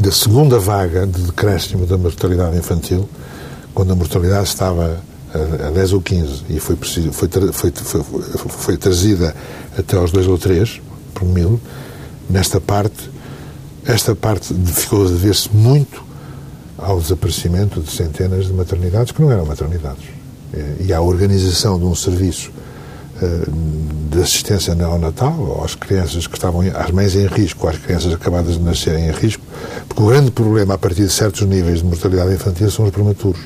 da 0.00 0.12
segunda 0.12 0.58
vaga 0.58 1.06
de 1.06 1.22
decréscimo 1.22 1.86
da 1.86 1.96
mortalidade 1.96 2.56
infantil, 2.56 3.08
quando 3.74 3.92
a 3.92 3.96
mortalidade 3.96 4.48
estava 4.48 5.00
a 5.66 5.70
10 5.70 5.92
ou 5.92 6.00
15 6.00 6.44
e 6.48 6.58
foi, 6.58 6.76
foi, 6.76 7.28
foi, 7.52 7.70
foi, 7.72 8.02
foi 8.48 8.76
trazida 8.76 9.34
até 9.76 9.96
aos 9.96 10.10
2 10.10 10.26
ou 10.26 10.38
3 10.38 10.80
por 11.14 11.26
mil, 11.26 11.60
nesta 12.28 12.60
parte, 12.60 13.10
esta 13.84 14.14
parte 14.14 14.54
ficou 14.54 15.06
a 15.06 15.08
dever-se 15.08 15.48
muito 15.54 16.04
ao 16.76 17.00
desaparecimento 17.00 17.80
de 17.80 17.90
centenas 17.90 18.46
de 18.46 18.52
maternidades 18.52 19.12
que 19.12 19.20
não 19.20 19.32
eram 19.32 19.44
maternidades. 19.44 20.04
E 20.80 20.92
à 20.92 21.00
organização 21.00 21.78
de 21.78 21.84
um 21.84 21.94
serviço 21.94 22.50
eh, 23.20 23.44
de 24.10 24.22
assistência 24.22 24.74
neonatal 24.74 25.62
às 25.62 25.74
crianças 25.74 26.26
que 26.26 26.34
estavam, 26.34 26.62
às 26.74 26.90
mães 26.90 27.14
em 27.14 27.26
risco, 27.26 27.68
às 27.68 27.76
crianças 27.76 28.14
acabadas 28.14 28.54
de 28.54 28.62
nascerem 28.62 29.08
em 29.08 29.10
risco, 29.10 29.42
porque 29.86 30.02
o 30.02 30.06
grande 30.06 30.30
problema 30.30 30.74
a 30.74 30.78
partir 30.78 31.02
de 31.02 31.10
certos 31.10 31.42
níveis 31.42 31.80
de 31.80 31.84
mortalidade 31.84 32.32
infantil 32.32 32.70
são 32.70 32.86
os 32.86 32.90
prematuros. 32.90 33.40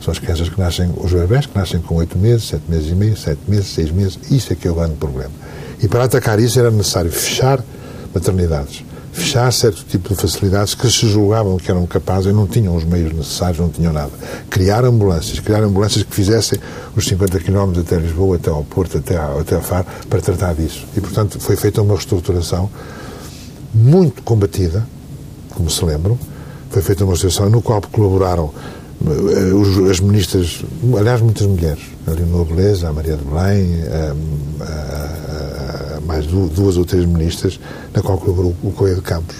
São 0.00 0.10
as 0.12 0.18
crianças 0.18 0.48
que 0.48 0.58
nascem, 0.58 0.90
os 0.96 1.12
bebés 1.12 1.46
que 1.46 1.56
nascem 1.56 1.80
com 1.80 1.96
8 1.96 2.18
meses, 2.18 2.48
7 2.48 2.62
meses 2.68 2.90
e 2.90 2.94
meio, 2.94 3.16
7 3.16 3.38
meses, 3.46 3.66
6 3.68 3.90
meses, 3.92 4.18
isso 4.30 4.52
é 4.52 4.56
que 4.56 4.66
é 4.66 4.70
o 4.70 4.74
grande 4.74 4.94
problema. 4.94 5.32
E 5.80 5.86
para 5.86 6.04
atacar 6.04 6.40
isso 6.40 6.58
era 6.58 6.70
necessário 6.70 7.12
fechar 7.12 7.62
maternidades 8.16 8.84
fechar 9.16 9.50
certo 9.50 9.82
tipo 9.84 10.10
de 10.10 10.14
facilidades 10.14 10.74
que 10.74 10.90
se 10.90 11.08
julgavam 11.08 11.56
que 11.56 11.70
eram 11.70 11.86
capazes 11.86 12.30
e 12.30 12.34
não 12.34 12.46
tinham 12.46 12.76
os 12.76 12.84
meios 12.84 13.12
necessários, 13.12 13.58
não 13.58 13.70
tinham 13.70 13.92
nada. 13.92 14.10
Criar 14.50 14.84
ambulâncias, 14.84 15.40
criar 15.40 15.62
ambulâncias 15.62 16.04
que 16.04 16.14
fizessem 16.14 16.58
os 16.94 17.06
50 17.06 17.40
km 17.40 17.80
até 17.80 17.96
Lisboa, 17.96 18.36
até 18.36 18.50
ao 18.50 18.62
Porto, 18.62 18.98
até, 18.98 19.16
até 19.16 19.56
a 19.56 19.60
Faro, 19.60 19.86
para 20.10 20.20
tratar 20.20 20.54
disso. 20.54 20.84
E, 20.94 21.00
portanto, 21.00 21.40
foi 21.40 21.56
feita 21.56 21.80
uma 21.80 21.94
reestruturação 21.94 22.70
muito 23.72 24.22
combatida, 24.22 24.86
como 25.54 25.70
se 25.70 25.82
lembram, 25.84 26.18
foi 26.70 26.82
feita 26.82 27.04
uma 27.04 27.12
reestruturação 27.12 27.50
no 27.50 27.62
qual 27.62 27.80
colaboraram 27.80 28.52
eh, 29.06 29.90
as 29.90 30.00
ministras, 30.00 30.62
aliás, 30.96 31.22
muitas 31.22 31.46
mulheres, 31.46 31.82
a 32.06 32.10
Leonor 32.10 32.44
Beleza, 32.44 32.88
a 32.88 32.92
Maria 32.92 33.16
de 33.16 33.24
Belém, 33.24 33.82
a, 33.82 34.14
a, 34.62 35.65
a, 35.65 35.65
mais 36.06 36.26
duas 36.26 36.76
ou 36.76 36.84
três 36.84 37.04
ministras, 37.04 37.58
na 37.94 38.02
qual 38.02 38.18
colaborou 38.18 38.54
o 38.62 38.70
Coelho 38.70 38.96
de 38.96 39.02
Campos. 39.02 39.36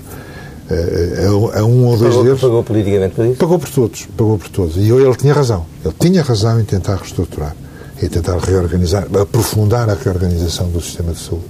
A, 0.68 0.74
eh, 0.74 1.26
eh, 1.54 1.62
um 1.62 1.86
ou 1.86 1.96
dois 1.96 2.10
pagou, 2.10 2.24
deles. 2.24 2.40
Pagou 2.40 2.64
politicamente 2.64 3.14
por 3.14 3.24
isso? 3.24 3.36
Pagou 3.36 3.58
por 3.58 3.68
todos, 3.68 4.08
pagou 4.16 4.38
por 4.38 4.48
todos. 4.48 4.76
E 4.76 4.90
ele 4.90 5.14
tinha 5.14 5.32
razão. 5.32 5.64
Ele 5.84 5.94
tinha 5.98 6.22
razão 6.22 6.60
em 6.60 6.64
tentar 6.64 6.96
reestruturar 6.96 7.54
e 8.02 8.08
tentar 8.08 8.38
reorganizar, 8.38 9.06
aprofundar 9.20 9.88
a 9.88 9.94
reorganização 9.94 10.68
do 10.68 10.80
sistema 10.80 11.12
de 11.12 11.20
saúde. 11.20 11.44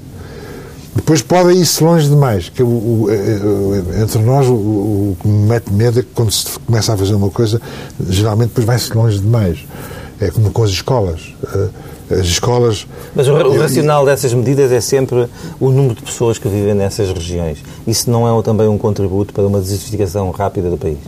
Depois 0.95 1.21
pode 1.21 1.59
ir-se 1.59 1.85
longe 1.85 2.09
demais. 2.09 2.49
Que 2.49 2.63
o, 2.63 2.67
o, 2.67 3.09
entre 4.01 4.19
nós, 4.23 4.47
o, 4.49 5.17
que 5.21 5.29
me 5.29 5.49
mete 5.49 5.71
medo 5.71 6.01
é 6.01 6.03
que 6.03 6.09
quando 6.15 6.31
se 6.31 6.59
começa 6.61 6.95
a 6.95 6.97
fazer 6.97 7.15
uma 7.15 7.31
coisa, 7.31 7.61
geralmente 8.09 8.49
depois 8.49 8.67
vai-se 8.67 8.95
longe 8.95 9.19
demais. 9.19 9.59
É 10.19 10.31
como 10.31 10.51
com 10.51 10.63
as 10.63 10.71
escolas. 10.71 11.35
As 12.11 12.27
escolas. 12.27 12.87
Mas 13.15 13.27
o, 13.27 13.59
racional 13.59 14.05
dessas 14.05 14.33
medidas 14.33 14.71
é 14.71 14.81
sempre 14.81 15.29
o 15.59 15.71
número 15.71 15.95
de 15.97 16.03
pessoas 16.03 16.39
que 16.39 16.49
vivem 16.49 16.75
nessas 16.75 17.11
regiões. 17.11 17.59
Isso 17.87 18.11
não 18.11 18.27
é 18.29 18.43
também 18.43 18.69
um 18.69 18.79
contributo 18.79 19.33
para 19.33 19.45
uma 19.45 19.61
desertificação 19.61 20.31
rápida 20.31 20.71
do 20.71 20.77
país? 20.77 20.99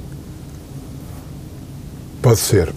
Pode 2.21 2.41
ser. 2.41 2.73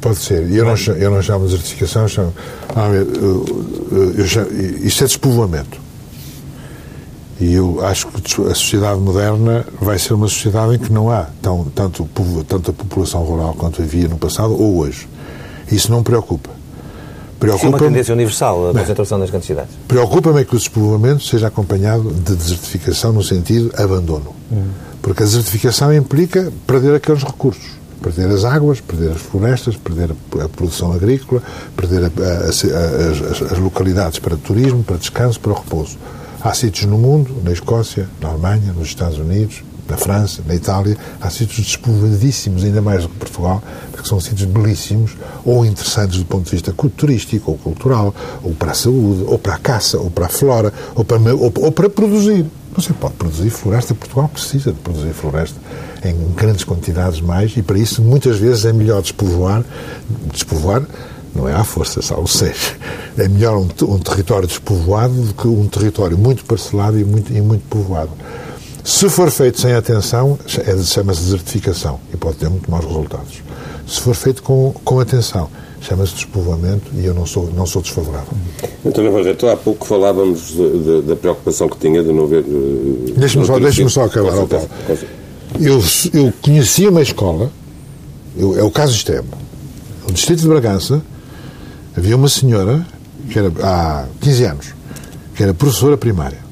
Pode 0.00 0.18
ser. 0.18 0.50
Eu 0.50 0.64
não, 0.64 0.94
eu 0.94 1.10
não 1.10 1.20
chamo 1.20 1.44
de 1.44 1.50
desertificação, 1.52 2.08
chamo. 2.08 2.32
Ah, 2.74 2.88
eu 2.88 4.26
chamo, 4.26 4.50
isto 4.82 5.04
é 5.04 5.06
despovoamento. 5.06 5.78
E 7.38 7.54
eu 7.54 7.84
acho 7.84 8.08
que 8.08 8.42
a 8.42 8.54
sociedade 8.54 9.00
moderna 9.00 9.66
vai 9.80 9.98
ser 9.98 10.12
uma 10.12 10.28
sociedade 10.28 10.74
em 10.74 10.78
que 10.78 10.92
não 10.92 11.10
há 11.10 11.26
tão, 11.40 11.64
tanto, 11.74 12.08
tanto 12.46 12.70
a 12.70 12.74
população 12.74 13.22
rural 13.22 13.54
quanto 13.54 13.80
havia 13.82 14.08
no 14.08 14.18
passado 14.18 14.52
ou 14.52 14.78
hoje. 14.78 15.08
Isso 15.70 15.90
não 15.90 15.98
me 15.98 16.04
preocupa. 16.04 16.59
Preocupa 17.40 17.66
é 17.66 17.68
uma 17.70 17.78
tendência 17.78 18.12
universal 18.12 18.68
a 18.68 18.72
concentração 18.74 19.18
das 19.18 19.30
grandes 19.30 19.46
cidades. 19.46 19.70
Preocupa-me 19.88 20.42
é 20.42 20.44
que 20.44 20.54
o 20.54 20.58
despovoamento 20.58 21.22
seja 21.24 21.46
acompanhado 21.46 22.12
de 22.12 22.36
desertificação 22.36 23.12
no 23.14 23.22
sentido 23.22 23.72
abandono. 23.82 24.36
Uhum. 24.50 24.68
Porque 25.00 25.22
a 25.22 25.26
desertificação 25.26 25.92
implica 25.94 26.52
perder 26.66 26.94
aqueles 26.94 27.22
recursos. 27.22 27.80
Perder 28.02 28.28
as 28.28 28.44
águas, 28.44 28.80
perder 28.80 29.12
as 29.12 29.20
florestas, 29.20 29.74
perder 29.76 30.14
a 30.38 30.48
produção 30.48 30.92
agrícola, 30.92 31.42
perder 31.74 32.04
a, 32.04 32.06
a, 32.06 32.44
a, 32.44 32.48
as, 32.50 33.52
as 33.52 33.58
localidades 33.58 34.18
para 34.18 34.36
turismo, 34.36 34.84
para 34.84 34.96
descanso, 34.96 35.40
para 35.40 35.54
repouso. 35.54 35.96
Há 36.42 36.52
sítios 36.54 36.86
no 36.86 36.98
mundo, 36.98 37.34
na 37.42 37.52
Escócia, 37.52 38.08
na 38.20 38.28
Alemanha, 38.28 38.72
nos 38.72 38.88
Estados 38.88 39.18
Unidos, 39.18 39.62
na 39.90 39.96
França, 39.96 40.42
na 40.46 40.54
Itália, 40.54 40.96
há 41.20 41.28
sítios 41.28 41.66
despovoadíssimos, 41.66 42.64
ainda 42.64 42.80
mais 42.80 43.02
do 43.02 43.08
que 43.08 43.16
Portugal, 43.16 43.62
porque 43.90 44.08
são 44.08 44.20
sítios 44.20 44.48
belíssimos 44.48 45.12
ou 45.44 45.64
interessantes 45.64 46.18
do 46.18 46.24
ponto 46.24 46.44
de 46.44 46.50
vista 46.52 46.72
turístico 46.96 47.50
ou 47.50 47.58
cultural, 47.58 48.14
ou 48.42 48.52
para 48.54 48.70
a 48.70 48.74
saúde, 48.74 49.24
ou 49.26 49.38
para 49.38 49.54
a 49.54 49.58
caça, 49.58 49.98
ou 49.98 50.10
para 50.10 50.26
a 50.26 50.28
flora, 50.28 50.72
ou 50.94 51.04
para, 51.04 51.18
ou, 51.34 51.52
ou 51.56 51.72
para 51.72 51.90
produzir. 51.90 52.46
Você 52.76 52.92
pode 52.92 53.14
produzir 53.14 53.50
floresta, 53.50 53.94
Portugal 53.94 54.28
precisa 54.28 54.72
de 54.72 54.78
produzir 54.78 55.12
floresta 55.12 55.58
em 56.04 56.14
grandes 56.34 56.64
quantidades 56.64 57.20
mais, 57.20 57.56
e 57.56 57.62
para 57.62 57.78
isso 57.78 58.00
muitas 58.00 58.38
vezes 58.38 58.64
é 58.64 58.72
melhor 58.72 59.02
despovoar, 59.02 59.64
despovoar 60.32 60.86
não 61.34 61.48
é 61.48 61.54
à 61.54 61.64
força, 61.64 62.02
salvo 62.02 62.26
seja. 62.28 62.76
É 63.16 63.28
melhor 63.28 63.56
um, 63.56 63.68
um, 63.84 63.98
território 63.98 64.48
despovoado 64.48 65.14
do 65.14 65.34
que 65.34 65.46
um 65.46 65.66
território 65.68 66.18
muito 66.18 66.44
parcelado 66.44 66.98
e 66.98 67.04
muito, 67.04 67.32
e 67.32 67.40
muito 67.40 67.62
povoado. 67.68 68.10
Se 68.84 69.08
for 69.08 69.30
feito 69.30 69.60
sem 69.60 69.72
atenção, 69.74 70.38
é, 70.58 70.82
chama-se 70.82 71.22
desertificação 71.22 72.00
e 72.12 72.16
pode 72.16 72.36
ter 72.36 72.48
muito 72.48 72.70
maus 72.70 72.84
resultados. 72.84 73.42
Se 73.86 74.00
for 74.00 74.14
feito 74.14 74.42
com, 74.42 74.72
com 74.84 75.00
atenção, 75.00 75.50
chama-se 75.80 76.14
despovoamento 76.14 76.90
e 76.94 77.04
eu 77.04 77.14
não 77.14 77.26
sou, 77.26 77.50
não 77.54 77.66
sou 77.66 77.82
desfavorável. 77.82 78.32
António 78.84 79.12
Barreto, 79.12 79.48
há 79.48 79.56
pouco 79.56 79.86
falávamos 79.86 80.54
da 81.06 81.16
preocupação 81.16 81.68
que 81.68 81.78
tinha 81.78 82.02
de 82.02 82.12
não 82.12 82.26
ver... 82.26 82.44
Deixe-me 83.16 83.44
só, 83.44 83.58
deixe 83.58 83.88
só 83.88 84.04
acabar, 84.04 84.38
oh, 84.38 84.46
Paulo. 84.46 84.68
Eu, 85.60 85.82
eu 86.14 86.32
conheci 86.40 86.86
uma 86.86 87.02
escola, 87.02 87.50
eu, 88.36 88.58
é 88.58 88.62
o 88.62 88.70
caso 88.70 88.94
extremo, 88.94 89.28
no 90.06 90.12
distrito 90.12 90.40
de 90.40 90.48
Bragança, 90.48 91.02
havia 91.96 92.16
uma 92.16 92.28
senhora, 92.28 92.86
que 93.28 93.38
era 93.38 93.52
há 93.62 94.06
15 94.20 94.44
anos, 94.44 94.66
que 95.34 95.42
era 95.42 95.52
professora 95.52 95.96
primária 95.96 96.49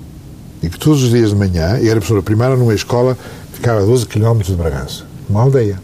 e 0.62 0.68
que 0.68 0.78
todos 0.78 1.02
os 1.02 1.10
dias 1.10 1.30
de 1.30 1.36
manhã, 1.36 1.78
e 1.78 1.88
era 1.88 1.96
professora 1.96 2.22
primária 2.22 2.56
numa 2.56 2.74
escola 2.74 3.16
que 3.50 3.58
ficava 3.58 3.80
a 3.80 3.84
12 3.84 4.06
km 4.06 4.38
de 4.42 4.54
Bragança, 4.54 5.04
uma 5.28 5.42
aldeia. 5.42 5.80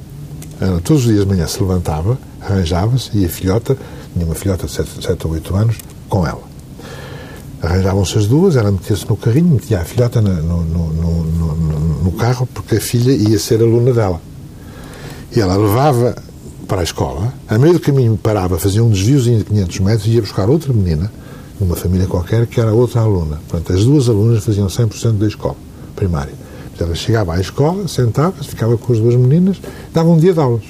Ela, 0.61 0.81
todos 0.81 1.05
os 1.05 1.09
dias 1.09 1.25
de 1.25 1.29
manhã 1.29 1.47
se 1.47 1.61
levantava, 1.61 2.19
arranjava-se 2.41 3.11
e 3.17 3.25
a 3.25 3.29
filhota, 3.29 3.77
tinha 4.13 4.25
uma 4.25 4.35
filhota 4.35 4.67
de 4.67 4.73
7, 4.73 5.05
7 5.05 5.27
ou 5.27 5.33
8 5.33 5.57
anos, 5.57 5.77
com 6.09 6.27
ela. 6.27 6.43
Arranjavam-se 7.63 8.19
as 8.19 8.27
duas, 8.27 8.57
ela 8.57 8.71
metia-se 8.71 9.09
no 9.09 9.17
carrinho, 9.17 9.55
metia 9.55 9.81
a 9.81 9.85
filhota 9.85 10.21
no, 10.21 10.33
no, 10.43 10.65
no, 10.65 11.25
no, 12.05 12.13
carro, 12.13 12.47
porque 12.53 12.77
a 12.77 12.81
filha 12.81 13.13
ia 13.13 13.39
ser 13.39 13.61
aluna 13.61 13.93
dela. 13.93 14.21
E 15.35 15.41
ela 15.41 15.57
levava 15.57 16.15
para 16.69 16.81
a 16.81 16.85
escola, 16.85 17.33
a 17.49 17.59
meio 17.59 17.75
do 17.75 17.81
caminho 17.81 18.17
parava, 18.17 18.59
fazia 18.59 18.83
um 18.83 18.91
desviozinho 18.91 19.39
de 19.39 19.45
500 19.45 19.81
metros 19.81 20.07
e 20.07 20.11
ia 20.11 20.21
buscar 20.21 20.49
outra 20.49 20.73
menina, 20.73 21.11
numa 21.61 21.77
família 21.77 22.07
qualquer, 22.07 22.47
que 22.47 22.61
era 22.61 22.73
outra 22.73 23.01
aluna. 23.01 23.41
Portanto, 23.49 23.73
as 23.73 23.85
duas 23.85 24.09
alunas 24.09 24.45
faziam 24.45 24.67
100% 24.67 25.19
da 25.19 25.27
escola 25.27 25.57
primária. 25.95 26.33
ela 26.79 26.95
chegava 26.95 27.35
à 27.35 27.41
escola, 27.41 27.87
sentava-se, 27.87 28.49
ficava 28.49 28.77
com 28.77 28.93
as 28.93 28.99
duas 28.99 29.15
meninas, 29.15 29.61
dava 29.93 30.09
um 30.09 30.19
dia 30.19 30.33
de 30.33 30.41
aulas. 30.41 30.65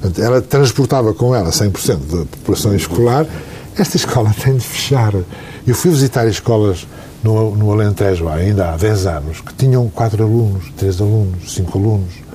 Portanto, 0.00 0.22
ela 0.22 0.40
transportava 0.40 1.14
com 1.14 1.34
ela 1.34 1.50
100% 1.50 1.96
da 2.10 2.24
população 2.24 2.74
escolar. 2.74 3.26
Esta 3.76 3.96
escola 3.96 4.34
tem 4.42 4.56
de 4.56 4.64
fechar. 4.64 5.14
Eu 5.66 5.74
fui 5.74 5.90
visitar 5.90 6.26
escolas 6.26 6.86
no, 7.22 7.54
no 7.54 7.72
Alentejo 7.72 8.28
ainda 8.28 8.72
há 8.72 8.76
10 8.76 9.06
anos, 9.06 9.40
que 9.40 9.54
tinham 9.54 9.88
4 9.88 10.22
alunos, 10.22 10.64
3 10.76 11.00
alunos, 11.00 11.52
5 11.52 11.78
alunos 11.78 12.27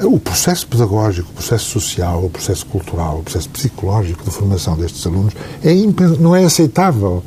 o 0.00 0.18
processo 0.18 0.66
pedagógico, 0.66 1.30
o 1.30 1.34
processo 1.34 1.66
social, 1.66 2.24
o 2.24 2.30
processo 2.30 2.66
cultural, 2.66 3.18
o 3.18 3.22
processo 3.22 3.48
psicológico 3.48 4.24
de 4.24 4.30
formação 4.30 4.76
destes 4.76 5.06
alunos 5.06 5.34
é 5.62 5.72
não 6.18 6.34
é 6.34 6.44
aceitável. 6.44 7.22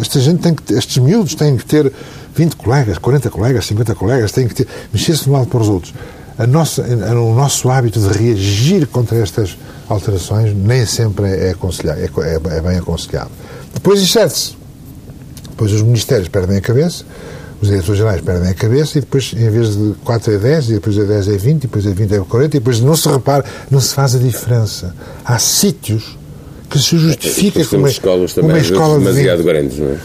Esta 0.00 0.20
gente 0.20 0.42
tem 0.42 0.54
que, 0.54 0.74
estes 0.74 0.98
miúdos 0.98 1.34
têm 1.34 1.56
que 1.56 1.64
ter 1.64 1.90
20 2.34 2.56
colegas, 2.56 2.98
40 2.98 3.30
colegas, 3.30 3.66
50 3.66 3.94
colegas, 3.94 4.30
têm 4.30 4.46
que 4.46 4.54
ter, 4.54 4.68
mexer-se 4.92 5.24
de 5.24 5.30
um 5.30 5.32
lado 5.32 5.46
para 5.46 5.60
os 5.60 5.68
outros. 5.68 5.94
A 6.38 6.46
nossa, 6.46 6.82
o 6.82 7.34
nosso 7.34 7.70
hábito 7.70 7.98
de 7.98 8.08
reagir 8.08 8.86
contra 8.88 9.16
estas 9.16 9.56
alterações 9.88 10.54
nem 10.54 10.84
sempre 10.84 11.26
é, 11.26 11.50
aconselhado, 11.52 11.98
é, 12.00 12.04
é, 12.04 12.56
é 12.58 12.60
bem 12.60 12.76
aconselhado. 12.76 13.30
Depois 13.72 14.02
excede-se. 14.02 14.54
Depois 15.48 15.72
os 15.72 15.80
ministérios 15.80 16.28
perdem 16.28 16.58
a 16.58 16.60
cabeça 16.60 17.06
os 17.60 17.68
diretores 17.68 17.98
gerais 17.98 18.20
perdem 18.20 18.50
a 18.50 18.54
cabeça 18.54 18.98
e 18.98 19.00
depois, 19.00 19.32
em 19.36 19.50
vez 19.50 19.76
de 19.76 19.94
4 20.04 20.32
é 20.32 20.38
10, 20.38 20.70
e 20.70 20.74
depois 20.74 20.98
é 20.98 21.04
10 21.04 21.28
é 21.28 21.36
20, 21.36 21.56
e 21.56 21.66
depois 21.66 21.86
é 21.86 21.90
20 21.90 22.14
é 22.14 22.18
40, 22.20 22.56
e 22.56 22.60
depois 22.60 22.80
não 22.80 22.96
se 22.96 23.08
repara, 23.08 23.44
não 23.70 23.80
se 23.80 23.94
faz 23.94 24.14
a 24.14 24.18
diferença. 24.18 24.94
Há 25.24 25.38
sítios 25.38 26.16
que 26.68 26.78
se 26.78 26.98
justifica 26.98 27.64
como 27.64 27.82
uma, 27.82 27.88
escolas 27.88 28.32
também, 28.32 28.50
uma 28.50 28.58
escola 28.58 28.98
demasiado 28.98 29.38
de 29.38 29.44
20, 29.44 29.52
grandes, 29.52 29.78
não 29.78 29.88
é? 29.88 29.96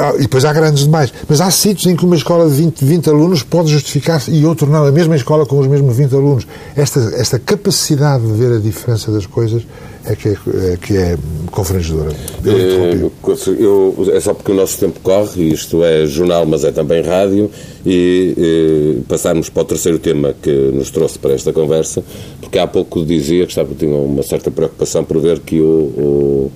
Ah, 0.00 0.14
e 0.16 0.22
depois 0.22 0.44
há 0.44 0.52
grandes 0.52 0.84
demais. 0.84 1.12
Mas 1.28 1.40
há 1.40 1.50
sítios 1.50 1.86
em 1.86 1.96
que 1.96 2.04
uma 2.04 2.16
escola 2.16 2.48
de 2.48 2.56
20, 2.56 2.84
20 2.84 3.08
alunos 3.08 3.42
pode 3.42 3.70
justificar-se 3.70 4.30
e 4.30 4.44
outro 4.44 4.66
não. 4.68 4.84
A 4.84 4.92
mesma 4.92 5.14
escola 5.14 5.46
com 5.46 5.58
os 5.58 5.66
mesmos 5.66 5.96
20 5.96 6.14
alunos. 6.14 6.46
Esta, 6.76 7.00
esta 7.16 7.38
capacidade 7.38 8.26
de 8.26 8.32
ver 8.32 8.56
a 8.56 8.58
diferença 8.58 9.12
das 9.12 9.26
coisas 9.26 9.62
é 10.08 10.16
que 10.16 10.28
é, 10.28 10.32
é, 10.32 10.76
que 10.76 10.96
é 10.96 11.18
confrangedora. 11.50 12.10
Eu, 12.44 13.12
eu, 13.58 14.10
é 14.14 14.20
só 14.20 14.32
porque 14.32 14.52
o 14.52 14.54
nosso 14.54 14.78
tempo 14.78 14.98
corre, 15.00 15.48
isto 15.48 15.84
é 15.84 16.06
jornal, 16.06 16.46
mas 16.46 16.64
é 16.64 16.72
também 16.72 17.02
rádio, 17.02 17.50
e, 17.84 18.34
e 18.36 19.00
passarmos 19.06 19.50
para 19.50 19.62
o 19.62 19.64
terceiro 19.66 19.98
tema 19.98 20.34
que 20.40 20.50
nos 20.50 20.90
trouxe 20.90 21.18
para 21.18 21.34
esta 21.34 21.52
conversa, 21.52 22.02
porque 22.40 22.58
há 22.58 22.66
pouco 22.66 23.04
dizia 23.04 23.44
que 23.44 23.52
estava, 23.52 23.74
tinha 23.74 23.94
uma 23.94 24.22
certa 24.22 24.50
preocupação 24.50 25.04
por 25.04 25.20
ver 25.20 25.40
que 25.40 25.60
o, 25.60 25.64
o, 25.64 26.52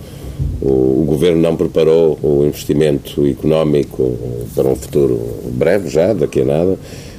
o 0.61 1.05
Governo 1.05 1.41
não 1.41 1.57
preparou 1.57 2.19
o 2.23 2.45
investimento 2.47 3.27
económico 3.27 4.17
para 4.55 4.69
um 4.69 4.77
futuro 4.77 5.21
breve, 5.53 5.89
já, 5.89 6.13
daqui 6.13 6.43
a 6.43 6.45
nada, 6.45 6.79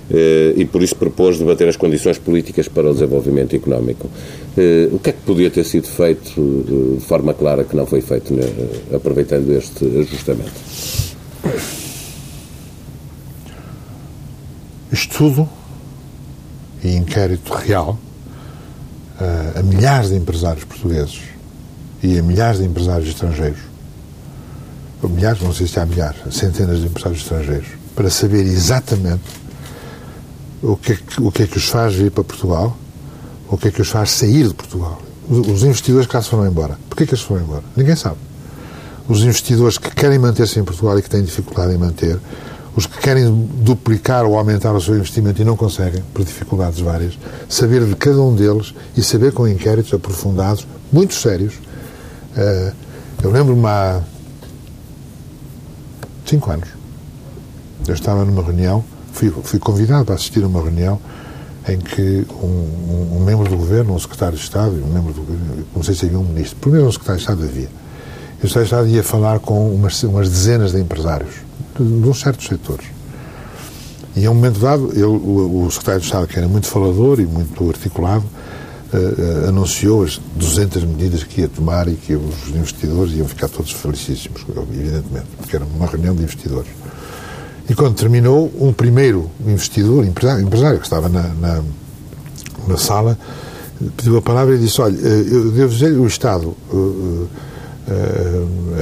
eh, 0.10 0.54
e 0.58 0.66
por 0.66 0.82
isso 0.82 0.96
propôs 0.96 1.38
debater 1.38 1.68
as 1.68 1.76
condições 1.76 2.18
políticas 2.18 2.68
para 2.68 2.90
o 2.90 2.94
desenvolvimento 2.94 3.56
económico. 3.56 4.10
Eh, 4.58 4.90
o 4.92 5.00
que 5.00 5.10
é 5.10 5.14
que 5.14 5.22
podia 5.22 5.50
ter 5.50 5.64
sido 5.64 5.88
feito 5.88 6.32
eh, 6.38 7.00
de 7.00 7.06
forma 7.06 7.34
clara 7.34 7.64
que 7.64 7.76
não 7.76 7.86
foi 7.86 8.02
feito, 8.02 8.34
né, 8.34 8.44
aproveitando 8.94 9.52
este 9.52 9.86
ajustamento? 9.86 10.52
Estudo 14.92 15.50
e 16.84 16.96
inquérito 16.96 17.52
real 17.54 17.98
a 19.56 19.64
milhares 19.64 20.10
de 20.10 20.18
empresários 20.18 20.66
portugueses 20.66 21.33
e 22.04 22.20
a 22.20 22.22
milhares 22.22 22.60
de 22.60 22.66
empresários 22.66 23.10
estrangeiros, 23.10 23.60
milhares, 25.04 25.42
não 25.42 25.54
sei 25.54 25.68
se 25.68 25.80
há 25.80 25.86
milhares, 25.86 26.18
centenas 26.32 26.80
de 26.80 26.86
empresários 26.86 27.22
estrangeiros, 27.22 27.68
para 27.96 28.10
saber 28.10 28.42
exatamente 28.42 29.24
o 30.62 30.78
que, 30.78 30.94
é 30.94 30.96
que, 30.96 31.22
o 31.22 31.32
que 31.32 31.44
é 31.44 31.48
que 31.48 31.58
os 31.58 31.68
faz 31.68 31.94
vir 31.94 32.12
para 32.12 32.24
Portugal, 32.24 32.78
o 33.50 33.58
que 33.58 33.68
é 33.68 33.72
que 33.72 33.82
os 33.82 33.90
faz 33.90 34.12
sair 34.12 34.48
de 34.48 34.54
Portugal. 34.54 35.02
Os 35.30 35.64
investidores 35.64 36.06
que 36.06 36.12
cá 36.12 36.22
se 36.22 36.30
foram 36.30 36.46
embora. 36.46 36.78
Porquê 36.90 37.06
que 37.06 37.14
eles 37.14 37.24
foram 37.24 37.44
embora? 37.44 37.64
Ninguém 37.76 37.96
sabe. 37.96 38.18
Os 39.08 39.22
investidores 39.22 39.78
que 39.78 39.90
querem 39.92 40.20
manter-se 40.20 40.60
em 40.60 40.64
Portugal 40.64 40.98
e 40.98 41.02
que 41.02 41.10
têm 41.10 41.22
dificuldade 41.22 41.74
em 41.74 41.78
manter, 41.78 42.20
os 42.76 42.86
que 42.86 42.98
querem 42.98 43.32
duplicar 43.62 44.26
ou 44.26 44.38
aumentar 44.38 44.74
o 44.74 44.82
seu 44.82 44.96
investimento 44.96 45.42
e 45.42 45.46
não 45.46 45.56
conseguem, 45.56 46.02
por 46.14 46.26
dificuldades 46.26 46.80
várias, 46.80 47.18
saber 47.48 47.86
de 47.86 47.96
cada 47.96 48.20
um 48.22 48.36
deles 48.36 48.74
e 48.98 49.04
saber 49.04 49.32
com 49.32 49.48
inquéritos 49.48 49.94
aprofundados, 49.94 50.66
muito 50.92 51.14
sérios. 51.14 51.54
Eh, 52.36 52.74
eu 53.24 53.32
lembro-me 53.32 53.66
há 53.66 54.02
cinco 56.26 56.52
anos, 56.52 56.70
eu 57.88 57.94
estava 57.94 58.26
numa 58.26 58.42
reunião 58.42 58.84
fui, 59.14 59.30
fui 59.44 59.60
convidado 59.60 60.06
para 60.06 60.16
assistir 60.16 60.44
a 60.44 60.48
uma 60.48 60.62
reunião 60.62 61.00
em 61.70 61.78
que 61.78 62.26
um, 62.42 62.46
um, 62.46 63.18
um, 63.18 63.24
membro 63.24 63.48
do 63.48 63.56
governo, 63.56 63.94
um 63.94 64.00
secretário 64.00 64.38
de 64.38 64.44
Estado, 64.44 64.72
um 64.84 64.92
membro 64.92 65.14
do 65.14 65.66
não 65.74 65.82
sei 65.82 65.96
se 65.96 66.06
havia 66.06 66.20
um 66.20 66.24
ministro, 66.24 66.58
primeiro 66.60 66.88
um 66.88 66.92
secretário 66.92 67.20
de 67.20 67.24
Estado 67.24 67.44
havia. 67.44 67.70
E 68.42 68.46
o 68.46 68.50
secretário 68.50 68.66
de 68.66 68.66
Estado 68.66 68.88
ia 68.90 69.04
falar 69.04 69.40
com 69.40 69.74
umas, 69.74 70.04
umas 70.04 70.30
dezenas 70.30 70.74
de 70.74 70.80
empresários 70.80 71.36
de, 71.80 71.86
de 71.86 72.10
uns 72.10 72.20
certos 72.20 72.48
setores. 72.48 72.88
E 74.16 74.26
a 74.26 74.32
um 74.32 74.34
momento 74.34 74.60
dado, 74.60 74.92
ele, 74.92 75.04
o, 75.04 75.66
o, 75.66 75.72
secretário 75.72 76.02
de 76.02 76.08
Estado, 76.08 76.28
que 76.28 76.38
era 76.38 76.48
muito 76.48 76.68
falador 76.68 77.20
e 77.20 77.26
muito 77.26 77.70
articulado, 77.70 78.26
uh, 78.94 79.50
anunciou 79.50 80.04
as 80.04 80.20
200 80.36 80.84
medidas 80.84 81.24
que 81.24 81.42
ia 81.42 81.50
tomar 81.50 81.88
e 81.88 81.96
que 81.96 82.16
os 82.16 82.50
investidores 82.50 83.14
iam 83.16 83.28
ficar 83.28 83.50
todos 83.50 83.72
felicíssimos, 83.72 84.46
evidentemente, 84.72 85.28
porque 85.38 85.56
era 85.56 85.66
uma 85.66 85.88
reunião 85.88 86.16
de 86.16 86.24
investidores. 86.24 86.70
E 87.70 87.74
quando 87.74 87.96
terminou, 87.96 88.52
um 88.60 88.74
primeiro 88.74 89.32
investidor, 89.46 90.06
empresário, 90.06 90.46
empresário 90.46 90.80
que 90.80 90.86
estava 90.86 91.08
na, 91.08 91.30
na, 91.30 91.64
na, 92.68 92.78
sala, 92.78 93.18
pediu 93.96 94.18
a 94.18 94.22
palavra 94.22 94.56
e 94.56 94.60
disse: 94.60 94.82
Olha, 94.82 94.98
eh, 94.98 95.26
eu 95.32 95.52
devo 95.52 95.74
dizer, 95.74 95.94
o 95.94 96.06
Estado 96.06 96.56
uh, 96.72 96.76
uh, 96.78 97.30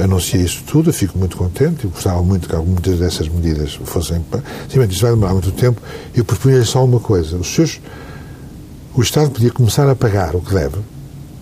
anuncia 0.02 0.40
isso 0.40 0.64
tudo, 0.66 0.90
eu 0.90 0.94
fico 0.94 1.16
muito 1.16 1.36
contente, 1.36 1.84
eu 1.84 1.90
gostava 1.90 2.20
muito 2.22 2.48
que 2.48 2.56
muitas 2.56 2.98
dessas 2.98 3.28
medidas 3.28 3.78
fossem. 3.84 4.16
Sim, 4.68 4.78
mas 4.78 4.90
isso 4.90 5.02
vai 5.02 5.12
demorar 5.12 5.32
muito 5.32 5.52
tempo. 5.52 5.80
Eu 6.12 6.24
propunha-lhe 6.24 6.64
só 6.64 6.84
uma 6.84 6.98
coisa: 6.98 7.36
os 7.36 7.54
seus, 7.54 7.80
o 8.94 9.00
Estado 9.00 9.30
podia 9.30 9.50
começar 9.50 9.88
a 9.88 9.94
pagar 9.94 10.36
o 10.36 10.40
que 10.40 10.52
deve 10.52 10.76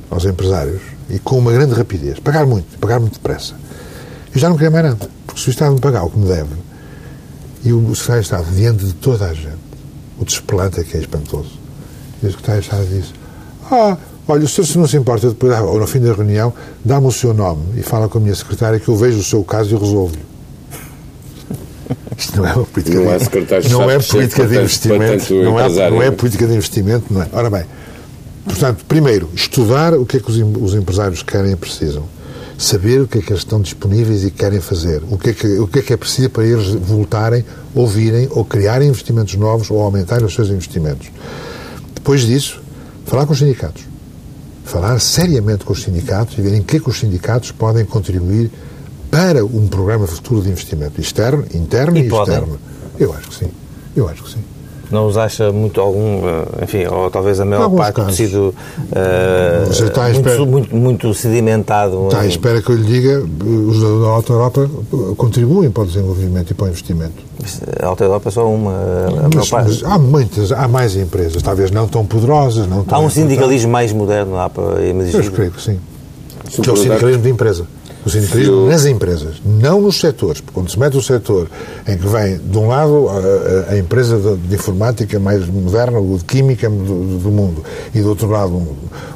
aos 0.08 0.24
empresários 0.24 0.80
e 1.08 1.18
com 1.18 1.38
uma 1.38 1.50
grande 1.50 1.74
rapidez, 1.74 2.20
pagar 2.20 2.46
muito, 2.46 2.78
pagar 2.78 3.00
muito 3.00 3.14
depressa. 3.14 3.54
Eu 4.32 4.40
já 4.40 4.48
não 4.48 4.56
queria 4.56 4.70
mais 4.70 4.84
nada, 4.84 5.10
porque 5.26 5.40
se 5.40 5.48
o 5.48 5.50
Estado 5.50 5.74
me 5.74 5.80
pagar 5.80 6.04
o 6.04 6.10
que 6.10 6.18
me 6.18 6.28
deve 6.28 6.54
e 7.64 7.72
o 7.72 7.94
secretário 7.94 8.22
de 8.22 8.26
Estado, 8.26 8.54
diante 8.54 8.84
de 8.84 8.92
toda 8.94 9.26
a 9.26 9.34
gente, 9.34 9.58
o 10.18 10.24
desplante 10.24 10.80
é 10.80 10.84
que 10.84 10.96
é 10.96 11.00
espantoso. 11.00 11.58
E 12.22 12.26
o 12.26 12.30
secretário 12.30 12.60
de 12.60 12.68
Estado 12.68 12.86
disse, 12.86 13.12
ah, 13.70 13.96
olha, 14.28 14.44
o 14.44 14.48
senhor 14.48 14.66
se 14.66 14.78
não 14.78 14.86
se 14.86 14.96
importa, 14.96 15.28
depois, 15.28 15.58
ou 15.58 15.80
no 15.80 15.86
fim 15.88 15.98
da 15.98 16.12
reunião, 16.12 16.52
dá-me 16.84 17.08
o 17.08 17.12
seu 17.12 17.34
nome 17.34 17.80
e 17.80 17.82
fala 17.82 18.08
com 18.08 18.18
a 18.18 18.20
minha 18.20 18.34
secretária 18.34 18.78
que 18.78 18.88
eu 18.88 18.96
vejo 18.96 19.18
o 19.18 19.24
seu 19.24 19.42
caso 19.42 19.74
e 19.74 19.78
resolvo-lhe. 19.78 20.24
Isto 22.20 22.36
não 22.36 22.46
é 22.46 22.52
uma 22.54 22.66
política 22.66 22.98
Não 22.98 23.06
de, 23.06 23.12
é 23.12 23.18
secretário 23.18 23.70
não 23.70 23.90
é 23.90 23.98
política 23.98 24.46
de 24.46 24.58
investimento. 24.58 25.34
Não 25.34 25.58
é, 25.58 25.90
não 25.90 26.02
é 26.02 26.10
política 26.10 26.46
de 26.46 26.54
investimento, 26.54 27.04
não 27.10 27.22
é. 27.22 27.28
Ora 27.32 27.48
bem, 27.48 27.64
portanto, 28.44 28.84
primeiro, 28.86 29.30
estudar 29.34 29.94
o 29.94 30.04
que 30.04 30.18
é 30.18 30.20
que 30.20 30.30
os, 30.30 30.36
os 30.62 30.74
empresários 30.74 31.22
querem 31.22 31.52
e 31.52 31.56
precisam. 31.56 32.04
Saber 32.58 33.00
o 33.00 33.08
que 33.08 33.18
é 33.18 33.22
que 33.22 33.32
eles 33.32 33.40
estão 33.40 33.58
disponíveis 33.58 34.22
e 34.22 34.30
querem 34.30 34.60
fazer. 34.60 35.02
O 35.10 35.16
que 35.16 35.30
é 35.30 35.32
que, 35.32 35.46
o 35.58 35.66
que, 35.66 35.78
é, 35.78 35.82
que 35.82 35.92
é 35.94 35.96
preciso 35.96 36.28
para 36.28 36.44
eles 36.44 36.66
voltarem, 36.66 37.42
ouvirem 37.74 38.28
ou 38.32 38.44
criarem 38.44 38.88
investimentos 38.88 39.34
novos 39.36 39.70
ou 39.70 39.80
aumentarem 39.80 40.26
os 40.26 40.34
seus 40.34 40.50
investimentos. 40.50 41.08
Depois 41.94 42.20
disso, 42.20 42.60
falar 43.06 43.24
com 43.24 43.32
os 43.32 43.38
sindicatos. 43.38 43.82
Falar 44.62 44.98
seriamente 45.00 45.64
com 45.64 45.72
os 45.72 45.82
sindicatos 45.82 46.36
e 46.36 46.42
ver 46.42 46.52
em 46.52 46.62
que 46.62 46.76
é 46.76 46.80
que 46.80 46.90
os 46.90 46.98
sindicatos 46.98 47.50
podem 47.50 47.86
contribuir 47.86 48.50
para 49.10 49.44
um 49.44 49.66
programa 49.68 50.06
futuro 50.06 50.42
de 50.42 50.48
investimento 50.50 51.00
externo, 51.00 51.44
interno 51.54 51.96
e, 51.98 52.02
E 52.02 52.06
externo. 52.06 52.58
Eu 52.98 53.12
acho 53.12 53.28
que 53.28 53.34
sim. 53.34 53.50
Eu 53.96 54.08
acho 54.08 54.22
que 54.24 54.30
sim. 54.30 54.38
Não 54.90 55.06
os 55.06 55.16
acha 55.16 55.52
muito 55.52 55.80
algum, 55.80 56.26
eh, 56.28 56.64
enfim, 56.64 56.84
ou 56.86 57.08
talvez 57.12 57.38
a 57.38 57.44
maior 57.44 57.70
parte 57.70 57.94
do 57.94 57.96
casos. 58.02 58.16
tecido 58.16 58.54
eh, 58.90 59.64
Você 59.68 59.84
está 59.84 60.00
à 60.06 60.08
muito, 60.08 60.18
espera- 60.28 60.44
muito, 60.46 60.76
muito 60.76 61.14
sedimentado. 61.14 62.06
Está 62.08 62.20
à 62.22 62.26
espera 62.26 62.60
que 62.60 62.70
eu 62.70 62.76
lhe 62.76 62.82
diga, 62.84 63.22
os 63.22 63.80
da 63.80 64.08
Alta 64.08 64.32
Europa 64.32 64.68
contribuem 65.16 65.70
para 65.70 65.84
o 65.84 65.86
desenvolvimento 65.86 66.50
e 66.50 66.54
para 66.54 66.66
o 66.66 66.68
investimento. 66.70 67.22
A 67.80 67.86
Alta 67.86 68.02
Europa 68.02 68.30
é 68.30 68.32
só 68.32 68.48
uma. 68.52 68.72
a 68.72 69.10
maior 69.12 69.30
Mas, 69.36 69.48
parte. 69.48 69.68
mas 69.68 69.84
há 69.84 69.96
muitas, 69.96 70.50
há 70.50 70.66
mais 70.66 70.96
empresas, 70.96 71.40
talvez 71.40 71.70
não 71.70 71.86
tão 71.86 72.04
poderosas, 72.04 72.66
não 72.66 72.82
tão 72.82 72.98
Há 72.98 73.00
um 73.00 73.08
sindicalismo 73.10 73.70
mais 73.70 73.92
moderno 73.92 74.32
lá 74.34 74.48
para 74.50 74.80
Eu 74.80 74.86
emergir. 74.90 75.30
creio 75.30 75.52
que 75.52 75.62
sim. 75.62 75.78
Que 76.50 76.68
é 76.68 76.72
o 76.72 76.76
sindicalismo 76.76 77.22
de 77.22 77.30
empresa. 77.30 77.64
O 78.04 78.08
sindicalismo 78.08 78.66
nas 78.66 78.86
empresas, 78.86 79.34
não 79.44 79.80
nos 79.82 80.00
setores. 80.00 80.40
Porque 80.40 80.54
quando 80.54 80.70
se 80.70 80.78
mete 80.78 80.96
o 80.96 81.02
setor 81.02 81.48
em 81.86 81.98
que 81.98 82.06
vem, 82.06 82.38
de 82.38 82.56
um 82.58 82.66
lado, 82.68 83.08
a, 83.08 83.72
a- 83.72 83.78
empresa 83.78 84.16
de, 84.18 84.36
de 84.48 84.54
informática 84.54 85.18
mais 85.18 85.46
moderna, 85.46 85.98
ou 85.98 86.16
de 86.16 86.24
química 86.24 86.68
do, 86.70 87.18
do 87.18 87.30
mundo, 87.30 87.62
e 87.94 88.00
do 88.00 88.08
outro 88.08 88.28
lado, 88.30 88.54
um, 88.54 88.66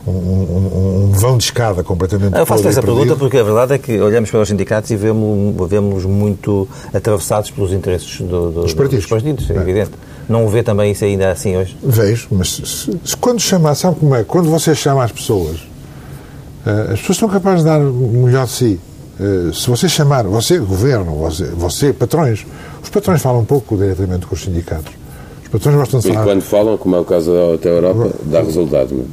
um, 0.06 0.10
um- 0.12 1.04
um 1.04 1.12
vão 1.12 1.38
de 1.38 1.44
escada 1.44 1.82
completamente 1.82 2.36
Eu 2.36 2.44
faço 2.44 2.66
essa 2.68 2.82
pergunta 2.82 3.16
porque 3.16 3.38
a 3.38 3.42
verdade 3.42 3.72
é 3.74 3.78
que 3.78 3.98
olhamos 4.00 4.30
para 4.30 4.40
os 4.42 4.48
sindicatos 4.48 4.90
e 4.90 4.96
vemos, 4.96 5.68
vemos 5.68 6.04
muito 6.04 6.68
atravessados 6.92 7.50
pelos 7.50 7.72
interesses 7.72 8.20
do, 8.20 8.50
do, 8.50 8.62
dos 8.62 8.74
partidos. 8.74 9.48
é 9.50 9.54
É. 9.54 9.56
evidente. 9.60 9.92
Não 10.28 10.48
vê 10.48 10.62
também 10.62 10.92
isso 10.92 11.04
ainda 11.04 11.30
assim 11.30 11.56
hoje? 11.56 11.76
Vejo, 11.82 12.28
mas 12.30 12.50
se, 12.56 12.98
se 13.04 13.16
quando 13.18 13.40
chama, 13.40 13.74
sabe 13.74 13.96
como 14.00 14.14
é? 14.14 14.24
Quando 14.24 14.50
você 14.50 14.74
chama 14.74 15.04
as 15.04 15.12
pessoas, 15.12 15.56
as 16.92 17.00
pessoas 17.00 17.18
são 17.18 17.28
capazes 17.28 17.60
de 17.60 17.64
dar 17.66 17.80
o 17.80 17.92
melhor 17.92 18.46
de 18.46 18.52
si. 18.52 18.80
Eh, 19.20 19.50
Se 19.52 19.68
você 19.68 19.88
chamar, 19.88 20.24
você, 20.24 20.58
governo, 20.58 21.14
você, 21.14 21.44
você, 21.46 21.92
patrões, 21.92 22.44
os 22.82 22.88
patrões 22.88 23.20
falam 23.22 23.40
um 23.42 23.44
pouco 23.44 23.76
diretamente 23.76 24.26
com 24.26 24.34
os 24.34 24.42
sindicatos. 24.42 24.92
Os 25.42 25.48
patrões 25.48 25.76
gostam 25.76 26.00
de 26.00 26.08
E 26.08 26.12
falar. 26.12 26.24
quando 26.24 26.42
falam, 26.42 26.76
como 26.78 26.96
é 26.96 27.00
o 27.00 27.04
caso 27.04 27.30
da 27.62 27.68
Europa, 27.68 28.10
dá 28.24 28.42
resultado. 28.42 28.94
Não? 28.94 29.02
é? 29.02 29.06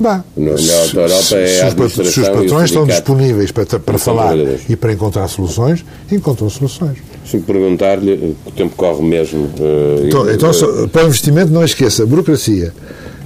Dá. 0.00 0.24
No- 0.36 0.50
na 0.52 0.58
Se- 0.58 0.72
Alta 0.72 0.96
Europa 0.96 1.22
se- 1.22 1.34
é 1.36 1.46
se 1.46 1.62
a 1.62 1.68
os 1.68 1.92
Se 1.92 2.00
os 2.02 2.16
e 2.16 2.30
patrões 2.30 2.64
estão 2.64 2.84
disponíveis 2.86 3.52
para, 3.52 3.78
para 3.78 3.98
falar 3.98 4.34
e 4.68 4.74
para 4.74 4.92
encontrar 4.92 5.28
soluções, 5.28 5.84
encontram 6.10 6.48
soluções. 6.50 6.98
Deixa-me 7.22 7.42
perguntar-lhe, 7.44 8.36
o 8.44 8.50
tempo 8.50 8.74
corre 8.76 9.02
mesmo. 9.02 9.48
eh, 9.60 10.06
Então, 10.06 10.28
e- 10.28 10.34
então, 10.34 10.52
só- 10.52 10.88
para 10.88 11.04
o 11.04 11.06
investimento, 11.06 11.52
não 11.52 11.62
esqueça: 11.64 12.04
burocracia, 12.06 12.72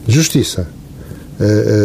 justiça, 0.07 0.67
eh, 1.41 1.45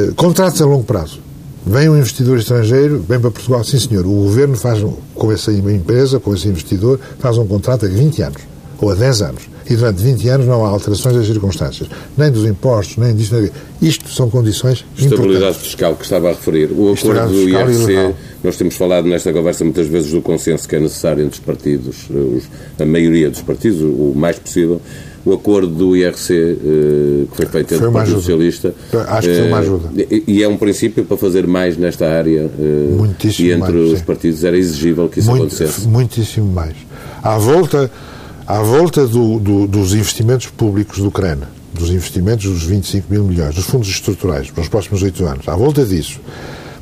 eh, 0.09 0.13
contratos 0.17 0.61
a 0.61 0.65
longo 0.65 0.83
prazo. 0.83 1.19
Vem 1.65 1.89
um 1.89 1.97
investidor 1.97 2.37
estrangeiro, 2.37 3.03
vem 3.07 3.19
para 3.19 3.31
Portugal, 3.31 3.63
sim 3.63 3.79
senhor. 3.79 4.05
O 4.05 4.09
governo 4.09 4.55
faz, 4.55 4.83
com 5.15 5.31
essa 5.31 5.51
empresa, 5.51 6.19
com 6.19 6.33
esse 6.33 6.47
investidor, 6.47 6.99
faz 7.19 7.37
um 7.37 7.47
contrato 7.47 7.85
a 7.85 7.89
20 7.89 8.21
anos 8.21 8.41
ou 8.79 8.91
a 8.91 8.95
10 8.95 9.21
anos. 9.21 9.52
E 9.69 9.75
durante 9.75 10.01
20 10.03 10.27
anos 10.29 10.45
não 10.47 10.65
há 10.65 10.69
alterações 10.69 11.15
das 11.15 11.25
circunstâncias, 11.27 11.87
nem 12.17 12.31
dos 12.31 12.45
impostos, 12.45 12.97
nem 12.97 13.15
disto. 13.15 13.35
Nem... 13.35 13.49
Isto 13.81 14.09
são 14.09 14.29
condições 14.29 14.85
Estabilidade 14.97 15.35
importantes. 15.35 15.61
fiscal 15.61 15.95
que 15.95 16.03
estava 16.03 16.27
a 16.29 16.31
referir. 16.31 16.69
O 16.71 16.93
acordo 16.93 17.27
do 17.29 17.49
IRC, 17.49 18.13
nós 18.43 18.55
temos 18.57 18.75
falado 18.75 19.07
nesta 19.07 19.31
conversa 19.33 19.63
muitas 19.63 19.87
vezes 19.87 20.11
do 20.11 20.21
consenso 20.21 20.67
que 20.67 20.75
é 20.75 20.79
necessário 20.79 21.23
entre 21.23 21.39
os 21.39 21.45
partidos, 21.45 21.95
eh, 22.13 22.17
os- 22.17 22.43
a 22.79 22.85
maioria 22.85 23.29
dos 23.29 23.41
partidos, 23.41 23.81
o 23.81 24.13
mais 24.15 24.37
possível. 24.39 24.81
O 25.25 25.31
acordo 25.31 25.67
do 25.73 25.95
IRC, 25.95 26.33
eh, 26.33 26.57
que 27.31 27.37
foi 27.37 27.45
feito 27.45 27.73
entre 27.75 27.87
o 27.87 27.91
Partido. 27.93 28.15
Socialista. 28.15 28.73
Acho 29.07 29.29
que 29.29 29.35
foi 29.35 29.47
uma 29.47 29.57
eh, 29.57 29.59
ajuda. 29.61 29.89
E, 29.95 30.23
e 30.27 30.43
é 30.43 30.47
um 30.49 30.57
princípio 30.57 31.05
para 31.05 31.15
fazer 31.15 31.47
mais 31.47 31.77
nesta 31.77 32.05
área. 32.09 32.51
eh, 32.59 32.87
Muitíssimo 32.97 33.47
E 33.47 33.51
entre 33.53 33.71
mais, 33.71 33.91
os 33.93 33.99
sim. 33.99 34.05
partidos 34.05 34.43
era 34.43 34.57
exigível 34.57 35.07
que 35.07 35.19
isso 35.19 35.29
Muito- 35.29 35.43
acontecesse. 35.45 35.87
muitíssimo 35.87 36.51
mais. 36.51 36.73
À 37.23 37.37
volta, 37.37 37.89
à 38.47 38.59
volta 38.59 39.05
do- 39.07 39.39
do- 39.39 39.67
dos 39.67 39.93
investimentos 39.93 40.47
públicos 40.47 40.99
do 40.99 41.07
Ucrânia, 41.07 41.47
dos 41.73 41.89
investimentos 41.89 42.45
dos 42.45 42.63
25 42.63 43.07
mil 43.11 43.23
milhões, 43.23 43.55
dos 43.55 43.65
fundos 43.65 43.87
estruturais, 43.89 44.49
para 44.51 44.61
os 44.61 44.67
próximos 44.69 45.01
oito 45.03 45.25
anos, 45.25 45.47
à 45.47 45.55
volta 45.55 45.85
disso, 45.85 46.19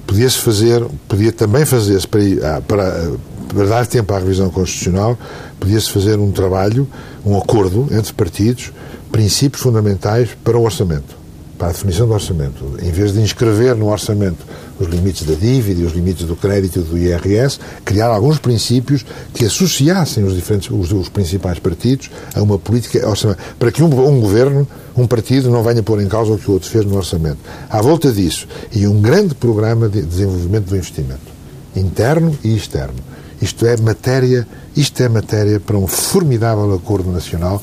podia-se 0.08 0.38
fazer, 0.40 0.84
podia 1.08 1.32
também 1.32 1.66
fazer-se 1.66 2.08
para, 2.08 2.22
ah, 2.58 2.62
para, 2.68 3.12
para 3.54 3.66
dar 3.68 3.86
tempo 3.88 4.14
à 4.14 4.20
revisão 4.20 4.50
constitucional, 4.50 5.18
podia-se 5.60 5.90
fazer 5.92 6.18
um 6.20 6.32
trabalho, 6.32 6.88
um 7.26 7.38
acordo 7.38 7.88
entre 7.92 8.12
partidos, 8.14 8.72
princípios 9.12 9.62
fundamentais 9.62 10.30
para 10.44 10.58
o 10.58 10.64
orçamento 10.64 11.22
para 11.58 11.68
a 11.70 11.72
definição 11.74 12.08
do 12.08 12.14
orçamento. 12.14 12.66
Em 12.82 12.90
vez 12.90 13.14
de 13.14 13.22
inscrever 13.22 13.76
no 13.76 13.92
orçamento 13.92 14.40
os 14.82 14.88
limites 14.88 15.26
da 15.26 15.34
dívida 15.34 15.82
e 15.82 15.86
os 15.86 15.94
limites 15.94 16.26
do 16.26 16.36
crédito 16.36 16.80
e 16.80 16.84
do 16.84 16.98
IRS, 16.98 17.60
criar 17.86 18.08
alguns 18.08 18.40
princípios 18.40 19.06
que 19.34 19.46
associassem 19.46 20.24
os, 20.24 20.36
diferentes, 20.36 20.70
os, 20.70 20.92
os 20.92 21.10
principais 21.10 21.60
partidos 21.60 22.10
a 22.34 22.42
uma 22.42 22.58
política 22.58 23.08
orçamental, 23.08 23.44
para 23.60 23.72
que 23.72 23.84
um, 23.84 23.86
um 23.86 24.20
governo, 24.20 24.68
um 24.96 25.08
partido, 25.08 25.50
não 25.50 25.64
venha 25.64 25.84
pôr 25.84 26.02
em 26.02 26.08
causa 26.08 26.32
o 26.32 26.38
que 26.38 26.50
o 26.50 26.54
outro 26.54 26.70
fez 26.70 26.86
no 26.86 26.98
orçamento. 26.98 27.38
À 27.70 27.82
volta 27.82 28.12
disso, 28.12 28.48
e 28.72 28.88
um 28.88 29.02
grande 29.02 29.36
programa 29.36 29.88
de 29.88 30.02
desenvolvimento 30.02 30.66
do 30.66 30.76
investimento, 30.76 31.32
interno 31.76 32.38
e 32.44 32.56
externo. 32.56 32.96
Isto 33.42 33.66
é 33.66 33.76
matéria, 33.78 34.48
isto 34.76 35.02
é 35.02 35.10
matéria 35.10 35.60
para 35.60 35.78
um 35.78 35.88
formidável 35.88 36.74
acordo 36.74 37.12
nacional 37.12 37.62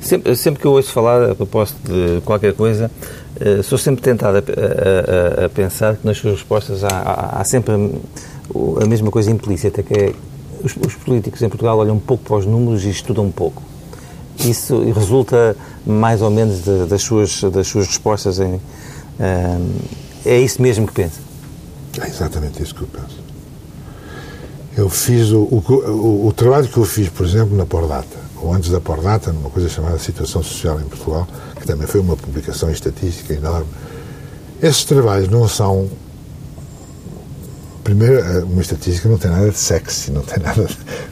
Sempre, 0.00 0.34
sempre 0.34 0.60
que 0.60 0.66
eu 0.66 0.72
ouço 0.72 0.90
falar 0.90 1.30
a 1.30 1.34
propósito 1.34 1.78
de 1.84 2.20
qualquer 2.22 2.54
coisa, 2.54 2.90
eh, 3.40 3.62
sou 3.62 3.78
sempre 3.78 4.02
tentado 4.02 4.38
a, 4.38 4.40
a- 4.40 5.44
a- 5.46 5.48
pensar 5.48 5.96
que 5.96 6.06
nas 6.06 6.18
suas 6.18 6.34
respostas 6.34 6.84
há, 6.84 6.88
há- 6.88 7.40
há 7.40 7.44
sempre 7.44 7.72
a, 7.74 8.84
a 8.84 8.86
mesma 8.86 9.10
coisa 9.10 9.30
implícita, 9.30 9.82
que 9.82 9.94
é 9.94 10.12
os, 10.62 10.76
os 10.76 10.94
políticos 10.94 11.40
em 11.42 11.48
Portugal 11.48 11.78
olham 11.78 11.94
um 11.96 12.00
pouco 12.00 12.22
para 12.24 12.36
os 12.36 12.46
números 12.46 12.84
e 12.84 12.90
estudam 12.90 13.24
um 13.24 13.30
pouco. 13.32 13.62
Isso 14.38 14.82
resulta 14.92 15.56
mais 15.86 16.22
ou 16.22 16.30
menos 16.30 16.62
de- 16.62 16.86
das, 16.86 17.02
suas, 17.02 17.40
das 17.42 17.66
suas 17.66 17.86
respostas 17.86 18.38
em. 18.38 18.60
eh, 19.18 19.58
é 20.24 20.38
isso 20.40 20.60
mesmo 20.60 20.86
que 20.86 20.92
pensa. 20.92 21.20
É 22.00 22.06
exatamente 22.06 22.62
isso 22.62 22.74
que 22.74 22.82
eu 22.82 22.88
penso. 22.88 23.18
Eu 24.76 24.88
fiz 24.88 25.30
o, 25.32 25.40
o, 25.42 25.62
o- 25.68 26.26
o 26.28 26.32
trabalho 26.32 26.68
que 26.68 26.76
eu 26.78 26.84
fiz, 26.84 27.08
por 27.08 27.26
exemplo, 27.26 27.56
na 27.56 27.66
Pordata, 27.66 28.16
ou 28.42 28.54
antes 28.54 28.70
da 28.70 28.80
Pordata, 28.80 29.32
numa 29.32 29.50
coisa 29.50 29.68
chamada 29.68 29.98
Situação 29.98 30.42
Social 30.42 30.80
em 30.80 30.84
Portugal, 30.84 31.26
que 31.56 31.66
também 31.66 31.86
foi 31.86 32.00
uma 32.00 32.16
publicação 32.16 32.70
estatística 32.70 33.34
enorme. 33.34 33.66
Esses 34.62 34.84
trabalhos 34.84 35.28
não 35.28 35.46
são. 35.48 35.88
Primeiro, 37.84 38.18
eh, 38.18 38.44
uma 38.44 38.60
estatística 38.60 39.08
não 39.08 39.16
tem 39.18 39.30
nada 39.30 39.50
de 39.50 39.58
sexy, 39.58 40.10
não 40.10 40.22
tem 40.22 40.42
nada. 40.42 40.68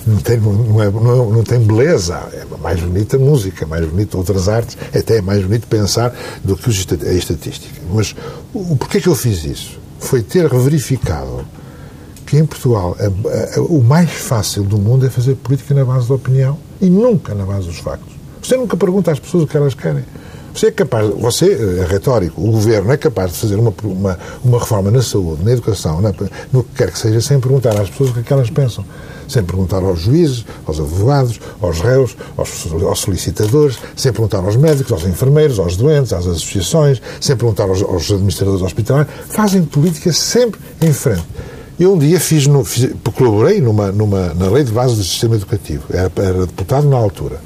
Não 0.06 0.16
tem, 0.18 0.38
não 0.38 0.82
é, 0.82 0.90
não, 0.90 1.12
é- 1.12 1.32
não 1.36 1.42
tem 1.42 1.58
beleza. 1.60 2.14
É 2.32 2.44
mais 2.62 2.80
bonita 2.80 3.16
a 3.16 3.20
música, 3.20 3.66
mais 3.66 3.86
bonita 3.86 4.16
outras 4.16 4.48
artes, 4.48 4.76
até 4.94 5.18
é 5.18 5.22
mais 5.22 5.42
bonito 5.42 5.66
pensar 5.66 6.14
do 6.44 6.56
que 6.56 6.70
a 6.70 7.12
estatística. 7.12 7.80
Mas 7.92 8.14
o, 8.54 8.76
porquê 8.76 9.00
que 9.00 9.08
eu 9.08 9.14
fiz 9.14 9.44
isso? 9.44 9.78
Foi 9.98 10.22
ter 10.22 10.48
verificado 10.48 11.44
que 12.24 12.36
em 12.36 12.46
Portugal 12.46 12.96
o 13.68 13.82
mais 13.82 14.10
fácil 14.10 14.62
do 14.62 14.78
mundo 14.78 15.06
é 15.06 15.10
fazer 15.10 15.34
política 15.34 15.74
na 15.74 15.84
base 15.84 16.06
da 16.08 16.14
opinião 16.14 16.58
e 16.80 16.88
nunca 16.88 17.34
na 17.34 17.44
base 17.44 17.66
dos 17.66 17.78
factos. 17.78 18.12
Você 18.42 18.56
nunca 18.56 18.76
pergunta 18.76 19.10
às 19.12 19.18
pessoas 19.18 19.44
o 19.44 19.46
que 19.46 19.56
elas 19.56 19.74
querem. 19.74 20.04
Você 20.54 20.68
é 20.68 20.70
capaz, 20.70 21.08
você 21.18 21.52
é 21.80 21.86
retórico, 21.86 22.40
o 22.40 22.50
governo 22.50 22.90
é 22.90 22.96
capaz 22.96 23.32
de 23.32 23.38
fazer 23.38 23.56
uma, 23.56 23.72
uma, 23.84 24.18
uma 24.42 24.58
reforma 24.58 24.90
na 24.90 25.02
saúde, 25.02 25.44
na 25.44 25.52
educação, 25.52 26.00
na- 26.00 26.12
no 26.52 26.64
que 26.64 26.74
quer 26.76 26.90
que 26.90 26.98
seja, 26.98 27.20
sem 27.20 27.38
perguntar 27.38 27.78
às 27.78 27.88
pessoas 27.90 28.10
o 28.10 28.14
que 28.14 28.20
é 28.20 28.22
que 28.22 28.32
elas 28.32 28.50
pensam. 28.50 28.84
Sem 29.28 29.42
perguntar 29.44 29.82
aos 29.82 30.00
juízes, 30.00 30.44
aos 30.66 30.80
advogados, 30.80 31.38
aos 31.60 31.80
réus, 31.80 32.16
aos, 32.36 32.66
aos 32.82 32.98
solicitadores, 33.00 33.78
sem 33.94 34.10
perguntar 34.10 34.38
aos 34.38 34.56
médicos, 34.56 34.90
aos 34.90 35.04
enfermeiros, 35.04 35.58
aos 35.58 35.76
doentes, 35.76 36.14
às 36.14 36.26
associações, 36.26 37.00
sem 37.20 37.36
perguntar 37.36 37.64
aos, 37.68 37.82
aos 37.82 38.10
administradores 38.10 38.62
hospitalares. 38.62 39.12
Fazem 39.28 39.62
política 39.64 40.12
sempre 40.14 40.58
em 40.80 40.92
frente. 40.94 41.24
Eu 41.78 41.94
um 41.94 41.98
dia 41.98 42.18
fiz, 42.18 42.46
no, 42.46 42.64
fiz 42.64 42.90
colaborei 43.14 43.60
numa, 43.60 43.92
numa, 43.92 44.34
na 44.34 44.50
lei 44.50 44.64
de 44.64 44.72
base 44.72 44.96
do 44.96 45.02
sistema 45.04 45.36
educativo, 45.36 45.84
era, 45.90 46.10
era 46.16 46.46
deputado 46.46 46.88
na 46.88 46.96
altura. 46.96 47.40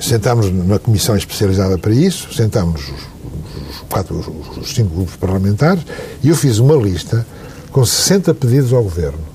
sentámos 0.00 0.52
na 0.52 0.78
comissão 0.78 1.16
especializada 1.16 1.76
para 1.76 1.92
isso, 1.92 2.32
sentámos 2.32 2.82
os, 2.82 3.70
os, 3.70 3.80
quatro, 3.88 4.16
os, 4.16 4.58
os 4.58 4.74
cinco 4.74 4.94
grupos 4.94 5.16
parlamentares 5.16 5.82
e 6.22 6.28
eu 6.28 6.36
fiz 6.36 6.58
uma 6.58 6.76
lista 6.76 7.26
com 7.72 7.84
60 7.84 8.32
pedidos 8.34 8.72
ao 8.72 8.84
Governo. 8.84 9.32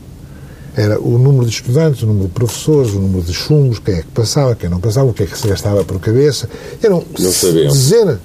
Era 0.73 1.01
o 1.01 1.17
número 1.17 1.45
de 1.45 1.51
estudantes, 1.51 2.03
o 2.03 2.05
número 2.05 2.27
de 2.27 2.33
professores, 2.33 2.91
o 2.91 2.99
número 2.99 3.23
de 3.23 3.33
chumbos, 3.33 3.79
quem 3.79 3.95
é 3.95 4.01
que 4.03 4.09
passava, 4.09 4.55
quem 4.55 4.69
não 4.69 4.79
passava, 4.79 5.09
o 5.09 5.13
que 5.13 5.23
é 5.23 5.25
que 5.25 5.37
se 5.37 5.47
gastava 5.47 5.83
por 5.83 5.99
cabeça. 5.99 6.47
Eram 6.81 7.03
dezenas. 7.17 8.19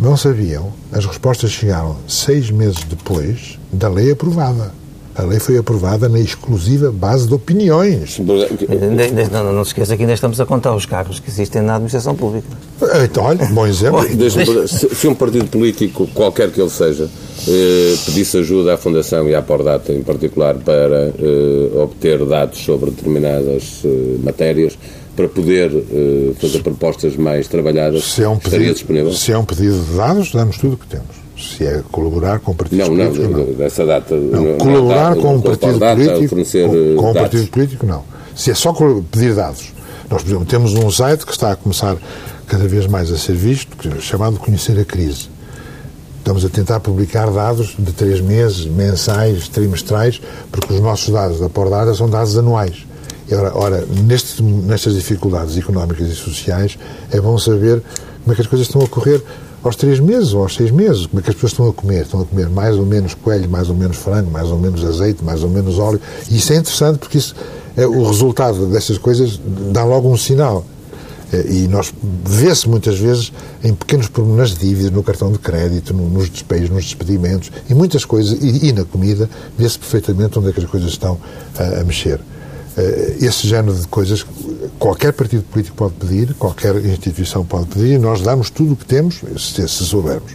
Não 0.00 0.16
sabiam. 0.16 0.72
As 0.90 1.04
respostas 1.04 1.50
chegaram 1.50 1.96
seis 2.08 2.50
meses 2.50 2.82
depois 2.84 3.58
da 3.70 3.88
lei 3.88 4.12
aprovada. 4.12 4.72
A 5.14 5.22
lei 5.22 5.38
foi 5.38 5.58
aprovada 5.58 6.08
na 6.08 6.18
exclusiva 6.18 6.90
base 6.90 7.28
de 7.28 7.34
opiniões. 7.34 8.18
Não, 8.18 9.52
não 9.52 9.64
se 9.64 9.70
esqueça 9.70 9.96
que 9.96 10.02
ainda 10.02 10.14
estamos 10.14 10.40
a 10.40 10.46
contar 10.46 10.74
os 10.74 10.86
cargos 10.86 11.20
que 11.20 11.28
existem 11.28 11.60
na 11.60 11.74
administração 11.74 12.14
pública. 12.14 12.48
Então, 13.04 13.24
olha, 13.24 13.44
bom 13.46 13.66
exemplo. 13.66 14.00
Se 14.66 15.06
um 15.06 15.14
partido 15.14 15.46
político, 15.48 16.06
qualquer 16.14 16.50
que 16.50 16.60
ele 16.60 16.70
seja, 16.70 17.10
eh, 17.46 17.94
pedisse 18.06 18.38
ajuda 18.38 18.74
à 18.74 18.76
Fundação 18.78 19.28
e 19.28 19.34
à 19.34 19.42
Pordata 19.42 19.92
em 19.92 20.02
particular 20.02 20.54
para 20.54 21.12
eh, 21.18 21.82
obter 21.82 22.24
dados 22.24 22.58
sobre 22.58 22.90
determinadas 22.90 23.82
eh, 23.84 24.16
matérias, 24.22 24.78
para 25.16 25.28
poder 25.28 25.70
uh, 25.70 26.34
fazer 26.40 26.62
propostas 26.62 27.16
mais 27.16 27.48
trabalhadas, 27.48 28.04
se 28.04 28.22
é 28.22 28.28
um 28.28 28.38
pedido, 28.38 28.72
disponível? 28.72 29.12
Se 29.12 29.32
é 29.32 29.38
um 29.38 29.44
pedido 29.44 29.78
de 29.78 29.96
dados, 29.96 30.32
damos 30.32 30.58
tudo 30.58 30.74
o 30.74 30.76
que 30.76 30.86
temos. 30.86 31.20
Se 31.38 31.64
é 31.64 31.82
colaborar 31.90 32.38
com 32.38 32.54
partidos 32.54 32.88
não, 32.88 32.96
políticos, 32.96 33.30
não. 33.30 33.46
não. 33.46 33.52
Dessa 33.54 33.86
data... 33.86 34.14
Não, 34.14 34.58
colaborar 34.58 35.16
com 35.16 35.36
um 35.36 35.40
partido 35.40 35.78
político, 35.78 36.36
com, 36.36 36.96
com 36.96 37.10
um 37.10 37.14
partido 37.14 37.46
político, 37.48 37.86
não. 37.86 38.04
Se 38.34 38.50
é 38.50 38.54
só 38.54 38.72
pedir 39.10 39.34
dados. 39.34 39.72
Nós, 40.10 40.22
por 40.22 40.28
exemplo, 40.28 40.46
temos 40.46 40.74
um 40.74 40.90
site 40.90 41.24
que 41.24 41.32
está 41.32 41.52
a 41.52 41.56
começar 41.56 41.96
cada 42.46 42.66
vez 42.66 42.86
mais 42.86 43.12
a 43.12 43.16
ser 43.16 43.34
visto, 43.34 43.76
chamado 44.00 44.38
Conhecer 44.38 44.78
a 44.78 44.84
Crise. 44.84 45.28
Estamos 46.18 46.44
a 46.44 46.48
tentar 46.48 46.80
publicar 46.80 47.30
dados 47.30 47.74
de 47.78 47.92
três 47.92 48.20
meses, 48.20 48.66
mensais, 48.66 49.48
trimestrais, 49.48 50.20
porque 50.50 50.74
os 50.74 50.80
nossos 50.80 51.08
dados 51.08 51.40
da 51.40 51.48
Pordata 51.48 51.94
são 51.94 52.10
dados 52.10 52.36
anuais. 52.36 52.84
Ora, 53.32 53.52
ora 53.56 53.86
neste, 54.06 54.42
nestas 54.42 54.94
dificuldades 54.94 55.56
económicas 55.56 56.08
e 56.08 56.14
sociais, 56.14 56.78
é 57.10 57.20
bom 57.20 57.38
saber 57.38 57.82
como 58.22 58.32
é 58.32 58.34
que 58.34 58.42
as 58.42 58.46
coisas 58.46 58.66
estão 58.66 58.80
a 58.80 58.84
ocorrer 58.84 59.22
aos 59.62 59.76
três 59.76 60.00
meses 60.00 60.32
ou 60.32 60.42
aos 60.42 60.54
seis 60.54 60.70
meses. 60.70 61.06
Como 61.06 61.20
é 61.20 61.22
que 61.22 61.30
as 61.30 61.34
pessoas 61.34 61.52
estão 61.52 61.68
a 61.68 61.72
comer? 61.72 62.02
Estão 62.02 62.20
a 62.20 62.24
comer 62.24 62.48
mais 62.48 62.76
ou 62.76 62.86
menos 62.86 63.14
coelho, 63.14 63.48
mais 63.48 63.68
ou 63.68 63.74
menos 63.74 63.96
frango, 63.96 64.30
mais 64.30 64.48
ou 64.48 64.58
menos 64.58 64.84
azeite, 64.84 65.22
mais 65.22 65.42
ou 65.42 65.50
menos 65.50 65.78
óleo. 65.78 66.00
E 66.30 66.36
isso 66.36 66.52
é 66.52 66.56
interessante 66.56 66.98
porque 66.98 67.18
isso, 67.18 67.34
é, 67.76 67.86
o 67.86 68.04
resultado 68.04 68.66
destas 68.66 68.98
coisas 68.98 69.40
dá 69.72 69.84
logo 69.84 70.10
um 70.10 70.16
sinal. 70.16 70.64
É, 71.32 71.46
e 71.48 71.68
nós 71.68 71.92
vê-se 72.24 72.68
muitas 72.68 72.98
vezes 72.98 73.32
em 73.62 73.72
pequenos 73.72 74.08
pormenores 74.08 74.52
de 74.54 74.68
dívidas, 74.68 74.90
no 74.90 75.02
cartão 75.02 75.30
de 75.30 75.38
crédito, 75.38 75.94
no, 75.94 76.08
nos 76.08 76.28
despejos, 76.28 76.70
nos 76.70 76.84
despedimentos, 76.84 77.52
e 77.68 77.74
muitas 77.74 78.04
coisas, 78.04 78.36
e, 78.42 78.68
e 78.68 78.72
na 78.72 78.84
comida, 78.84 79.30
vê-se 79.56 79.78
perfeitamente 79.78 80.38
onde 80.38 80.48
é 80.48 80.52
que 80.52 80.60
as 80.60 80.68
coisas 80.68 80.90
estão 80.90 81.18
a, 81.56 81.80
a 81.80 81.84
mexer. 81.84 82.20
Eh, 82.76 83.16
esse 83.20 83.48
género 83.48 83.74
de 83.74 83.86
coisas 83.88 84.24
qualquer 84.78 85.12
partido 85.12 85.42
político 85.42 85.76
pode 85.76 85.94
pedir, 85.94 86.34
qualquer 86.34 86.76
instituição 86.76 87.44
pode 87.44 87.66
pedir, 87.66 87.98
nós 87.98 88.20
damos 88.20 88.48
tudo 88.48 88.74
o 88.74 88.76
que 88.76 88.84
temos, 88.84 89.20
se, 89.36 89.68
se 89.68 89.84
soubermos. 89.84 90.32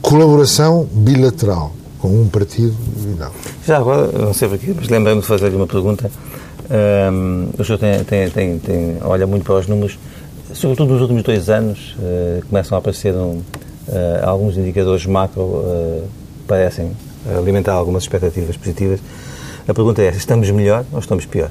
Colaboração 0.00 0.86
bilateral 0.92 1.72
com 1.98 2.08
um 2.08 2.28
partido 2.28 2.74
e 3.04 3.18
não. 3.18 3.30
Já 3.66 3.78
agora, 3.78 4.10
não 4.12 4.34
sei 4.34 4.48
porquê, 4.48 4.74
mas 4.74 4.88
lembrei-me 4.88 5.20
de 5.20 5.26
fazer-lhe 5.26 5.56
uma 5.56 5.66
pergunta. 5.66 6.10
Um, 6.70 7.50
o 7.58 7.64
senhor 7.64 7.78
tem, 7.78 8.04
tem, 8.04 8.30
tem, 8.30 8.58
tem, 8.58 8.98
olha 9.02 9.26
muito 9.26 9.44
para 9.44 9.54
os 9.54 9.66
números, 9.66 9.98
sobretudo 10.52 10.92
nos 10.92 11.00
últimos 11.00 11.22
dois 11.22 11.48
anos, 11.48 11.96
uh, 11.98 12.44
começam 12.48 12.76
a 12.76 12.80
aparecer 12.80 13.14
um, 13.14 13.38
uh, 13.38 13.42
alguns 14.24 14.56
indicadores 14.56 15.06
macro 15.06 15.42
uh, 15.42 16.04
parecem 16.46 16.92
alimentar 17.36 17.72
algumas 17.72 18.02
expectativas 18.02 18.56
positivas. 18.56 19.00
A 19.66 19.74
pergunta 19.74 20.02
é: 20.02 20.10
estamos 20.10 20.50
melhor 20.50 20.84
ou 20.92 20.98
estamos 20.98 21.26
pior? 21.26 21.50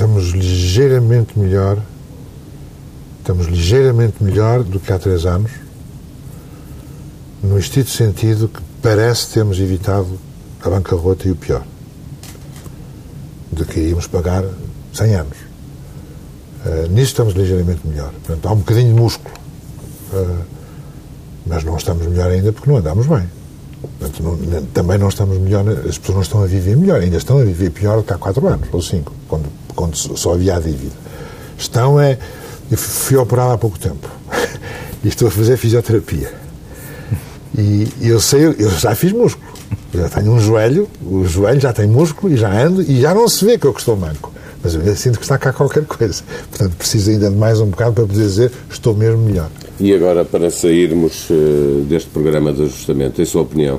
estamos 0.00 0.32
ligeiramente 0.32 1.38
melhor, 1.38 1.78
estamos 3.18 3.46
ligeiramente 3.48 4.24
melhor 4.24 4.62
do 4.64 4.80
que 4.80 4.90
há 4.92 4.98
três 4.98 5.26
anos, 5.26 5.50
no 7.42 7.58
estrito 7.58 7.90
sentido 7.90 8.48
que 8.48 8.60
parece 8.82 9.28
termos 9.34 9.60
evitado 9.60 10.18
a 10.62 10.70
bancarrota 10.70 11.28
e 11.28 11.30
o 11.30 11.36
pior, 11.36 11.62
de 13.52 13.64
que 13.66 13.78
iríamos 13.78 14.06
pagar 14.06 14.44
100 14.94 15.14
anos. 15.14 15.36
Uh, 16.64 16.88
nisso 16.88 17.12
estamos 17.12 17.34
ligeiramente 17.34 17.86
melhor. 17.86 18.10
Portanto, 18.24 18.48
há 18.48 18.52
um 18.52 18.56
bocadinho 18.56 18.94
de 18.94 19.00
músculo. 19.00 19.34
Uh, 20.12 20.59
mas 21.50 21.64
não 21.64 21.76
estamos 21.76 22.06
melhor 22.06 22.30
ainda 22.30 22.52
porque 22.52 22.70
não 22.70 22.78
andamos 22.78 23.06
bem. 23.08 23.28
Portanto, 23.98 24.22
não, 24.22 24.62
também 24.66 24.98
não 24.98 25.08
estamos 25.08 25.36
melhor, 25.38 25.68
as 25.68 25.98
pessoas 25.98 26.14
não 26.14 26.22
estão 26.22 26.42
a 26.44 26.46
viver 26.46 26.76
melhor, 26.76 27.00
ainda 27.00 27.16
estão 27.16 27.40
a 27.40 27.44
viver 27.44 27.70
pior 27.70 27.96
do 27.96 28.04
que 28.04 28.12
há 28.12 28.18
4 28.18 28.46
anos 28.46 28.68
ou 28.70 28.80
5, 28.80 29.12
quando, 29.26 29.46
quando 29.74 29.96
só 29.96 30.34
havia 30.34 30.56
a 30.56 30.60
dívida. 30.60 30.94
Estão 31.58 32.00
é. 32.00 32.16
Eu 32.70 32.78
fui 32.78 33.16
operado 33.16 33.52
há 33.52 33.58
pouco 33.58 33.76
tempo 33.80 34.08
e 35.02 35.08
estou 35.08 35.26
a 35.26 35.30
fazer 35.30 35.56
fisioterapia. 35.56 36.32
E 37.58 37.88
eu 38.00 38.20
sei, 38.20 38.44
eu 38.46 38.70
já 38.70 38.94
fiz 38.94 39.10
músculo. 39.10 39.50
Eu 39.92 40.02
já 40.02 40.08
tenho 40.08 40.32
um 40.32 40.38
joelho, 40.38 40.88
o 41.04 41.24
joelho 41.24 41.60
já 41.60 41.72
tem 41.72 41.88
músculo 41.88 42.32
e 42.32 42.36
já 42.36 42.48
ando 42.48 42.80
e 42.80 43.00
já 43.00 43.12
não 43.12 43.28
se 43.28 43.44
vê 43.44 43.58
que 43.58 43.66
eu 43.66 43.72
estou 43.72 43.96
manco. 43.96 44.32
Mas 44.62 44.74
eu 44.74 44.94
sinto 44.94 45.18
que 45.18 45.24
está 45.24 45.36
cá 45.36 45.52
qualquer 45.52 45.84
coisa. 45.84 46.22
Portanto, 46.48 46.76
preciso 46.76 47.10
ainda 47.10 47.28
de 47.28 47.36
mais 47.36 47.60
um 47.60 47.66
bocado 47.66 47.94
para 47.94 48.06
poder 48.06 48.22
dizer 48.22 48.52
estou 48.70 48.94
mesmo 48.94 49.18
melhor. 49.18 49.50
E 49.80 49.94
agora, 49.94 50.24
para 50.26 50.50
sairmos 50.50 51.30
uh, 51.30 51.84
deste 51.88 52.10
programa 52.10 52.52
de 52.52 52.62
ajustamento, 52.64 53.20
em 53.22 53.24
sua 53.24 53.42
opinião, 53.42 53.76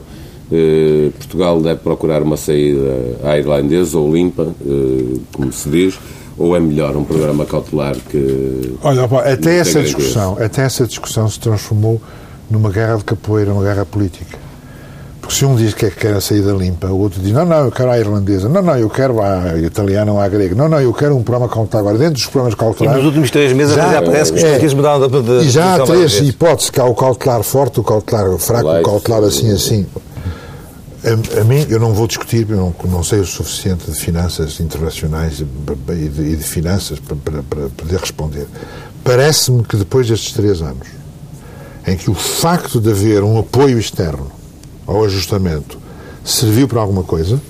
uh, 0.52 1.12
Portugal 1.12 1.62
deve 1.62 1.80
procurar 1.82 2.24
uma 2.24 2.38
saída 2.38 3.18
à 3.24 3.38
irlandesa 3.38 4.00
ou 4.00 4.12
limpa, 4.12 4.44
uh, 4.44 5.22
como 5.32 5.54
se 5.54 5.70
diz, 5.70 6.00
ou 6.38 6.56
é 6.56 6.60
melhor 6.60 6.98
um 6.98 7.04
programa 7.04 7.46
cautelar 7.46 7.96
que. 8.10 8.74
Olha, 8.82 9.04
até 9.32 9.60
essa 9.60 9.84
discussão, 9.84 10.38
até 10.40 10.64
essa 10.64 10.88
discussão 10.88 11.30
se 11.30 11.40
transformou 11.40 12.02
numa 12.50 12.72
guerra 12.72 12.98
de 12.98 13.04
capoeira, 13.04 13.54
uma 13.54 13.64
guerra 13.64 13.86
política. 13.86 14.41
Porque 15.32 15.36
se 15.38 15.46
um 15.46 15.56
diz 15.56 15.74
que 15.74 15.90
quer 15.90 16.14
a 16.14 16.20
saída 16.20 16.52
limpa, 16.52 16.88
o 16.88 17.00
outro 17.00 17.22
diz, 17.22 17.32
não, 17.32 17.46
não, 17.46 17.64
eu 17.64 17.72
quero 17.72 17.90
a 17.90 17.98
irlandesa, 17.98 18.50
não, 18.50 18.62
não, 18.62 18.78
eu 18.78 18.90
quero 18.90 19.22
a 19.22 19.58
italiana 19.60 20.12
ou 20.12 20.20
a 20.20 20.28
grega, 20.28 20.54
não, 20.56 20.68
não, 20.68 20.82
eu 20.82 20.94
quero 20.94 21.16
um 21.16 21.24
programa 21.24 21.48
cautelar. 21.48 21.86
Agora, 21.86 21.98
dentro 21.98 22.16
dos 22.16 22.26
programas 22.26 22.54
cautelares... 22.54 22.98
E 22.98 22.98
nos 22.98 23.06
últimos 23.08 23.32
três 23.32 23.54
meses 23.54 23.74
já, 23.74 23.94
já 23.94 24.02
parece 24.02 24.34
que 24.34 24.40
os 24.40 24.44
partidos 24.44 24.74
mudaram 24.74 25.08
de, 25.08 25.22
de, 25.22 25.46
E 25.46 25.50
já 25.50 25.76
há 25.76 25.80
três 25.86 26.20
hipóteses, 26.20 26.70
que 26.70 26.82
há 26.82 26.84
o 26.84 26.94
cautelar 26.94 27.44
forte, 27.44 27.80
o 27.80 27.84
cautelar 27.84 28.38
fraco, 28.40 28.68
o 28.68 28.84
cautelar 28.84 29.24
assim, 29.24 29.50
assim. 29.52 29.88
A, 31.06 31.40
a, 31.40 31.44
mim, 31.46 31.66
eu 31.70 31.80
não 31.80 31.94
vou 31.94 32.08
discutir, 32.08 32.46
eu 32.50 32.58
não, 32.58 32.76
não 32.90 33.02
sei 33.02 33.20
o 33.20 33.26
suficiente 33.26 33.90
de 33.90 33.98
finanças 33.98 34.60
internacionais 34.60 35.40
e 35.40 35.46
de, 35.46 36.22
e 36.24 36.36
de 36.36 36.44
finanças 36.44 37.00
para, 37.00 37.16
para, 37.16 37.44
para 37.44 37.70
poder 37.70 37.98
responder. 37.98 38.48
Parece-me 39.02 39.64
que 39.64 39.78
depois 39.78 40.10
destes 40.10 40.34
três 40.34 40.62
anos, 40.62 40.90
em 41.88 41.96
que 41.96 42.12
o 42.12 42.14
facto 42.14 42.82
de 42.82 42.90
haver 42.92 43.24
um 43.24 43.40
apoio 43.40 43.80
externo 43.80 44.41
ao 44.86 45.04
ajustamento 45.04 45.78
serviu 46.24 46.68
para 46.68 46.82
alguma 46.82 47.04
coisa, 47.04 47.42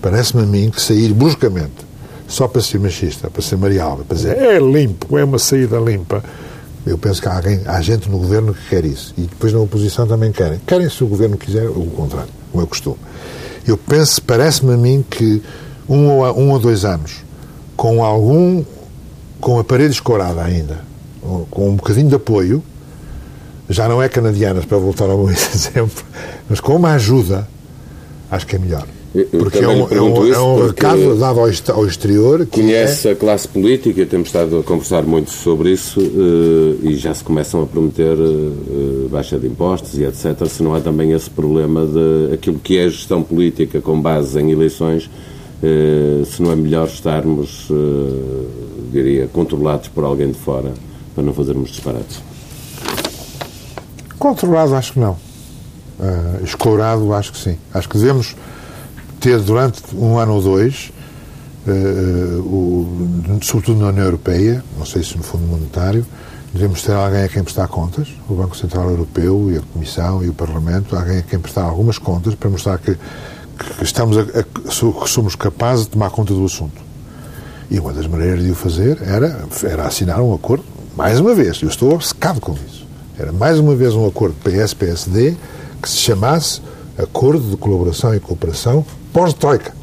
parece-me 0.00 0.42
a 0.42 0.46
mim 0.46 0.70
que 0.70 0.80
sair 0.80 1.12
bruscamente, 1.12 1.86
só 2.26 2.48
para 2.48 2.62
ser 2.62 2.78
machista, 2.80 3.30
para 3.30 3.42
ser 3.42 3.56
marial, 3.56 3.98
para 4.06 4.16
dizer 4.16 4.36
é 4.36 4.58
limpo, 4.58 5.18
é 5.18 5.24
uma 5.24 5.38
saída 5.38 5.78
limpa, 5.78 6.22
eu 6.86 6.96
penso 6.96 7.20
que 7.20 7.28
há, 7.28 7.34
alguém, 7.34 7.60
há 7.66 7.80
gente 7.80 8.08
no 8.08 8.18
governo 8.18 8.54
que 8.54 8.68
quer 8.68 8.84
isso. 8.84 9.12
E 9.18 9.22
depois 9.22 9.52
na 9.52 9.58
oposição 9.58 10.06
também 10.06 10.30
querem. 10.30 10.60
Querem 10.64 10.88
se 10.88 11.02
o 11.02 11.08
governo 11.08 11.36
quiser 11.36 11.68
o 11.68 11.84
contrário, 11.86 12.30
como 12.52 12.62
é 12.62 12.66
costume. 12.66 12.96
Eu 13.66 13.76
penso, 13.76 14.22
parece-me 14.22 14.72
a 14.72 14.76
mim 14.76 15.04
que 15.08 15.42
um 15.88 16.08
ou, 16.08 16.38
um 16.38 16.52
ou 16.52 16.60
dois 16.60 16.84
anos, 16.84 17.24
com 17.76 18.04
algum, 18.04 18.64
com 19.40 19.58
a 19.58 19.64
parede 19.64 19.94
escorada 19.94 20.42
ainda, 20.42 20.78
com 21.50 21.70
um 21.70 21.74
bocadinho 21.74 22.08
de 22.08 22.14
apoio, 22.14 22.62
já 23.68 23.88
não 23.88 24.02
é 24.02 24.08
canadianas, 24.08 24.64
para 24.64 24.78
voltar 24.78 25.10
ao 25.10 25.18
meu 25.18 25.30
exemplo, 25.34 26.04
mas 26.48 26.60
com 26.60 26.76
uma 26.76 26.92
ajuda, 26.92 27.48
acho 28.30 28.46
que 28.46 28.56
é 28.56 28.58
melhor. 28.58 28.86
Porque 29.30 29.58
é 29.58 29.68
um, 29.68 29.88
é 29.88 30.00
um, 30.00 30.32
é 30.32 30.38
um 30.38 30.66
recado 30.66 31.18
dado 31.18 31.40
ao, 31.40 31.46
ao 31.46 31.86
exterior. 31.86 32.40
Que 32.40 32.60
conhece 32.60 33.08
é... 33.08 33.12
a 33.12 33.16
classe 33.16 33.48
política, 33.48 34.04
temos 34.04 34.28
estado 34.28 34.58
a 34.58 34.62
conversar 34.62 35.04
muito 35.04 35.30
sobre 35.30 35.70
isso 35.70 36.00
uh, 36.00 36.78
e 36.82 36.94
já 36.96 37.14
se 37.14 37.24
começam 37.24 37.62
a 37.62 37.66
prometer 37.66 38.14
uh, 38.14 39.08
baixa 39.10 39.38
de 39.38 39.46
impostos 39.46 39.98
e 39.98 40.04
etc. 40.04 40.46
Se 40.46 40.62
não 40.62 40.74
há 40.74 40.80
também 40.80 41.12
esse 41.12 41.30
problema 41.30 41.86
de 41.86 42.34
aquilo 42.34 42.58
que 42.58 42.76
é 42.76 42.84
a 42.84 42.88
gestão 42.88 43.22
política 43.22 43.80
com 43.80 43.98
base 44.00 44.38
em 44.38 44.50
eleições, 44.50 45.06
uh, 45.06 46.24
se 46.26 46.42
não 46.42 46.52
é 46.52 46.56
melhor 46.56 46.86
estarmos, 46.86 47.68
diria, 48.92 49.28
controlados 49.28 49.88
por 49.88 50.04
alguém 50.04 50.30
de 50.30 50.38
fora 50.38 50.72
para 51.14 51.24
não 51.24 51.32
fazermos 51.32 51.70
disparates. 51.70 52.20
Controlado, 54.18 54.74
acho 54.74 54.94
que 54.94 54.98
não. 54.98 55.12
Uh, 55.98 56.44
escorado, 56.44 57.12
acho 57.14 57.32
que 57.32 57.38
sim. 57.38 57.58
Acho 57.72 57.88
que 57.88 57.98
devemos 57.98 58.34
ter 59.20 59.38
durante 59.40 59.82
um 59.94 60.18
ano 60.18 60.34
ou 60.34 60.42
dois, 60.42 60.92
uh, 61.66 62.40
o, 62.40 63.38
sobretudo 63.42 63.80
na 63.80 63.88
União 63.88 64.04
Europeia, 64.04 64.62
não 64.78 64.86
sei 64.86 65.02
se 65.02 65.16
no 65.16 65.22
Fundo 65.22 65.46
Monetário, 65.46 66.06
devemos 66.52 66.82
ter 66.82 66.92
alguém 66.92 67.24
a 67.24 67.28
quem 67.28 67.42
prestar 67.42 67.68
contas, 67.68 68.08
o 68.28 68.34
Banco 68.34 68.56
Central 68.56 68.88
Europeu 68.88 69.50
e 69.50 69.58
a 69.58 69.62
Comissão 69.72 70.24
e 70.24 70.28
o 70.28 70.34
Parlamento, 70.34 70.96
alguém 70.96 71.18
a 71.18 71.22
quem 71.22 71.38
prestar 71.38 71.64
algumas 71.64 71.98
contas 71.98 72.34
para 72.34 72.48
mostrar 72.48 72.78
que, 72.78 72.94
que 72.94 73.84
estamos 73.84 74.16
a, 74.16 74.22
a, 74.22 74.42
que 74.42 75.08
somos 75.08 75.34
capazes 75.34 75.84
de 75.84 75.90
tomar 75.92 76.10
conta 76.10 76.32
do 76.32 76.44
assunto. 76.44 76.80
E 77.70 77.78
uma 77.78 77.92
das 77.92 78.06
maneiras 78.06 78.42
de 78.42 78.50
o 78.50 78.54
fazer 78.54 79.02
era, 79.02 79.44
era 79.64 79.86
assinar 79.86 80.20
um 80.20 80.34
acordo, 80.34 80.64
mais 80.96 81.20
uma 81.20 81.34
vez, 81.34 81.60
eu 81.62 81.68
estou 81.68 81.92
obcecado 81.92 82.40
com 82.40 82.52
isso, 82.52 82.85
era 83.18 83.32
mais 83.32 83.58
uma 83.58 83.74
vez 83.74 83.94
um 83.94 84.06
acordo 84.06 84.34
PS-PSD 84.44 85.36
que 85.82 85.88
se 85.88 85.96
chamasse 85.96 86.60
Acordo 86.98 87.50
de 87.50 87.56
Colaboração 87.56 88.14
e 88.14 88.20
Cooperação 88.20 88.84
pós-Troika, 89.12 89.74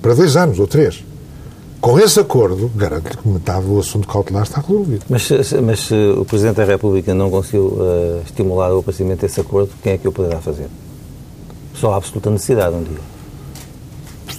para 0.00 0.14
dois 0.14 0.36
anos 0.36 0.58
ou 0.58 0.66
três. 0.66 1.04
Com 1.80 1.98
esse 1.98 2.18
acordo, 2.18 2.70
garanto-lhe 2.74 3.16
que 3.16 3.28
metade 3.28 3.66
do 3.66 3.78
assunto 3.78 4.08
cautelar 4.08 4.42
está 4.42 4.60
resolvido. 4.60 5.04
Mas, 5.08 5.28
mas 5.62 5.80
se 5.80 5.94
o 5.94 6.24
Presidente 6.24 6.56
da 6.56 6.64
República 6.64 7.14
não 7.14 7.30
conseguiu 7.30 7.66
uh, 7.66 8.22
estimular 8.24 8.72
o 8.72 8.80
aparecimento 8.80 9.20
desse 9.20 9.40
acordo, 9.40 9.70
quem 9.82 9.92
é 9.92 9.98
que 9.98 10.08
o 10.08 10.12
poderá 10.12 10.40
fazer? 10.40 10.66
Só 11.74 11.92
há 11.92 11.96
absoluta 11.96 12.30
necessidade 12.30 12.74
um 12.74 12.82
dia. 12.82 13.17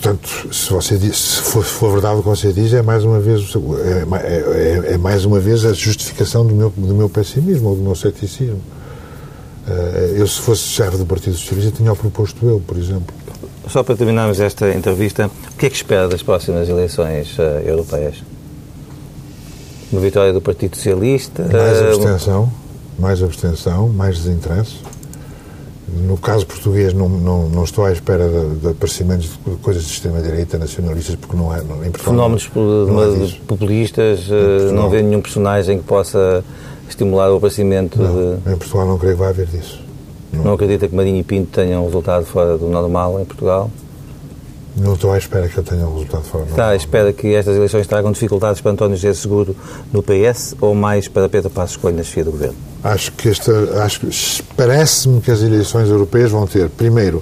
Portanto, 0.02 0.54
se, 0.54 0.72
você 0.72 0.98
diz, 0.98 1.18
se 1.18 1.42
for, 1.42 1.64
for, 1.64 1.92
verdade 1.92 2.16
o 2.16 2.22
que 2.24 2.30
você 2.30 2.54
diz, 2.54 2.74
é 2.74 2.82
mais 2.82 3.04
uma 3.04 3.20
vez, 3.20 3.42
é, 3.52 4.16
é, 4.16 4.92
é, 4.92 4.94
é 4.94 4.98
mais 4.98 5.26
uma 5.26 5.42
vez 5.42 5.66
a 5.66 5.74
justificação 5.74 6.46
do 6.46 6.56
meu, 6.56 6.70
do 6.70 6.96
meu 6.96 7.10
pessimismo 7.10 7.70
ou 7.70 7.76
do 7.76 7.82
meu 7.82 7.96
ceticismo. 7.96 8.62
Uh, 9.68 10.16
eu, 10.16 10.26
se 10.26 10.40
fosse 10.40 10.62
chefe 10.62 10.96
do 10.96 11.06
Partido 11.06 11.36
Socialista, 11.36 11.72
tinha 11.72 11.92
o 11.92 11.96
proposto 11.98 12.46
eu, 12.46 12.62
por 12.66 12.78
exemplo. 12.78 13.14
Só 13.68 13.84
para 13.84 13.98
terminarmos 13.98 14.40
esta 14.40 14.74
entrevista, 14.74 15.28
o 15.28 15.58
que 15.58 15.66
é 15.66 15.70
que 15.70 15.76
espera 15.76 16.08
das 16.08 16.24
próximas 16.24 16.70
eleições 16.70 17.38
uh, 17.38 17.42
europeias? 17.68 18.24
Uma 19.92 20.00
vitória 20.00 20.32
do 20.32 20.40
Partido 20.40 20.78
Socialista? 20.78 21.44
Mais 21.44 21.82
uh, 21.82 21.86
abstenção, 21.88 22.52
mais 22.98 23.22
abstenção, 23.22 23.90
mais 23.90 24.18
desinteresse. 24.18 24.78
No 25.96 26.18
caso 26.18 26.46
português, 26.46 26.94
não, 26.94 27.10
não, 27.10 27.50
não 27.50 27.64
estou 27.64 27.86
à 27.86 27.92
espera 27.92 28.28
de, 28.28 28.60
de 28.60 28.68
aparecimentos 28.68 29.40
de 29.46 29.56
coisas 29.58 29.84
de 29.84 29.92
extrema-direita 29.92 30.58
nacionalistas, 30.58 31.16
porque 31.16 31.36
não 31.36 31.54
é. 31.54 31.62
Não, 31.62 31.84
em 31.84 31.92
Portugal, 31.92 32.14
Fenómenos 32.14 32.50
não, 32.56 33.46
populistas, 33.48 34.30
uh, 34.30 34.74
não 34.74 34.90
vê 34.90 35.02
nenhum 35.02 35.22
personagem 35.22 35.80
que 35.80 35.84
possa 35.84 36.44
estimular 36.88 37.32
o 37.32 37.38
aparecimento 37.38 38.02
não, 38.02 38.38
de... 38.38 38.52
Em 38.52 38.58
Portugal 38.58 38.88
não 38.88 38.98
creio 38.98 39.16
que 39.16 39.20
vai 39.20 39.30
haver 39.30 39.48
disso. 39.48 39.80
Não. 40.32 40.44
não 40.44 40.54
acredita 40.54 40.88
que 40.88 40.96
Marinho 40.96 41.18
e 41.18 41.24
Pinto 41.24 41.52
tenham 41.52 41.82
um 41.82 41.86
resultado 41.86 42.26
fora 42.26 42.58
do 42.58 42.68
normal 42.68 43.20
em 43.20 43.26
Portugal? 43.26 43.70
Não 44.80 44.94
estou 44.94 45.12
à 45.12 45.18
espera 45.18 45.48
que 45.48 45.60
ele 45.60 45.68
tenha 45.68 45.86
um 45.86 45.94
resultado 45.94 46.24
fora. 46.24 46.46
Está 46.46 46.70
à 46.70 46.76
espera 46.76 47.12
que 47.12 47.34
estas 47.36 47.56
eleições 47.56 47.86
tragam 47.86 48.12
dificuldades 48.12 48.62
para 48.62 48.72
António 48.72 48.96
José 48.96 49.14
Seguro 49.14 49.56
no 49.92 50.02
PS 50.02 50.56
ou 50.62 50.74
mais 50.74 51.08
para 51.08 51.28
Pedro 51.28 51.50
Passos 51.50 51.76
Coelho 51.76 51.98
na 51.98 52.04
chefia 52.04 52.24
do 52.24 52.32
governo? 52.32 52.56
Acho 52.84 53.12
que 53.12 53.28
esta, 53.28 53.84
acho 53.84 54.08
parece-me 54.56 55.20
que 55.20 55.30
as 55.30 55.42
eleições 55.42 55.90
europeias 55.90 56.32
vão 56.32 56.48
ter, 56.48 56.70
primeiro, 56.70 57.22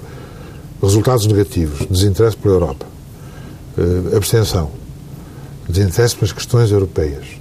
resultados 0.80 1.26
negativos, 1.26 1.84
desinteresse 1.86 2.36
pela 2.36 2.54
Europa, 2.54 2.86
uh, 3.76 4.16
abstenção, 4.16 4.70
desinteresse 5.68 6.14
pelas 6.14 6.32
questões 6.32 6.70
europeias, 6.70 7.38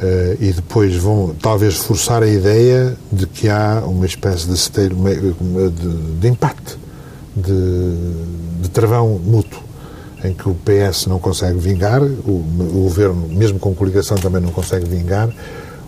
Uh, 0.00 0.32
e 0.40 0.50
depois 0.50 0.96
vão 0.96 1.36
talvez 1.42 1.76
forçar 1.76 2.22
a 2.22 2.26
ideia 2.26 2.96
de 3.12 3.26
que 3.26 3.50
há 3.50 3.82
uma 3.84 4.06
espécie 4.06 4.46
de, 4.46 4.54
esteiro, 4.54 4.96
de, 4.96 6.18
de 6.18 6.26
empate, 6.26 6.78
de, 7.36 7.96
de, 8.60 8.68
travão 8.68 9.18
mútuo, 9.18 9.62
em 10.24 10.34
que 10.34 10.48
o 10.48 10.54
PS 10.54 11.06
não 11.06 11.18
consegue 11.18 11.58
vingar, 11.58 12.02
o, 12.02 12.06
o, 12.06 12.82
governo, 12.84 13.28
mesmo 13.28 13.58
com 13.58 13.74
coligação, 13.74 14.16
também 14.18 14.40
não 14.40 14.50
consegue 14.50 14.84
vingar, 14.84 15.30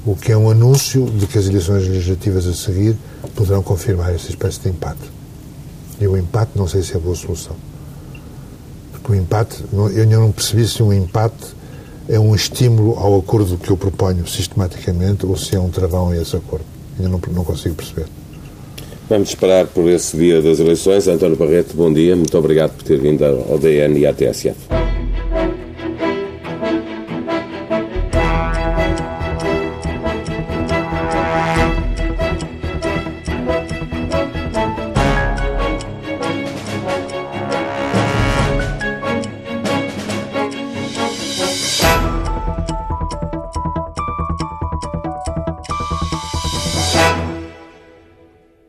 o 0.05 0.17
que 0.17 0.33
é 0.33 0.37
um 0.37 0.51
anúncio 0.51 1.07
de 1.07 1.27
que 1.27 1.39
as 1.39 1.47
eleições 1.47 1.87
legislativas 1.87 2.47
a 2.47 2.55
seguir 2.55 2.97
poderão 3.35 3.63
confirmar 3.63 4.15
essa 4.15 4.31
espécie 4.31 4.61
de 4.61 4.69
empate. 4.71 5.11
E 6.01 6.07
o 6.07 6.17
empate 6.17 6.53
não 6.57 6.67
sei 6.67 6.83
se 6.83 6.97
é 6.97 6.99
boa 6.99 7.15
solução. 7.15 7.55
Porque 8.91 9.13
o 9.13 9.15
empate, 9.15 9.65
eu 9.73 10.07
não 10.07 10.33
percebi 10.33 10.67
se 10.67 10.83
um 10.83 10.93
empate 10.93 11.55
é 12.09 12.19
um 12.19 12.35
estímulo 12.35 12.99
ao 12.99 13.19
acordo 13.19 13.57
que 13.57 13.71
eu 13.71 13.77
proponho 13.77 14.27
sistematicamente 14.27 15.25
ou 15.25 15.37
se 15.37 15.55
é 15.55 15.61
um 15.61 15.71
travão 15.71 16.11
a 16.11 16.17
esse 16.17 16.37
acordo. 16.37 16.65
Ainda 16.99 17.09
não, 17.09 17.21
não 17.33 17.45
consigo 17.45 17.75
perceber. 17.75 18.07
Vamos 19.13 19.29
esperar 19.29 19.67
por 19.67 19.91
esse 19.91 20.17
dia 20.17 20.41
das 20.41 20.59
eleições. 20.59 21.07
António 21.07 21.37
Barreto, 21.37 21.77
bom 21.77 21.93
dia. 21.93 22.17
Muito 22.17 22.39
obrigado 22.39 22.75
por 22.75 22.83
ter 22.83 22.99
vindo 22.99 23.23
ao 23.23 23.59
DN 23.59 24.01
e 24.01 24.07
à 24.07 24.15
TSF. 24.15 24.57